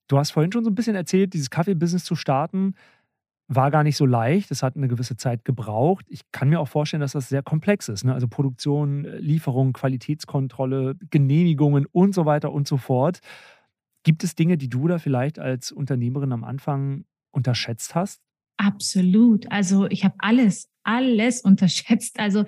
Du 0.07 0.17
hast 0.17 0.31
vorhin 0.31 0.51
schon 0.51 0.63
so 0.63 0.71
ein 0.71 0.75
bisschen 0.75 0.95
erzählt, 0.95 1.33
dieses 1.33 1.49
Kaffee-Business 1.49 2.03
zu 2.03 2.15
starten 2.15 2.73
war 3.55 3.71
gar 3.71 3.83
nicht 3.83 3.97
so 3.97 4.05
leicht. 4.05 4.51
Es 4.51 4.63
hat 4.63 4.75
eine 4.75 4.87
gewisse 4.87 5.17
Zeit 5.17 5.45
gebraucht. 5.45 6.05
Ich 6.09 6.31
kann 6.31 6.49
mir 6.49 6.59
auch 6.59 6.67
vorstellen, 6.67 7.01
dass 7.01 7.13
das 7.13 7.29
sehr 7.29 7.43
komplex 7.43 7.89
ist. 7.89 8.03
Ne? 8.03 8.13
Also 8.13 8.27
Produktion, 8.27 9.03
Lieferung, 9.19 9.73
Qualitätskontrolle, 9.73 10.95
Genehmigungen 11.09 11.85
und 11.85 12.13
so 12.13 12.25
weiter 12.25 12.51
und 12.51 12.67
so 12.67 12.77
fort. 12.77 13.19
Gibt 14.03 14.23
es 14.23 14.35
Dinge, 14.35 14.57
die 14.57 14.69
du 14.69 14.87
da 14.87 14.99
vielleicht 14.99 15.39
als 15.39 15.71
Unternehmerin 15.71 16.31
am 16.31 16.43
Anfang 16.43 17.05
unterschätzt 17.31 17.95
hast? 17.95 18.21
Absolut. 18.57 19.51
Also 19.51 19.87
ich 19.87 20.03
habe 20.03 20.15
alles, 20.19 20.69
alles 20.83 21.41
unterschätzt. 21.43 22.19
Also 22.19 22.45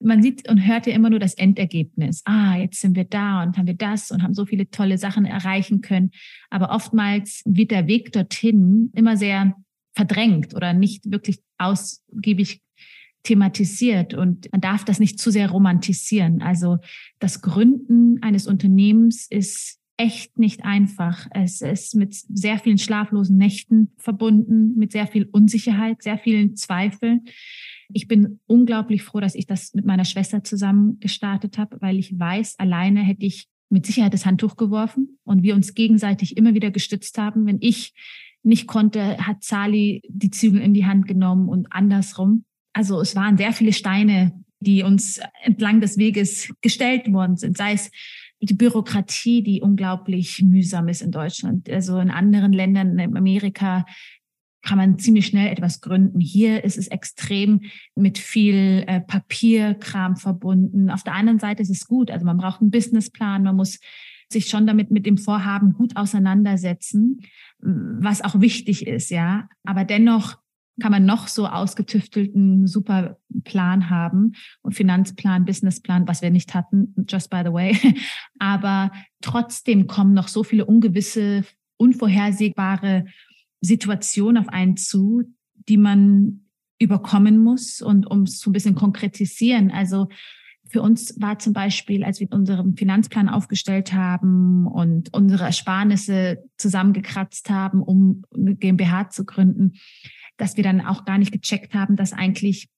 man 0.00 0.22
sieht 0.22 0.48
und 0.48 0.66
hört 0.66 0.86
ja 0.86 0.92
immer 0.92 1.10
nur 1.10 1.18
das 1.18 1.34
Endergebnis. 1.34 2.22
Ah, 2.24 2.56
jetzt 2.56 2.80
sind 2.80 2.96
wir 2.96 3.04
da 3.04 3.42
und 3.42 3.56
haben 3.56 3.66
wir 3.66 3.76
das 3.76 4.10
und 4.10 4.22
haben 4.22 4.34
so 4.34 4.44
viele 4.44 4.68
tolle 4.70 4.98
Sachen 4.98 5.24
erreichen 5.24 5.80
können. 5.80 6.10
Aber 6.50 6.70
oftmals 6.70 7.42
wird 7.46 7.70
der 7.70 7.86
Weg 7.86 8.12
dorthin 8.12 8.90
immer 8.94 9.16
sehr 9.16 9.54
verdrängt 9.94 10.54
oder 10.54 10.72
nicht 10.72 11.10
wirklich 11.10 11.40
ausgiebig 11.58 12.60
thematisiert 13.22 14.12
und 14.12 14.52
man 14.52 14.60
darf 14.60 14.84
das 14.84 15.00
nicht 15.00 15.18
zu 15.18 15.30
sehr 15.30 15.50
romantisieren. 15.50 16.42
Also 16.42 16.78
das 17.18 17.40
Gründen 17.40 18.22
eines 18.22 18.46
Unternehmens 18.46 19.26
ist 19.28 19.80
echt 19.96 20.38
nicht 20.38 20.64
einfach. 20.64 21.26
Es 21.30 21.60
ist 21.60 21.94
mit 21.94 22.14
sehr 22.14 22.58
vielen 22.58 22.78
schlaflosen 22.78 23.36
Nächten 23.36 23.92
verbunden, 23.96 24.74
mit 24.76 24.92
sehr 24.92 25.06
viel 25.06 25.28
Unsicherheit, 25.30 26.02
sehr 26.02 26.18
vielen 26.18 26.56
Zweifeln. 26.56 27.24
Ich 27.92 28.08
bin 28.08 28.40
unglaublich 28.46 29.02
froh, 29.02 29.20
dass 29.20 29.34
ich 29.34 29.46
das 29.46 29.72
mit 29.72 29.86
meiner 29.86 30.04
Schwester 30.04 30.42
zusammen 30.42 30.98
gestartet 31.00 31.58
habe, 31.58 31.80
weil 31.80 31.98
ich 31.98 32.18
weiß, 32.18 32.58
alleine 32.58 33.00
hätte 33.00 33.24
ich 33.24 33.46
mit 33.70 33.86
Sicherheit 33.86 34.14
das 34.14 34.26
Handtuch 34.26 34.56
geworfen 34.56 35.18
und 35.24 35.42
wir 35.42 35.54
uns 35.54 35.74
gegenseitig 35.74 36.36
immer 36.36 36.54
wieder 36.54 36.70
gestützt 36.70 37.16
haben. 37.18 37.46
Wenn 37.46 37.58
ich 37.60 37.92
nicht 38.44 38.66
konnte, 38.66 39.18
hat 39.18 39.42
Sali 39.42 40.02
die 40.08 40.30
Zügel 40.30 40.60
in 40.60 40.74
die 40.74 40.86
Hand 40.86 41.06
genommen 41.06 41.48
und 41.48 41.66
andersrum. 41.70 42.44
Also 42.72 43.00
es 43.00 43.16
waren 43.16 43.36
sehr 43.36 43.52
viele 43.52 43.72
Steine, 43.72 44.32
die 44.60 44.82
uns 44.82 45.20
entlang 45.42 45.80
des 45.80 45.98
Weges 45.98 46.52
gestellt 46.60 47.12
worden 47.12 47.36
sind, 47.36 47.56
sei 47.56 47.72
es 47.72 47.90
die 48.40 48.54
Bürokratie, 48.54 49.42
die 49.42 49.62
unglaublich 49.62 50.42
mühsam 50.42 50.88
ist 50.88 51.02
in 51.02 51.10
Deutschland. 51.10 51.70
Also 51.70 51.98
in 51.98 52.10
anderen 52.10 52.52
Ländern, 52.52 52.98
in 52.98 53.16
Amerika, 53.16 53.86
kann 54.62 54.78
man 54.78 54.98
ziemlich 54.98 55.26
schnell 55.26 55.52
etwas 55.52 55.80
gründen. 55.80 56.20
Hier 56.20 56.64
ist 56.64 56.78
es 56.78 56.88
extrem 56.88 57.60
mit 57.94 58.18
viel 58.18 58.84
äh, 58.86 59.00
Papierkram 59.00 60.16
verbunden. 60.16 60.90
Auf 60.90 61.02
der 61.02 61.14
anderen 61.14 61.38
Seite 61.38 61.62
ist 61.62 61.70
es 61.70 61.86
gut. 61.86 62.10
Also 62.10 62.24
man 62.24 62.38
braucht 62.38 62.62
einen 62.62 62.70
Businessplan, 62.70 63.42
man 63.42 63.56
muss 63.56 63.78
sich 64.30 64.46
schon 64.48 64.66
damit 64.66 64.90
mit 64.90 65.06
dem 65.06 65.18
Vorhaben 65.18 65.72
gut 65.72 65.96
auseinandersetzen 65.96 67.20
was 67.64 68.22
auch 68.22 68.40
wichtig 68.40 68.86
ist, 68.86 69.10
ja. 69.10 69.48
Aber 69.64 69.84
dennoch 69.84 70.36
kann 70.80 70.90
man 70.90 71.06
noch 71.06 71.28
so 71.28 71.46
ausgetüftelten 71.46 72.66
super 72.66 73.18
Plan 73.44 73.90
haben 73.90 74.32
und 74.62 74.74
Finanzplan, 74.74 75.44
Businessplan, 75.44 76.08
was 76.08 76.20
wir 76.20 76.30
nicht 76.30 76.52
hatten, 76.52 76.94
just 77.08 77.30
by 77.30 77.42
the 77.44 77.52
way. 77.52 77.76
Aber 78.38 78.90
trotzdem 79.20 79.86
kommen 79.86 80.14
noch 80.14 80.28
so 80.28 80.42
viele 80.42 80.66
ungewisse, 80.66 81.44
unvorhersehbare 81.76 83.06
Situationen 83.60 84.42
auf 84.42 84.48
einen 84.48 84.76
zu, 84.76 85.22
die 85.68 85.76
man 85.76 86.40
überkommen 86.80 87.38
muss 87.38 87.80
und 87.80 88.10
um 88.10 88.24
es 88.24 88.40
so 88.40 88.50
ein 88.50 88.52
bisschen 88.52 88.74
konkretisieren. 88.74 89.70
Also 89.70 90.08
für 90.68 90.82
uns 90.82 91.20
war 91.20 91.38
zum 91.38 91.52
Beispiel, 91.52 92.04
als 92.04 92.20
wir 92.20 92.28
unseren 92.32 92.76
Finanzplan 92.76 93.28
aufgestellt 93.28 93.92
haben 93.92 94.66
und 94.66 95.12
unsere 95.12 95.44
Ersparnisse 95.44 96.42
zusammengekratzt 96.56 97.50
haben, 97.50 97.82
um 97.82 98.22
eine 98.34 98.56
GmbH 98.56 99.10
zu 99.10 99.24
gründen, 99.24 99.74
dass 100.36 100.56
wir 100.56 100.64
dann 100.64 100.80
auch 100.80 101.04
gar 101.04 101.18
nicht 101.18 101.32
gecheckt 101.32 101.74
haben, 101.74 101.96
dass 101.96 102.12
eigentlich 102.12 102.68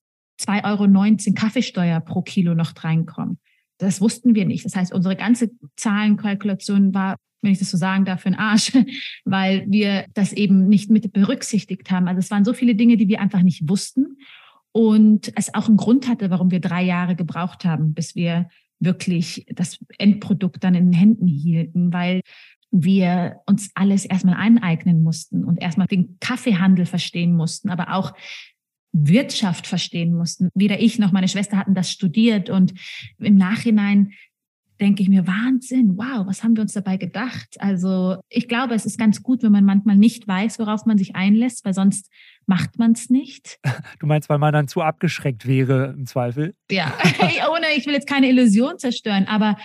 2,19 0.40 1.28
Euro 1.28 1.34
Kaffeesteuer 1.34 2.00
pro 2.00 2.22
Kilo 2.22 2.54
noch 2.54 2.72
reinkommen. 2.82 3.38
Das 3.78 4.00
wussten 4.00 4.34
wir 4.34 4.44
nicht. 4.44 4.64
Das 4.64 4.76
heißt, 4.76 4.92
unsere 4.92 5.16
ganze 5.16 5.50
Zahlenkalkulation 5.76 6.92
war, 6.92 7.16
wenn 7.42 7.52
ich 7.52 7.58
das 7.58 7.70
so 7.70 7.76
sagen 7.76 8.04
darf, 8.04 8.22
für 8.22 8.30
den 8.30 8.38
Arsch, 8.38 8.72
weil 9.24 9.64
wir 9.68 10.06
das 10.14 10.32
eben 10.32 10.68
nicht 10.68 10.90
mit 10.90 11.12
berücksichtigt 11.12 11.90
haben. 11.90 12.08
Also 12.08 12.18
es 12.18 12.30
waren 12.30 12.44
so 12.44 12.52
viele 12.52 12.74
Dinge, 12.74 12.96
die 12.96 13.08
wir 13.08 13.20
einfach 13.20 13.42
nicht 13.42 13.68
wussten 13.68 14.18
und 14.76 15.32
es 15.36 15.54
auch 15.54 15.68
einen 15.68 15.78
Grund 15.78 16.06
hatte, 16.06 16.28
warum 16.28 16.50
wir 16.50 16.60
drei 16.60 16.82
Jahre 16.82 17.16
gebraucht 17.16 17.64
haben, 17.64 17.94
bis 17.94 18.14
wir 18.14 18.50
wirklich 18.78 19.46
das 19.48 19.78
Endprodukt 19.96 20.62
dann 20.62 20.74
in 20.74 20.90
den 20.90 20.92
Händen 20.92 21.26
hielten, 21.26 21.94
weil 21.94 22.20
wir 22.70 23.36
uns 23.46 23.70
alles 23.74 24.04
erstmal 24.04 24.34
aneignen 24.34 25.02
mussten 25.02 25.46
und 25.46 25.62
erstmal 25.62 25.86
den 25.86 26.18
Kaffeehandel 26.20 26.84
verstehen 26.84 27.34
mussten, 27.34 27.70
aber 27.70 27.94
auch 27.94 28.12
Wirtschaft 28.92 29.66
verstehen 29.66 30.14
mussten. 30.14 30.50
Weder 30.52 30.78
ich 30.78 30.98
noch 30.98 31.10
meine 31.10 31.28
Schwester 31.28 31.56
hatten 31.56 31.74
das 31.74 31.90
studiert 31.90 32.50
und 32.50 32.74
im 33.18 33.36
Nachhinein 33.36 34.12
denke 34.80 35.02
ich 35.02 35.08
mir, 35.08 35.26
Wahnsinn, 35.26 35.96
wow, 35.96 36.26
was 36.26 36.42
haben 36.42 36.56
wir 36.56 36.62
uns 36.62 36.72
dabei 36.72 36.96
gedacht? 36.96 37.48
Also 37.58 38.16
ich 38.28 38.48
glaube, 38.48 38.74
es 38.74 38.86
ist 38.86 38.98
ganz 38.98 39.22
gut, 39.22 39.42
wenn 39.42 39.52
man 39.52 39.64
manchmal 39.64 39.96
nicht 39.96 40.26
weiß, 40.28 40.58
worauf 40.58 40.86
man 40.86 40.98
sich 40.98 41.16
einlässt, 41.16 41.64
weil 41.64 41.74
sonst 41.74 42.10
macht 42.46 42.78
man 42.78 42.92
es 42.92 43.10
nicht. 43.10 43.58
Du 43.98 44.06
meinst, 44.06 44.28
weil 44.28 44.38
man 44.38 44.52
dann 44.52 44.68
zu 44.68 44.82
abgeschreckt 44.82 45.46
wäre 45.46 45.94
im 45.96 46.06
Zweifel? 46.06 46.54
Ja, 46.70 46.92
ohne, 47.52 47.66
ich 47.76 47.86
will 47.86 47.94
jetzt 47.94 48.08
keine 48.08 48.28
Illusion 48.28 48.78
zerstören, 48.78 49.26
aber 49.26 49.56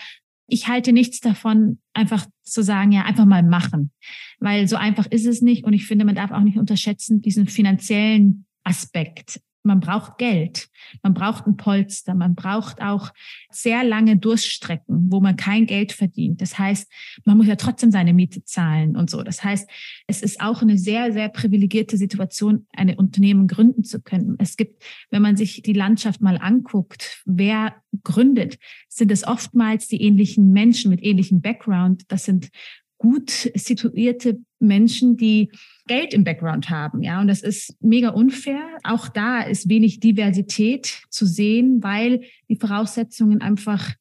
ich 0.48 0.68
halte 0.68 0.92
nichts 0.92 1.20
davon, 1.20 1.80
einfach 1.94 2.26
zu 2.44 2.62
sagen, 2.62 2.92
ja, 2.92 3.04
einfach 3.04 3.26
mal 3.26 3.44
machen. 3.44 3.92
Weil 4.40 4.68
so 4.68 4.76
einfach 4.76 5.06
ist 5.06 5.26
es 5.26 5.42
nicht. 5.42 5.64
Und 5.64 5.74
ich 5.74 5.86
finde, 5.86 6.04
man 6.04 6.16
darf 6.16 6.32
auch 6.32 6.42
nicht 6.42 6.58
unterschätzen, 6.58 7.22
diesen 7.22 7.48
finanziellen 7.48 8.46
Aspekt 8.64 9.40
man 9.64 9.80
braucht 9.80 10.18
Geld, 10.18 10.70
man 11.04 11.14
braucht 11.14 11.46
ein 11.46 11.58
Polster, 11.58 12.16
man 12.16 12.36
braucht 12.36 12.82
auch 12.82 13.12
sehr 13.52 13.84
lange 13.84 14.18
Durststrecken, 14.18 15.12
wo 15.12 15.20
man 15.20 15.36
kein 15.36 15.66
Geld 15.66 15.92
verdient. 15.92 16.42
Das 16.42 16.58
heißt, 16.58 16.92
man 17.26 17.38
muss 17.38 17.48
ja 17.48 17.56
trotzdem 17.56 17.92
seine 17.92 18.14
Miete 18.14 18.44
zahlen 18.44 18.96
und 18.96 19.10
so. 19.10 19.24
Das 19.24 19.44
heißt, 19.44 19.70
es 20.08 20.22
ist 20.22 20.42
auch 20.42 20.62
eine 20.62 20.78
sehr, 20.78 21.14
sehr 21.14 21.30
privilegierte 21.30 21.98
Situation, 21.98 22.66
eine 22.74 22.96
Unternehmen 22.96 23.48
gründen 23.48 23.84
zu 23.84 24.02
können. 24.02 24.36
Es 24.40 24.58
gibt, 24.58 24.84
wenn 25.10 25.22
man 25.22 25.38
sich 25.38 25.62
die 25.62 25.74
Landschaft 25.74 26.22
mal 26.22 26.38
anguckt, 26.38 27.22
wer 27.26 27.76
gründet, 28.04 28.58
sind 28.90 29.12
es 29.12 29.26
oftmals 29.26 29.88
die 29.88 30.02
ähnlichen 30.02 30.52
Menschen 30.52 30.90
mit 30.90 31.04
ähnlichem 31.04 31.42
Background. 31.42 32.04
Das 32.08 32.26
sind 32.26 32.50
gut 32.98 33.32
situierte 33.56 34.40
Menschen, 34.60 35.18
die 35.18 35.52
Geld 35.92 36.14
im 36.14 36.24
Background 36.24 36.70
haben, 36.70 37.04
ja. 37.04 37.20
Und 37.20 37.28
das 37.28 37.42
ist 37.42 37.76
mega 37.82 38.12
unfair. 38.12 38.62
Auch 38.82 39.10
da 39.10 39.42
ist 39.42 39.68
wenig 39.68 40.00
Diversität 40.00 41.02
zu 41.10 41.26
sehen, 41.26 41.84
weil 41.84 42.22
die 42.48 42.56
Voraussetzungen 42.56 43.42
einfach 43.42 43.94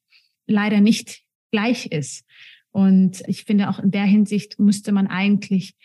leider 0.47 0.79
nicht 0.79 1.19
gleich 1.51 1.87
ist. 1.87 2.23
Und 2.69 3.21
ich 3.27 3.43
finde 3.43 3.69
auch 3.69 3.79
in 3.79 3.91
der 3.91 4.05
Hinsicht 4.05 4.57
müsste 4.57 4.93
man 4.93 5.07
eigentlich 5.07 5.75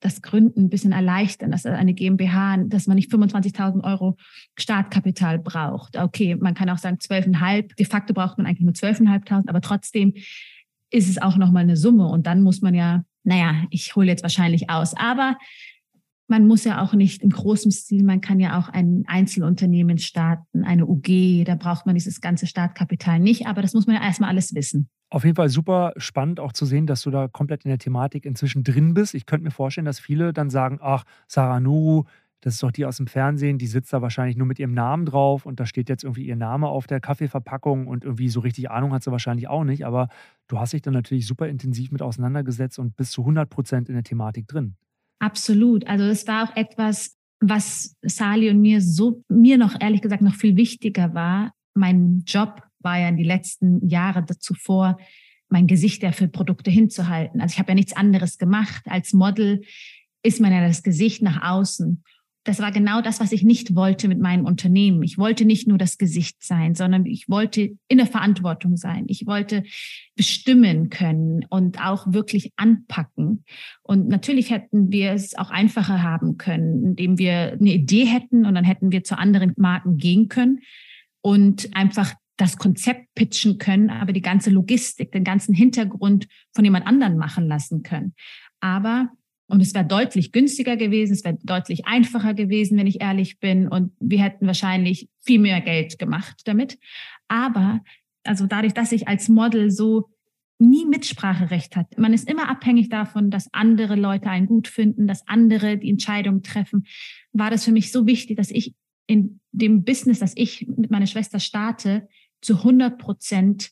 das 0.00 0.20
Gründen 0.20 0.62
ein 0.64 0.68
bisschen 0.68 0.90
erleichtern, 0.90 1.52
dass 1.52 1.64
eine 1.64 1.94
GmbH, 1.94 2.56
dass 2.66 2.88
man 2.88 2.96
nicht 2.96 3.12
25.000 3.12 3.84
Euro 3.84 4.16
Startkapital 4.58 5.38
braucht. 5.38 5.96
Okay, 5.96 6.34
man 6.34 6.54
kann 6.54 6.70
auch 6.70 6.78
sagen 6.78 6.96
12,5. 6.96 7.76
De 7.76 7.86
facto 7.86 8.14
braucht 8.14 8.36
man 8.36 8.48
eigentlich 8.48 8.62
nur 8.62 8.72
12.500, 8.72 9.48
aber 9.48 9.60
trotzdem 9.60 10.14
ist 10.90 11.08
es 11.08 11.22
auch 11.22 11.36
nochmal 11.36 11.62
eine 11.62 11.76
Summe. 11.76 12.08
Und 12.08 12.26
dann 12.26 12.42
muss 12.42 12.62
man 12.62 12.74
ja, 12.74 13.04
naja, 13.24 13.64
ich 13.70 13.94
hole 13.96 14.06
jetzt 14.06 14.22
wahrscheinlich 14.22 14.70
aus. 14.70 14.94
Aber 14.94 15.36
man 16.28 16.46
muss 16.46 16.64
ja 16.64 16.82
auch 16.82 16.94
nicht 16.94 17.22
im 17.22 17.30
großen 17.30 17.70
Stil, 17.70 18.04
man 18.04 18.20
kann 18.20 18.40
ja 18.40 18.58
auch 18.58 18.68
ein 18.68 19.04
Einzelunternehmen 19.06 19.98
starten, 19.98 20.64
eine 20.64 20.86
UG, 20.86 21.44
da 21.44 21.56
braucht 21.56 21.84
man 21.84 21.94
dieses 21.94 22.20
ganze 22.20 22.46
Startkapital 22.46 23.20
nicht, 23.20 23.46
aber 23.46 23.60
das 23.60 23.74
muss 23.74 23.86
man 23.86 23.96
ja 23.96 24.02
erstmal 24.02 24.30
alles 24.30 24.54
wissen. 24.54 24.88
Auf 25.10 25.24
jeden 25.24 25.36
Fall 25.36 25.50
super 25.50 25.92
spannend 25.98 26.40
auch 26.40 26.54
zu 26.54 26.64
sehen, 26.64 26.86
dass 26.86 27.02
du 27.02 27.10
da 27.10 27.28
komplett 27.28 27.66
in 27.66 27.68
der 27.68 27.78
Thematik 27.78 28.24
inzwischen 28.24 28.64
drin 28.64 28.94
bist. 28.94 29.12
Ich 29.12 29.26
könnte 29.26 29.44
mir 29.44 29.50
vorstellen, 29.50 29.84
dass 29.84 30.00
viele 30.00 30.32
dann 30.32 30.48
sagen, 30.48 30.78
ach, 30.80 31.04
Sarah 31.28 31.60
Nuru, 31.60 32.04
das 32.42 32.54
ist 32.54 32.62
doch 32.62 32.72
die 32.72 32.84
aus 32.84 32.96
dem 32.96 33.06
Fernsehen, 33.06 33.56
die 33.56 33.68
sitzt 33.68 33.92
da 33.92 34.02
wahrscheinlich 34.02 34.36
nur 34.36 34.48
mit 34.48 34.58
ihrem 34.58 34.74
Namen 34.74 35.06
drauf 35.06 35.46
und 35.46 35.60
da 35.60 35.64
steht 35.64 35.88
jetzt 35.88 36.02
irgendwie 36.02 36.26
ihr 36.26 36.34
Name 36.34 36.66
auf 36.66 36.88
der 36.88 36.98
Kaffeeverpackung 36.98 37.86
und 37.86 38.04
irgendwie 38.04 38.28
so 38.28 38.40
richtig 38.40 38.68
Ahnung 38.68 38.92
hat 38.92 39.04
sie 39.04 39.12
wahrscheinlich 39.12 39.46
auch 39.46 39.62
nicht. 39.62 39.86
Aber 39.86 40.08
du 40.48 40.58
hast 40.58 40.72
dich 40.72 40.82
dann 40.82 40.92
natürlich 40.92 41.24
super 41.26 41.46
intensiv 41.46 41.92
mit 41.92 42.02
auseinandergesetzt 42.02 42.80
und 42.80 42.96
bist 42.96 43.12
zu 43.12 43.22
100 43.22 43.48
Prozent 43.48 43.88
in 43.88 43.94
der 43.94 44.02
Thematik 44.02 44.48
drin. 44.48 44.74
Absolut. 45.20 45.86
Also 45.86 46.04
es 46.04 46.26
war 46.26 46.48
auch 46.48 46.56
etwas, 46.56 47.16
was 47.38 47.96
Sali 48.02 48.50
und 48.50 48.60
mir 48.60 48.80
so, 48.80 49.22
mir 49.28 49.56
noch 49.56 49.80
ehrlich 49.80 50.02
gesagt 50.02 50.22
noch 50.22 50.34
viel 50.34 50.56
wichtiger 50.56 51.14
war. 51.14 51.52
Mein 51.74 52.24
Job 52.26 52.60
war 52.80 52.98
ja 52.98 53.08
in 53.08 53.16
die 53.16 53.22
letzten 53.22 53.86
Jahre 53.86 54.26
zuvor, 54.26 54.98
mein 55.48 55.68
Gesicht 55.68 56.02
ja 56.02 56.10
für 56.10 56.26
Produkte 56.26 56.72
hinzuhalten. 56.72 57.40
Also 57.40 57.52
ich 57.52 57.58
habe 57.60 57.68
ja 57.68 57.76
nichts 57.76 57.94
anderes 57.94 58.36
gemacht. 58.38 58.82
Als 58.86 59.12
Model 59.12 59.62
ist 60.24 60.40
man 60.40 60.52
ja 60.52 60.66
das 60.66 60.82
Gesicht 60.82 61.22
nach 61.22 61.40
außen 61.48 62.02
das 62.44 62.58
war 62.58 62.72
genau 62.72 63.00
das, 63.00 63.20
was 63.20 63.30
ich 63.30 63.44
nicht 63.44 63.76
wollte 63.76 64.08
mit 64.08 64.18
meinem 64.18 64.46
Unternehmen. 64.46 65.02
Ich 65.02 65.16
wollte 65.16 65.44
nicht 65.44 65.68
nur 65.68 65.78
das 65.78 65.96
Gesicht 65.96 66.42
sein, 66.42 66.74
sondern 66.74 67.06
ich 67.06 67.28
wollte 67.28 67.76
in 67.86 67.98
der 67.98 68.06
Verantwortung 68.06 68.76
sein. 68.76 69.04
Ich 69.06 69.26
wollte 69.26 69.62
bestimmen 70.16 70.90
können 70.90 71.44
und 71.50 71.80
auch 71.80 72.12
wirklich 72.12 72.52
anpacken. 72.56 73.44
Und 73.82 74.08
natürlich 74.08 74.50
hätten 74.50 74.90
wir 74.90 75.12
es 75.12 75.36
auch 75.36 75.50
einfacher 75.50 76.02
haben 76.02 76.36
können, 76.36 76.84
indem 76.84 77.18
wir 77.18 77.52
eine 77.52 77.74
Idee 77.74 78.06
hätten 78.06 78.44
und 78.44 78.54
dann 78.56 78.64
hätten 78.64 78.90
wir 78.90 79.04
zu 79.04 79.16
anderen 79.16 79.52
Marken 79.56 79.96
gehen 79.96 80.28
können 80.28 80.60
und 81.20 81.74
einfach 81.76 82.12
das 82.36 82.56
Konzept 82.56 83.14
pitchen 83.14 83.58
können, 83.58 83.88
aber 83.88 84.12
die 84.12 84.22
ganze 84.22 84.50
Logistik, 84.50 85.12
den 85.12 85.22
ganzen 85.22 85.54
Hintergrund 85.54 86.26
von 86.52 86.64
jemand 86.64 86.86
anderen 86.88 87.16
machen 87.16 87.46
lassen 87.46 87.84
können. 87.84 88.14
Aber 88.58 89.10
und 89.52 89.60
es 89.60 89.74
wäre 89.74 89.84
deutlich 89.84 90.32
günstiger 90.32 90.78
gewesen, 90.78 91.12
es 91.12 91.24
wäre 91.24 91.36
deutlich 91.42 91.84
einfacher 91.84 92.32
gewesen, 92.32 92.78
wenn 92.78 92.86
ich 92.86 93.02
ehrlich 93.02 93.38
bin. 93.38 93.68
Und 93.68 93.92
wir 94.00 94.22
hätten 94.22 94.46
wahrscheinlich 94.46 95.10
viel 95.20 95.38
mehr 95.40 95.60
Geld 95.60 95.98
gemacht 95.98 96.40
damit. 96.46 96.78
Aber 97.28 97.80
also 98.24 98.46
dadurch, 98.46 98.72
dass 98.72 98.92
ich 98.92 99.08
als 99.08 99.28
Model 99.28 99.70
so 99.70 100.08
nie 100.58 100.86
Mitspracherecht 100.86 101.76
hat. 101.76 101.98
Man 101.98 102.14
ist 102.14 102.30
immer 102.30 102.48
abhängig 102.48 102.88
davon, 102.88 103.30
dass 103.30 103.52
andere 103.52 103.94
Leute 103.94 104.30
einen 104.30 104.46
gut 104.46 104.68
finden, 104.68 105.06
dass 105.06 105.28
andere 105.28 105.76
die 105.76 105.90
Entscheidung 105.90 106.42
treffen. 106.42 106.86
War 107.34 107.50
das 107.50 107.66
für 107.66 107.72
mich 107.72 107.92
so 107.92 108.06
wichtig, 108.06 108.38
dass 108.38 108.50
ich 108.50 108.74
in 109.06 109.40
dem 109.50 109.84
Business, 109.84 110.20
das 110.20 110.32
ich 110.34 110.66
mit 110.66 110.90
meiner 110.90 111.06
Schwester 111.06 111.40
starte, 111.40 112.08
zu 112.40 112.56
100 112.56 112.96
Prozent 112.96 113.70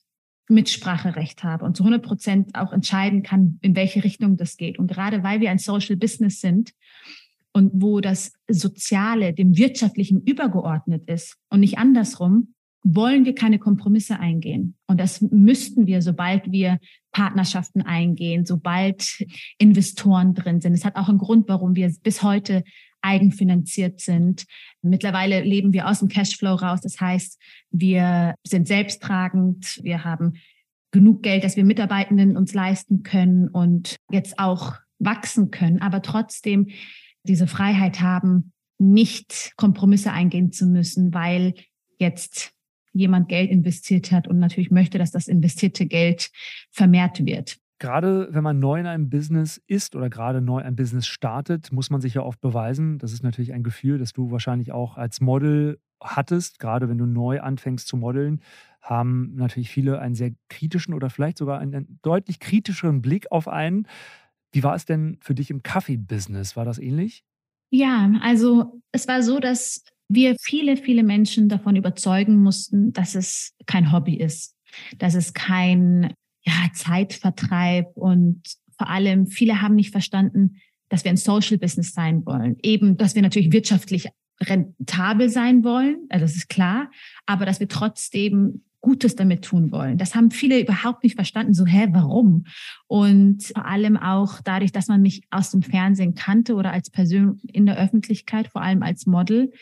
Mitspracherecht 0.50 1.44
habe 1.44 1.64
und 1.64 1.76
zu 1.76 1.84
100 1.84 2.02
Prozent 2.02 2.54
auch 2.54 2.72
entscheiden 2.72 3.22
kann, 3.22 3.58
in 3.62 3.76
welche 3.76 4.04
Richtung 4.04 4.36
das 4.36 4.56
geht. 4.56 4.78
Und 4.78 4.90
gerade 4.90 5.22
weil 5.22 5.40
wir 5.40 5.50
ein 5.50 5.58
Social 5.58 5.96
Business 5.96 6.40
sind 6.40 6.72
und 7.52 7.70
wo 7.74 8.00
das 8.00 8.32
Soziale 8.48 9.32
dem 9.32 9.56
Wirtschaftlichen 9.56 10.22
übergeordnet 10.22 11.08
ist 11.08 11.36
und 11.48 11.60
nicht 11.60 11.78
andersrum, 11.78 12.54
wollen 12.82 13.24
wir 13.24 13.34
keine 13.34 13.58
Kompromisse 13.58 14.18
eingehen. 14.18 14.76
Und 14.86 14.98
das 14.98 15.20
müssten 15.20 15.86
wir, 15.86 16.00
sobald 16.00 16.50
wir 16.50 16.78
Partnerschaften 17.12 17.82
eingehen, 17.82 18.46
sobald 18.46 19.26
Investoren 19.58 20.34
drin 20.34 20.60
sind. 20.60 20.72
Es 20.72 20.84
hat 20.84 20.96
auch 20.96 21.08
einen 21.08 21.18
Grund, 21.18 21.48
warum 21.48 21.76
wir 21.76 21.92
bis 22.02 22.22
heute 22.22 22.64
eigenfinanziert 23.02 24.00
sind. 24.00 24.44
Mittlerweile 24.82 25.42
leben 25.42 25.72
wir 25.72 25.88
aus 25.88 26.00
dem 26.00 26.08
Cashflow 26.08 26.54
raus. 26.54 26.80
Das 26.82 27.00
heißt, 27.00 27.40
wir 27.70 28.34
sind 28.44 28.68
selbsttragend. 28.68 29.80
Wir 29.82 30.04
haben 30.04 30.34
genug 30.90 31.22
Geld, 31.22 31.44
dass 31.44 31.56
wir 31.56 31.64
Mitarbeitenden 31.64 32.36
uns 32.36 32.54
leisten 32.54 33.02
können 33.02 33.48
und 33.48 33.96
jetzt 34.10 34.38
auch 34.38 34.74
wachsen 34.98 35.50
können, 35.50 35.80
aber 35.80 36.02
trotzdem 36.02 36.68
diese 37.24 37.46
Freiheit 37.46 38.00
haben, 38.00 38.52
nicht 38.78 39.52
Kompromisse 39.56 40.12
eingehen 40.12 40.52
zu 40.52 40.66
müssen, 40.66 41.12
weil 41.12 41.54
jetzt 41.98 42.52
jemand 42.92 43.28
Geld 43.28 43.50
investiert 43.50 44.10
hat 44.10 44.26
und 44.26 44.38
natürlich 44.38 44.70
möchte, 44.70 44.98
dass 44.98 45.10
das 45.10 45.28
investierte 45.28 45.86
Geld 45.86 46.30
vermehrt 46.70 47.24
wird. 47.24 47.58
Gerade 47.80 48.28
wenn 48.30 48.44
man 48.44 48.58
neu 48.58 48.78
in 48.78 48.86
einem 48.86 49.08
Business 49.08 49.60
ist 49.66 49.96
oder 49.96 50.10
gerade 50.10 50.42
neu 50.42 50.62
ein 50.62 50.76
Business 50.76 51.06
startet, 51.06 51.72
muss 51.72 51.88
man 51.88 52.02
sich 52.02 52.12
ja 52.12 52.22
oft 52.22 52.40
beweisen. 52.42 52.98
Das 52.98 53.12
ist 53.12 53.22
natürlich 53.22 53.54
ein 53.54 53.62
Gefühl, 53.62 53.98
das 53.98 54.12
du 54.12 54.30
wahrscheinlich 54.30 54.70
auch 54.70 54.98
als 54.98 55.22
Model 55.22 55.80
hattest. 55.98 56.58
Gerade 56.58 56.90
wenn 56.90 56.98
du 56.98 57.06
neu 57.06 57.40
anfängst 57.40 57.88
zu 57.88 57.96
modeln, 57.96 58.42
haben 58.82 59.34
natürlich 59.34 59.70
viele 59.70 59.98
einen 59.98 60.14
sehr 60.14 60.32
kritischen 60.50 60.92
oder 60.92 61.08
vielleicht 61.08 61.38
sogar 61.38 61.58
einen 61.58 61.98
deutlich 62.02 62.38
kritischeren 62.38 63.00
Blick 63.00 63.32
auf 63.32 63.48
einen. 63.48 63.88
Wie 64.52 64.62
war 64.62 64.74
es 64.74 64.84
denn 64.84 65.16
für 65.22 65.34
dich 65.34 65.50
im 65.50 65.62
Kaffee-Business? 65.62 66.56
War 66.56 66.66
das 66.66 66.78
ähnlich? 66.78 67.24
Ja, 67.70 68.12
also 68.20 68.82
es 68.92 69.08
war 69.08 69.22
so, 69.22 69.40
dass 69.40 69.84
wir 70.10 70.36
viele, 70.38 70.76
viele 70.76 71.02
Menschen 71.02 71.48
davon 71.48 71.76
überzeugen 71.76 72.42
mussten, 72.42 72.92
dass 72.92 73.14
es 73.14 73.54
kein 73.64 73.90
Hobby 73.90 74.16
ist, 74.16 74.54
dass 74.98 75.14
es 75.14 75.32
kein 75.32 76.12
ja, 76.42 76.68
Zeitvertreib 76.72 77.96
und 77.96 78.42
vor 78.78 78.88
allem 78.88 79.26
viele 79.26 79.60
haben 79.60 79.74
nicht 79.74 79.90
verstanden, 79.90 80.56
dass 80.88 81.04
wir 81.04 81.10
ein 81.10 81.16
Social 81.16 81.58
Business 81.58 81.92
sein 81.92 82.24
wollen. 82.24 82.56
Eben, 82.62 82.96
dass 82.96 83.14
wir 83.14 83.22
natürlich 83.22 83.52
wirtschaftlich 83.52 84.08
rentabel 84.42 85.28
sein 85.28 85.64
wollen, 85.64 85.98
also 86.08 86.24
das 86.24 86.34
ist 86.34 86.48
klar, 86.48 86.90
aber 87.26 87.44
dass 87.44 87.60
wir 87.60 87.68
trotzdem 87.68 88.62
Gutes 88.80 89.14
damit 89.14 89.44
tun 89.44 89.70
wollen. 89.72 89.98
Das 89.98 90.14
haben 90.14 90.30
viele 90.30 90.58
überhaupt 90.58 91.04
nicht 91.04 91.14
verstanden. 91.14 91.52
So, 91.52 91.66
hä, 91.66 91.88
warum? 91.90 92.46
Und 92.86 93.44
vor 93.44 93.66
allem 93.66 93.98
auch 93.98 94.40
dadurch, 94.42 94.72
dass 94.72 94.88
man 94.88 95.02
mich 95.02 95.22
aus 95.30 95.50
dem 95.50 95.62
Fernsehen 95.62 96.14
kannte 96.14 96.54
oder 96.54 96.72
als 96.72 96.88
Person 96.88 97.40
in 97.52 97.66
der 97.66 97.76
Öffentlichkeit, 97.76 98.48
vor 98.48 98.62
allem 98.62 98.82
als 98.82 99.04
Model, 99.06 99.52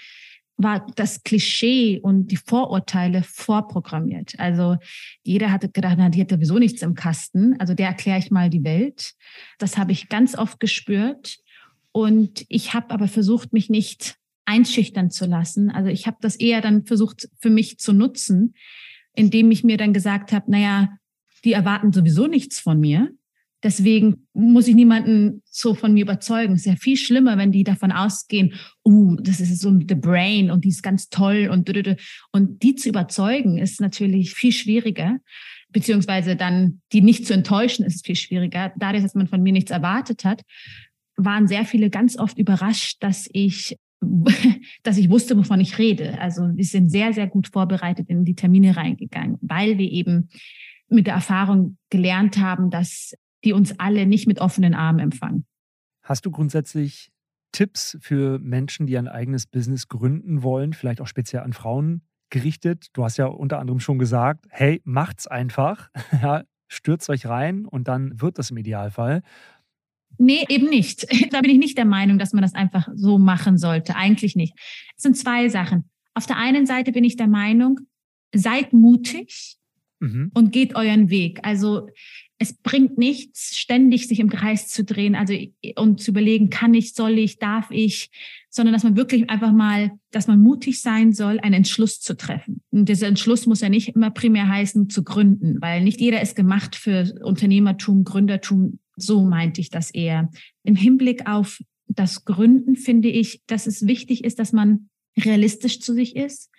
war 0.59 0.87
das 0.97 1.23
Klischee 1.23 2.01
und 2.01 2.29
die 2.29 2.37
Vorurteile 2.37 3.23
vorprogrammiert. 3.23 4.35
Also 4.39 4.77
jeder 5.23 5.53
hatte 5.53 5.69
gedacht, 5.69 5.95
na, 5.97 6.09
die 6.09 6.21
hat 6.21 6.31
sowieso 6.31 6.59
nichts 6.59 6.83
im 6.83 6.95
Kasten. 6.95 7.59
Also 7.61 7.75
der 7.75 7.87
erkläre 7.87 8.19
ich 8.19 8.33
mal 8.33 8.51
die 8.51 8.65
Welt. 8.65 9.15
Das 9.59 9.79
habe 9.79 9.93
ich 9.93 10.09
ganz 10.09 10.37
oft 10.37 10.59
gespürt. 10.59 11.39
Und 11.93 12.45
ich 12.49 12.75
habe 12.75 12.91
aber 12.91 13.07
versucht, 13.07 13.53
mich 13.53 13.71
nicht 13.71 14.17
einschüchtern 14.45 15.11
zu 15.11 15.27
lassen. 15.27 15.71
Also 15.71 15.91
ich 15.91 16.07
habe 16.07 16.19
das 16.21 16.35
eher 16.35 16.61
dann 16.61 16.85
versucht 16.85 17.29
für 17.39 17.51
mich 17.51 17.79
zu 17.79 17.93
nutzen, 17.93 18.55
indem 19.15 19.51
ich 19.53 19.63
mir 19.63 19.77
dann 19.77 19.93
gesagt 19.93 20.33
habe, 20.33 20.51
naja, 20.51 20.89
die 21.45 21.53
erwarten 21.53 21.93
sowieso 21.93 22.27
nichts 22.27 22.59
von 22.59 22.81
mir. 22.81 23.13
Deswegen 23.63 24.29
muss 24.35 24.69
ich 24.69 24.75
niemanden 24.77 25.43
so 25.45 25.75
von 25.75 25.93
mir 25.93 26.03
überzeugen. 26.03 26.55
Es 26.55 26.61
ist 26.61 26.67
ja 26.67 26.77
viel 26.77 26.97
schlimmer, 26.97 27.37
wenn 27.39 27.51
die 27.51 27.65
davon 27.65 27.91
ausgehen, 27.91 28.55
uh, 28.85 29.17
das 29.17 29.41
ist 29.41 29.61
so 29.61 29.73
the 29.73 29.97
brain 29.97 30.51
und 30.51 30.65
die 30.65 30.69
ist 30.69 30.83
ganz 30.83 31.09
toll 31.09 31.49
und 31.51 31.69
und 32.33 32.63
die 32.63 32.75
zu 32.77 32.89
überzeugen 32.89 33.59
ist 33.59 33.81
natürlich 33.81 34.33
viel 34.33 34.53
schwieriger, 34.53 35.19
beziehungsweise 35.71 36.37
dann 36.37 36.81
die 36.93 37.01
nicht 37.01 37.27
zu 37.27 37.35
enttäuschen 37.35 37.85
ist 37.85 38.07
viel 38.07 38.17
schwieriger. 38.17 38.73
Dadurch, 38.79 39.03
dass 39.03 39.15
man 39.15 39.27
von 39.27 39.43
mir 39.43 39.53
nichts 39.53 39.73
erwartet 39.73 40.25
hat, 40.25 40.43
waren 41.17 41.49
sehr 41.49 41.65
viele 41.65 41.91
ganz 41.91 42.17
oft 42.17 42.39
überrascht, 42.39 42.99
dass 43.01 43.29
ich 43.33 43.77
dass 44.85 44.99
ich 44.99 45.11
wusste, 45.11 45.37
wovon 45.37 45.61
ich 45.61 45.79
rede. 45.79 46.21
Also 46.21 46.43
wir 46.55 46.65
sind 46.65 46.91
sehr, 46.91 47.13
sehr 47.13 47.27
gut 47.27 47.49
vorbereitet 47.49 48.09
in 48.09 48.25
die 48.25 48.37
Termine 48.37 48.77
reingegangen, 48.77 49.39
weil 49.41 49.79
wir 49.79 49.91
eben 49.91 50.29
mit 50.89 51.09
der 51.09 51.15
Erfahrung 51.15 51.77
gelernt 51.91 52.39
haben, 52.39 52.71
dass 52.71 53.15
die 53.45 53.53
uns 53.53 53.78
alle 53.78 54.07
nicht 54.07 54.26
mit 54.26 54.41
offenen 54.41 54.74
Armen 54.74 55.01
empfangen. 55.01 55.47
Hast 56.03 56.26
du 56.26 56.30
grundsätzlich 56.30 57.11
Tipps 57.53 57.97
für 58.01 58.39
Menschen, 58.39 58.86
die 58.86 58.99
ein 58.99 59.09
eigenes 59.09 59.47
Business 59.47 59.89
gründen 59.89 60.43
wollen, 60.43 60.72
vielleicht 60.72 61.01
auch 61.01 61.07
speziell 61.07 61.43
an 61.43 61.53
Frauen 61.53 62.03
gerichtet? 62.30 62.89
Du 62.93 63.05
hast 63.05 63.16
ja 63.16 63.26
unter 63.26 63.59
anderem 63.59 63.80
schon 63.80 63.99
gesagt, 63.99 64.47
hey, 64.51 64.80
macht's 64.84 65.26
einfach, 65.26 65.91
stürzt 66.68 67.09
euch 67.11 67.26
rein 67.26 67.64
und 67.64 67.89
dann 67.89 68.20
wird 68.20 68.39
das 68.39 68.51
im 68.51 68.57
Idealfall. 68.59 69.22
Nee, 70.18 70.45
eben 70.49 70.68
nicht. 70.68 71.07
Da 71.30 71.41
bin 71.41 71.51
ich 71.51 71.59
nicht 71.59 71.78
der 71.78 71.84
Meinung, 71.84 72.18
dass 72.18 72.32
man 72.32 72.43
das 72.43 72.55
einfach 72.55 72.89
so 72.95 73.18
machen 73.18 73.59
sollte. 73.59 73.97
Eigentlich 73.97 74.34
nicht. 74.36 74.55
Es 74.97 75.03
sind 75.03 75.16
zwei 75.16 75.49
Sachen. 75.49 75.91
Auf 76.14 76.26
der 76.26 76.36
einen 76.36 76.66
Seite 76.66 76.93
bin 76.93 77.05
ich 77.05 77.16
der 77.16 77.28
Meinung, 77.28 77.80
seid 78.34 78.72
mutig 78.72 79.57
mhm. 80.01 80.30
und 80.34 80.53
geht 80.53 80.74
euren 80.74 81.11
Weg. 81.11 81.41
Also 81.43 81.89
es 82.39 82.53
bringt 82.55 82.99
nichts, 82.99 83.57
ständig 83.59 84.07
sich 84.07 84.20
im 84.20 84.30
Kreis 84.30 84.68
zu 84.68 84.84
drehen, 84.84 85.16
also 85.16 85.34
und 85.76 86.01
zu 86.01 86.12
überlegen, 86.12 86.51
kann 86.51 86.72
ich, 86.72 86.95
soll 86.95 87.18
ich, 87.18 87.39
darf 87.39 87.70
ich, 87.70 88.11
sondern 88.49 88.72
dass 88.72 88.84
man 88.84 88.97
wirklich 88.97 89.28
einfach 89.28 89.53
mal, 89.53 89.91
dass 90.12 90.28
man 90.28 90.41
mutig 90.41 90.80
sein 90.80 91.12
soll, 91.12 91.41
einen 91.41 91.55
Entschluss 91.55 92.01
zu 92.01 92.16
treffen. 92.16 92.62
Und 92.70 92.89
dieser 92.89 93.09
Entschluss 93.09 93.47
muss 93.47 93.61
ja 93.61 93.68
nicht 93.68 93.95
immer 93.95 94.11
primär 94.11 94.49
heißen, 94.49 94.89
zu 94.89 95.03
gründen, 95.03 95.61
weil 95.61 95.82
nicht 95.82 96.01
jeder 96.01 96.22
ist 96.22 96.36
gemacht 96.36 96.76
für 96.76 97.12
Unternehmertum, 97.22 98.05
Gründertum. 98.05 98.78
So 98.97 99.24
meinte 99.24 99.61
ich 99.61 99.70
das 99.70 99.91
eher. 99.91 100.30
Im 100.62 100.76
Hinblick 100.76 101.28
auf 101.28 101.61
das 101.89 102.24
Gründen 102.24 102.76
finde 102.76 103.09
ich, 103.09 103.43
dass 103.47 103.66
es 103.66 103.86
wichtig 103.86 104.24
ist, 104.24 104.39
dass 104.39 104.53
man 104.53 104.89
realistisch 105.17 105.81
zu 105.81 105.95
sich 105.95 106.17
ist, 106.17 106.51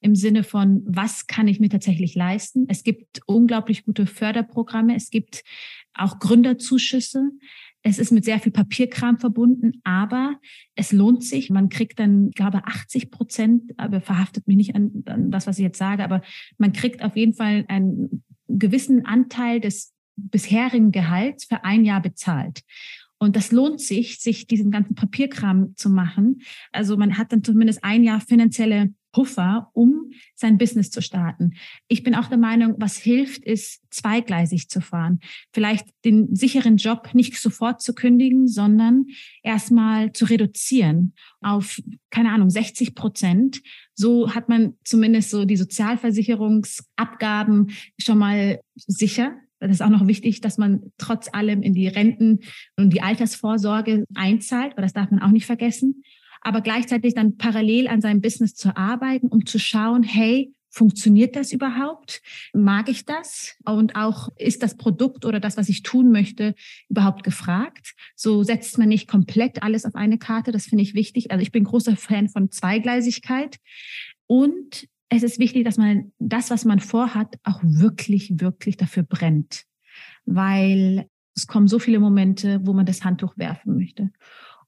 im 0.00 0.14
Sinne 0.14 0.44
von, 0.44 0.82
was 0.86 1.26
kann 1.26 1.48
ich 1.48 1.60
mir 1.60 1.68
tatsächlich 1.68 2.14
leisten? 2.14 2.66
Es 2.68 2.82
gibt 2.82 3.20
unglaublich 3.26 3.84
gute 3.84 4.06
Förderprogramme, 4.06 4.94
es 4.94 5.10
gibt 5.10 5.42
auch 5.94 6.18
Gründerzuschüsse. 6.18 7.30
Es 7.82 7.98
ist 7.98 8.10
mit 8.10 8.24
sehr 8.24 8.40
viel 8.40 8.50
Papierkram 8.50 9.18
verbunden, 9.18 9.80
aber 9.84 10.40
es 10.74 10.90
lohnt 10.90 11.22
sich. 11.22 11.50
Man 11.50 11.68
kriegt 11.68 12.00
dann, 12.00 12.28
ich 12.30 12.34
glaube, 12.34 12.66
80 12.66 13.12
Prozent, 13.12 13.72
aber 13.76 14.00
verhaftet 14.00 14.48
mich 14.48 14.56
nicht 14.56 14.74
an, 14.74 15.04
an 15.06 15.30
das, 15.30 15.46
was 15.46 15.58
ich 15.58 15.62
jetzt 15.62 15.78
sage, 15.78 16.02
aber 16.02 16.22
man 16.58 16.72
kriegt 16.72 17.02
auf 17.04 17.16
jeden 17.16 17.34
Fall 17.34 17.64
einen 17.68 18.24
gewissen 18.48 19.06
Anteil 19.06 19.60
des 19.60 19.94
bisherigen 20.16 20.90
Gehalts 20.90 21.44
für 21.44 21.64
ein 21.64 21.84
Jahr 21.84 22.02
bezahlt. 22.02 22.62
Und 23.18 23.36
das 23.36 23.50
lohnt 23.50 23.80
sich, 23.80 24.20
sich 24.20 24.46
diesen 24.46 24.70
ganzen 24.70 24.94
Papierkram 24.94 25.74
zu 25.76 25.88
machen. 25.88 26.42
Also 26.72 26.96
man 26.96 27.16
hat 27.16 27.32
dann 27.32 27.42
zumindest 27.42 27.82
ein 27.82 28.04
Jahr 28.04 28.20
finanzielle 28.20 28.92
Puffer, 29.16 29.70
um 29.72 30.12
sein 30.34 30.58
Business 30.58 30.90
zu 30.90 31.00
starten. 31.00 31.54
Ich 31.88 32.02
bin 32.02 32.14
auch 32.14 32.26
der 32.26 32.36
Meinung, 32.36 32.74
was 32.76 32.98
hilft, 32.98 33.46
ist 33.46 33.80
zweigleisig 33.88 34.68
zu 34.68 34.82
fahren. 34.82 35.20
Vielleicht 35.54 35.86
den 36.04 36.36
sicheren 36.36 36.76
Job 36.76 37.14
nicht 37.14 37.38
sofort 37.38 37.80
zu 37.80 37.94
kündigen, 37.94 38.46
sondern 38.46 39.06
erstmal 39.42 40.12
zu 40.12 40.26
reduzieren 40.26 41.14
auf, 41.40 41.80
keine 42.10 42.30
Ahnung, 42.30 42.50
60 42.50 42.94
Prozent. 42.94 43.62
So 43.94 44.34
hat 44.34 44.50
man 44.50 44.74
zumindest 44.84 45.30
so 45.30 45.46
die 45.46 45.56
Sozialversicherungsabgaben 45.56 47.70
schon 47.98 48.18
mal 48.18 48.60
sicher 48.74 49.34
das 49.60 49.70
ist 49.70 49.82
auch 49.82 49.90
noch 49.90 50.06
wichtig, 50.06 50.40
dass 50.40 50.58
man 50.58 50.92
trotz 50.98 51.28
allem 51.32 51.62
in 51.62 51.74
die 51.74 51.88
Renten 51.88 52.40
und 52.76 52.90
die 52.92 53.02
Altersvorsorge 53.02 54.04
einzahlt, 54.14 54.76
weil 54.76 54.82
das 54.82 54.92
darf 54.92 55.10
man 55.10 55.22
auch 55.22 55.30
nicht 55.30 55.46
vergessen. 55.46 56.02
Aber 56.42 56.60
gleichzeitig 56.60 57.14
dann 57.14 57.36
parallel 57.36 57.88
an 57.88 58.00
seinem 58.00 58.20
Business 58.20 58.54
zu 58.54 58.76
arbeiten, 58.76 59.28
um 59.28 59.46
zu 59.46 59.58
schauen, 59.58 60.02
hey, 60.02 60.52
funktioniert 60.76 61.36
das 61.36 61.52
überhaupt? 61.52 62.20
Mag 62.52 62.88
ich 62.90 63.06
das? 63.06 63.56
Und 63.64 63.96
auch 63.96 64.28
ist 64.36 64.62
das 64.62 64.76
Produkt 64.76 65.24
oder 65.24 65.40
das, 65.40 65.56
was 65.56 65.70
ich 65.70 65.82
tun 65.82 66.12
möchte, 66.12 66.54
überhaupt 66.88 67.24
gefragt? 67.24 67.94
So 68.14 68.42
setzt 68.42 68.76
man 68.76 68.90
nicht 68.90 69.08
komplett 69.08 69.62
alles 69.62 69.86
auf 69.86 69.94
eine 69.94 70.18
Karte. 70.18 70.52
Das 70.52 70.66
finde 70.66 70.82
ich 70.82 70.94
wichtig. 70.94 71.30
Also 71.30 71.42
ich 71.42 71.50
bin 71.50 71.64
großer 71.64 71.96
Fan 71.96 72.28
von 72.28 72.50
Zweigleisigkeit. 72.50 73.56
Und 74.26 74.86
es 75.08 75.22
ist 75.22 75.38
wichtig, 75.38 75.64
dass 75.64 75.78
man 75.78 76.12
das, 76.18 76.50
was 76.50 76.64
man 76.64 76.80
vorhat, 76.80 77.38
auch 77.44 77.60
wirklich, 77.62 78.40
wirklich 78.40 78.76
dafür 78.76 79.02
brennt. 79.02 79.64
Weil 80.24 81.08
es 81.34 81.46
kommen 81.46 81.68
so 81.68 81.78
viele 81.78 82.00
Momente, 82.00 82.60
wo 82.64 82.72
man 82.72 82.86
das 82.86 83.04
Handtuch 83.04 83.36
werfen 83.36 83.76
möchte. 83.76 84.10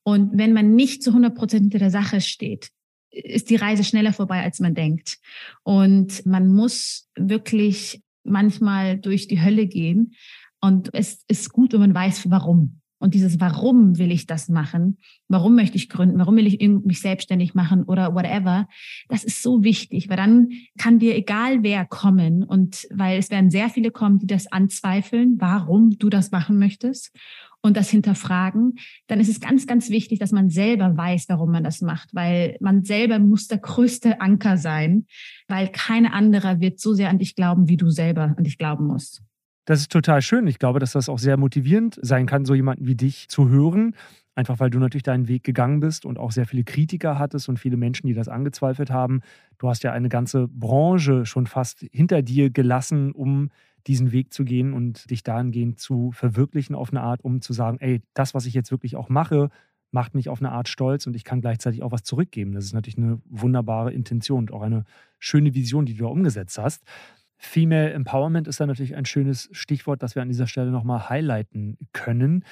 Und 0.02 0.38
wenn 0.38 0.52
man 0.52 0.74
nicht 0.74 1.02
zu 1.02 1.10
100 1.10 1.34
Prozent 1.34 1.62
hinter 1.62 1.78
der 1.78 1.90
Sache 1.90 2.20
steht, 2.20 2.70
ist 3.10 3.50
die 3.50 3.56
Reise 3.56 3.84
schneller 3.84 4.12
vorbei, 4.12 4.42
als 4.42 4.60
man 4.60 4.74
denkt. 4.74 5.18
Und 5.64 6.24
man 6.24 6.48
muss 6.48 7.08
wirklich 7.16 8.02
manchmal 8.22 8.98
durch 8.98 9.28
die 9.28 9.42
Hölle 9.42 9.66
gehen. 9.66 10.14
Und 10.60 10.90
es 10.92 11.24
ist 11.28 11.52
gut, 11.52 11.72
wenn 11.72 11.80
man 11.80 11.94
weiß, 11.94 12.30
warum. 12.30 12.80
Und 12.98 13.14
dieses 13.14 13.40
Warum 13.40 13.98
will 13.98 14.10
ich 14.10 14.26
das 14.26 14.48
machen? 14.48 14.98
Warum 15.28 15.54
möchte 15.54 15.76
ich 15.76 15.88
gründen? 15.88 16.18
Warum 16.18 16.36
will 16.36 16.46
ich 16.46 16.58
mich 16.60 17.00
selbstständig 17.00 17.54
machen 17.54 17.84
oder 17.84 18.14
whatever? 18.14 18.68
Das 19.08 19.24
ist 19.24 19.42
so 19.42 19.62
wichtig, 19.62 20.08
weil 20.08 20.16
dann 20.16 20.48
kann 20.78 20.98
dir 20.98 21.16
egal 21.16 21.62
wer 21.62 21.84
kommen 21.84 22.42
und 22.42 22.86
weil 22.90 23.18
es 23.18 23.30
werden 23.30 23.50
sehr 23.50 23.68
viele 23.68 23.90
kommen, 23.90 24.18
die 24.18 24.26
das 24.26 24.50
anzweifeln, 24.50 25.36
warum 25.38 25.98
du 25.98 26.08
das 26.08 26.32
machen 26.32 26.58
möchtest 26.58 27.12
und 27.60 27.76
das 27.76 27.90
hinterfragen, 27.90 28.74
dann 29.06 29.20
ist 29.20 29.28
es 29.28 29.40
ganz, 29.40 29.66
ganz 29.66 29.90
wichtig, 29.90 30.18
dass 30.18 30.32
man 30.32 30.48
selber 30.48 30.96
weiß, 30.96 31.28
warum 31.28 31.50
man 31.50 31.64
das 31.64 31.80
macht, 31.80 32.14
weil 32.14 32.56
man 32.60 32.84
selber 32.84 33.18
muss 33.18 33.48
der 33.48 33.58
größte 33.58 34.20
Anker 34.20 34.56
sein, 34.56 35.06
weil 35.48 35.68
kein 35.68 36.06
anderer 36.06 36.60
wird 36.60 36.80
so 36.80 36.94
sehr 36.94 37.10
an 37.10 37.18
dich 37.18 37.34
glauben, 37.34 37.68
wie 37.68 37.76
du 37.76 37.90
selber 37.90 38.34
an 38.36 38.44
dich 38.44 38.58
glauben 38.58 38.86
musst. 38.86 39.22
Das 39.68 39.80
ist 39.80 39.92
total 39.92 40.22
schön. 40.22 40.46
Ich 40.46 40.58
glaube, 40.58 40.78
dass 40.78 40.92
das 40.92 41.10
auch 41.10 41.18
sehr 41.18 41.36
motivierend 41.36 41.98
sein 42.00 42.24
kann, 42.24 42.46
so 42.46 42.54
jemanden 42.54 42.86
wie 42.86 42.94
dich 42.94 43.28
zu 43.28 43.50
hören. 43.50 43.94
Einfach 44.34 44.60
weil 44.60 44.70
du 44.70 44.78
natürlich 44.78 45.02
deinen 45.02 45.28
Weg 45.28 45.44
gegangen 45.44 45.80
bist 45.80 46.06
und 46.06 46.18
auch 46.18 46.32
sehr 46.32 46.46
viele 46.46 46.64
Kritiker 46.64 47.18
hattest 47.18 47.50
und 47.50 47.58
viele 47.58 47.76
Menschen, 47.76 48.06
die 48.06 48.14
das 48.14 48.28
angezweifelt 48.28 48.90
haben. 48.90 49.20
Du 49.58 49.68
hast 49.68 49.82
ja 49.82 49.92
eine 49.92 50.08
ganze 50.08 50.48
Branche 50.48 51.26
schon 51.26 51.46
fast 51.46 51.84
hinter 51.92 52.22
dir 52.22 52.48
gelassen, 52.48 53.12
um 53.12 53.50
diesen 53.86 54.10
Weg 54.10 54.32
zu 54.32 54.46
gehen 54.46 54.72
und 54.72 55.10
dich 55.10 55.22
dahingehend 55.22 55.78
zu 55.78 56.12
verwirklichen 56.12 56.74
auf 56.74 56.88
eine 56.88 57.02
Art, 57.02 57.22
um 57.22 57.42
zu 57.42 57.52
sagen, 57.52 57.76
ey, 57.78 58.00
das, 58.14 58.32
was 58.32 58.46
ich 58.46 58.54
jetzt 58.54 58.70
wirklich 58.70 58.96
auch 58.96 59.10
mache, 59.10 59.50
macht 59.90 60.14
mich 60.14 60.30
auf 60.30 60.40
eine 60.40 60.52
Art 60.52 60.68
stolz 60.68 61.06
und 61.06 61.14
ich 61.14 61.24
kann 61.24 61.42
gleichzeitig 61.42 61.82
auch 61.82 61.92
was 61.92 62.04
zurückgeben. 62.04 62.52
Das 62.52 62.64
ist 62.64 62.72
natürlich 62.72 62.96
eine 62.96 63.20
wunderbare 63.26 63.92
Intention 63.92 64.44
und 64.44 64.52
auch 64.52 64.62
eine 64.62 64.84
schöne 65.18 65.52
Vision, 65.52 65.84
die 65.84 65.94
du 65.94 66.04
da 66.04 66.10
umgesetzt 66.10 66.56
hast. 66.56 66.84
Female 67.38 67.92
Empowerment 67.92 68.48
ist 68.48 68.60
da 68.60 68.66
natürlich 68.66 68.96
ein 68.96 69.04
schönes 69.04 69.48
Stichwort, 69.52 70.02
das 70.02 70.14
wir 70.14 70.22
an 70.22 70.28
dieser 70.28 70.48
Stelle 70.48 70.70
nochmal 70.70 71.08
highlighten 71.08 71.78
können. 71.92 72.44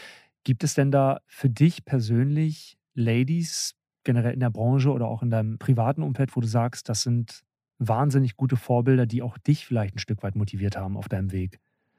Gibt 0.45 0.63
es 0.63 0.75
denn 0.75 0.93
da 0.93 1.21
für 1.27 1.51
dich 1.51 1.85
persönlich 1.85 2.79
Ladies, 2.95 3.75
generell 4.05 4.33
in 4.33 4.41
der 4.41 4.51
Branche 4.51 4.91
oder 4.91 5.09
auch 5.09 5.23
in 5.23 5.31
deinem 5.31 5.59
privaten 5.59 6.03
Umfeld, 6.03 6.35
wo 6.37 6.41
du 6.41 6.47
sagst, 6.47 6.89
das 6.89 7.03
sind 7.03 7.43
wahnsinnig 7.79 8.37
gute 8.37 8.57
Vorbilder, 8.57 9.07
die 9.07 9.23
auch 9.23 9.37
dich 9.39 9.67
vielleicht 9.67 9.97
ein 9.97 9.99
Stück 9.99 10.23
weit 10.23 10.37
motiviert 10.37 10.77
haben 10.77 10.97
auf 10.97 11.09
deinem 11.09 11.33
Weg? 11.33 11.59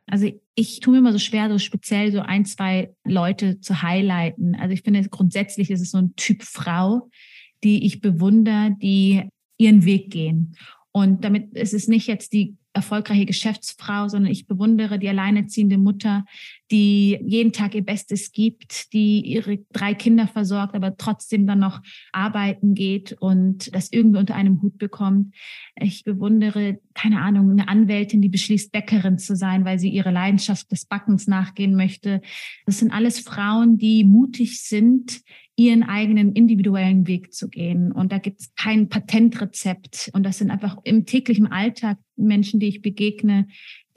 Also 0.09 0.31
ich 0.55 0.79
tue 0.79 0.93
mir 0.93 0.99
immer 0.99 1.11
so 1.11 1.19
schwer, 1.19 1.49
so 1.49 1.59
speziell 1.59 2.13
so 2.13 2.21
ein, 2.21 2.45
zwei 2.45 2.93
Leute 3.03 3.59
zu 3.59 3.81
highlighten. 3.81 4.55
Also 4.55 4.73
ich 4.73 4.81
finde 4.81 5.03
grundsätzlich 5.09 5.69
ist 5.69 5.81
es 5.81 5.91
so 5.91 5.97
ein 5.97 6.15
Typ 6.15 6.43
Frau, 6.43 7.09
die 7.63 7.85
ich 7.85 7.99
bewundere, 7.99 8.75
die 8.81 9.27
ihren 9.57 9.83
Weg 9.83 10.09
gehen. 10.09 10.55
Und 10.93 11.25
damit 11.25 11.53
ist 11.53 11.73
es 11.73 11.87
nicht 11.87 12.07
jetzt 12.07 12.31
die 12.31 12.55
erfolgreiche 12.77 13.25
Geschäftsfrau, 13.25 14.07
sondern 14.07 14.31
ich 14.31 14.47
bewundere 14.47 14.99
die 14.99 15.09
alleinerziehende 15.09 15.77
Mutter, 15.77 16.25
die 16.71 17.17
jeden 17.25 17.53
Tag 17.53 17.75
ihr 17.75 17.85
Bestes 17.85 18.31
gibt, 18.31 18.93
die 18.93 19.21
ihre 19.21 19.59
drei 19.71 19.93
Kinder 19.93 20.27
versorgt, 20.27 20.75
aber 20.75 20.97
trotzdem 20.97 21.47
dann 21.47 21.59
noch 21.59 21.81
arbeiten 22.11 22.73
geht 22.73 23.13
und 23.19 23.73
das 23.73 23.91
irgendwie 23.91 24.19
unter 24.19 24.35
einem 24.35 24.61
Hut 24.61 24.77
bekommt. 24.77 25.33
Ich 25.75 26.03
bewundere, 26.03 26.79
keine 26.93 27.21
Ahnung, 27.21 27.51
eine 27.51 27.67
Anwältin, 27.67 28.21
die 28.21 28.29
beschließt, 28.29 28.71
Bäckerin 28.71 29.17
zu 29.17 29.35
sein, 29.35 29.65
weil 29.65 29.79
sie 29.79 29.89
ihre 29.89 30.11
Leidenschaft 30.11 30.71
des 30.71 30.85
Backens 30.85 31.27
nachgehen 31.27 31.75
möchte. 31.75 32.21
Das 32.65 32.79
sind 32.79 32.91
alles 32.91 33.19
Frauen, 33.19 33.77
die 33.77 34.03
mutig 34.03 34.61
sind, 34.61 35.21
ihren 35.59 35.81
eigenen 35.83 36.33
individuellen 36.33 37.07
Weg 37.07 37.33
zu 37.33 37.49
gehen. 37.49 37.91
Und 37.91 38.11
da 38.11 38.19
gibt 38.19 38.41
es 38.41 38.53
kein 38.53 38.89
Patentrezept. 38.89 40.11
Und 40.13 40.23
das 40.23 40.37
sind 40.37 40.51
einfach 40.51 40.77
im 40.83 41.05
täglichen 41.05 41.47
Alltag 41.47 41.97
Menschen, 42.15 42.59
die 42.59 42.67
ich 42.67 42.83
begegne, 42.83 43.47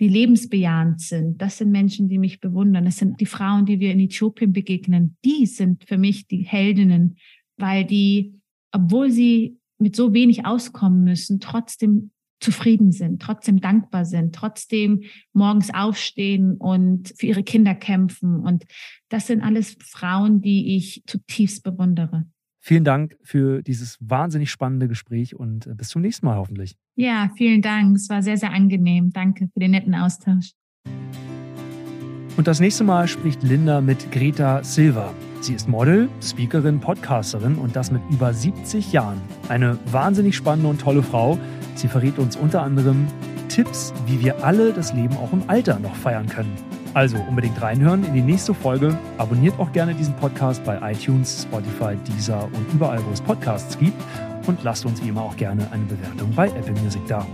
die 0.01 0.09
lebensbejahend 0.09 1.01
sind. 1.01 1.41
Das 1.43 1.59
sind 1.59 1.71
Menschen, 1.71 2.09
die 2.09 2.19
mich 2.19 2.41
bewundern. 2.41 2.87
Das 2.87 2.97
sind 2.97 3.21
die 3.21 3.27
Frauen, 3.27 3.67
die 3.67 3.81
wir 3.81 3.93
in 3.93 4.01
Äthiopien 4.01 4.53
begegnen. 4.53 5.17
Die 5.25 5.45
sind 5.45 5.85
für 5.87 5.99
mich 5.99 6.27
die 6.27 6.43
Heldinnen, 6.43 7.19
weil 7.59 7.85
die, 7.85 8.35
obwohl 8.73 9.11
sie 9.11 9.59
mit 9.79 9.95
so 9.95 10.15
wenig 10.15 10.47
auskommen 10.47 11.05
müssen, 11.05 11.39
trotzdem 11.39 12.11
zufrieden 12.41 12.91
sind, 12.91 13.21
trotzdem 13.21 13.61
dankbar 13.61 14.07
sind, 14.07 14.35
trotzdem 14.35 15.03
morgens 15.35 15.73
aufstehen 15.73 16.57
und 16.57 17.13
für 17.19 17.27
ihre 17.27 17.43
Kinder 17.43 17.75
kämpfen. 17.75 18.41
Und 18.41 18.65
das 19.11 19.27
sind 19.27 19.43
alles 19.43 19.77
Frauen, 19.81 20.41
die 20.41 20.77
ich 20.77 21.03
zutiefst 21.07 21.63
bewundere. 21.63 22.25
Vielen 22.63 22.85
Dank 22.85 23.17
für 23.23 23.63
dieses 23.63 23.97
wahnsinnig 24.01 24.51
spannende 24.51 24.87
Gespräch 24.87 25.35
und 25.35 25.67
äh, 25.67 25.75
bis 25.75 25.89
zum 25.89 26.03
nächsten 26.03 26.27
Mal 26.27 26.37
hoffentlich. 26.37 26.77
Ja, 26.95 27.31
vielen 27.37 27.63
Dank. 27.63 27.97
Es 27.97 28.11
war 28.11 28.23
sehr, 28.23 28.37
sehr 28.37 28.53
angenehm. 28.53 29.11
Danke 29.13 29.49
für 29.53 29.61
den 29.61 29.71
netten 29.71 29.95
Austausch. 29.95 30.53
Und 32.37 32.47
das 32.47 32.61
nächste 32.61 32.85
Mal 32.85 33.09
spricht 33.09 33.43
Linda 33.43 33.81
mit 33.81 34.13
Greta 34.13 34.63
Silva. 34.63 35.13
Sie 35.41 35.55
ist 35.55 35.69
Model, 35.69 36.11
Speakerin, 36.23 36.81
Podcasterin 36.81 37.55
und 37.57 37.77
das 37.77 37.91
mit 37.91 38.03
über 38.11 38.35
70 38.35 38.93
Jahren. 38.93 39.21
Eine 39.49 39.79
wahnsinnig 39.87 40.37
spannende 40.37 40.69
und 40.69 40.81
tolle 40.81 41.03
Frau. 41.03 41.39
Sie 41.75 41.89
verrät 41.89 42.19
uns 42.19 42.37
unter 42.37 42.63
anderem 42.63 43.07
Tipps, 43.49 43.95
wie 44.07 44.21
wir 44.21 44.45
alle 44.45 44.73
das 44.73 44.93
Leben 44.93 45.17
auch 45.17 45.33
im 45.33 45.43
Alter 45.49 45.79
noch 45.79 45.97
feiern 45.97 46.29
können. 46.29 46.70
Also 46.93 47.19
unbedingt 47.29 47.61
reinhören 47.63 48.05
in 48.05 48.15
die 48.15 48.23
nächste 48.23 48.53
Folge. 48.53 48.99
Abonniert 49.19 49.59
auch 49.59 49.71
gerne 49.73 49.95
diesen 49.95 50.15
Podcast 50.17 50.65
bei 50.65 50.93
iTunes, 50.93 51.43
Spotify, 51.43 51.97
Deezer 52.09 52.45
und 52.45 52.67
überall, 52.73 52.99
wo 53.07 53.13
es 53.13 53.21
Podcasts 53.21 53.79
gibt. 53.79 54.01
Und 54.47 54.63
lasst 54.65 54.85
uns 54.85 55.03
wie 55.03 55.09
immer 55.09 55.23
auch 55.23 55.37
gerne 55.37 55.71
eine 55.71 55.85
Bewertung 55.85 56.33
bei 56.35 56.49
Apple 56.49 56.75
Music 56.83 57.07
da. 57.07 57.27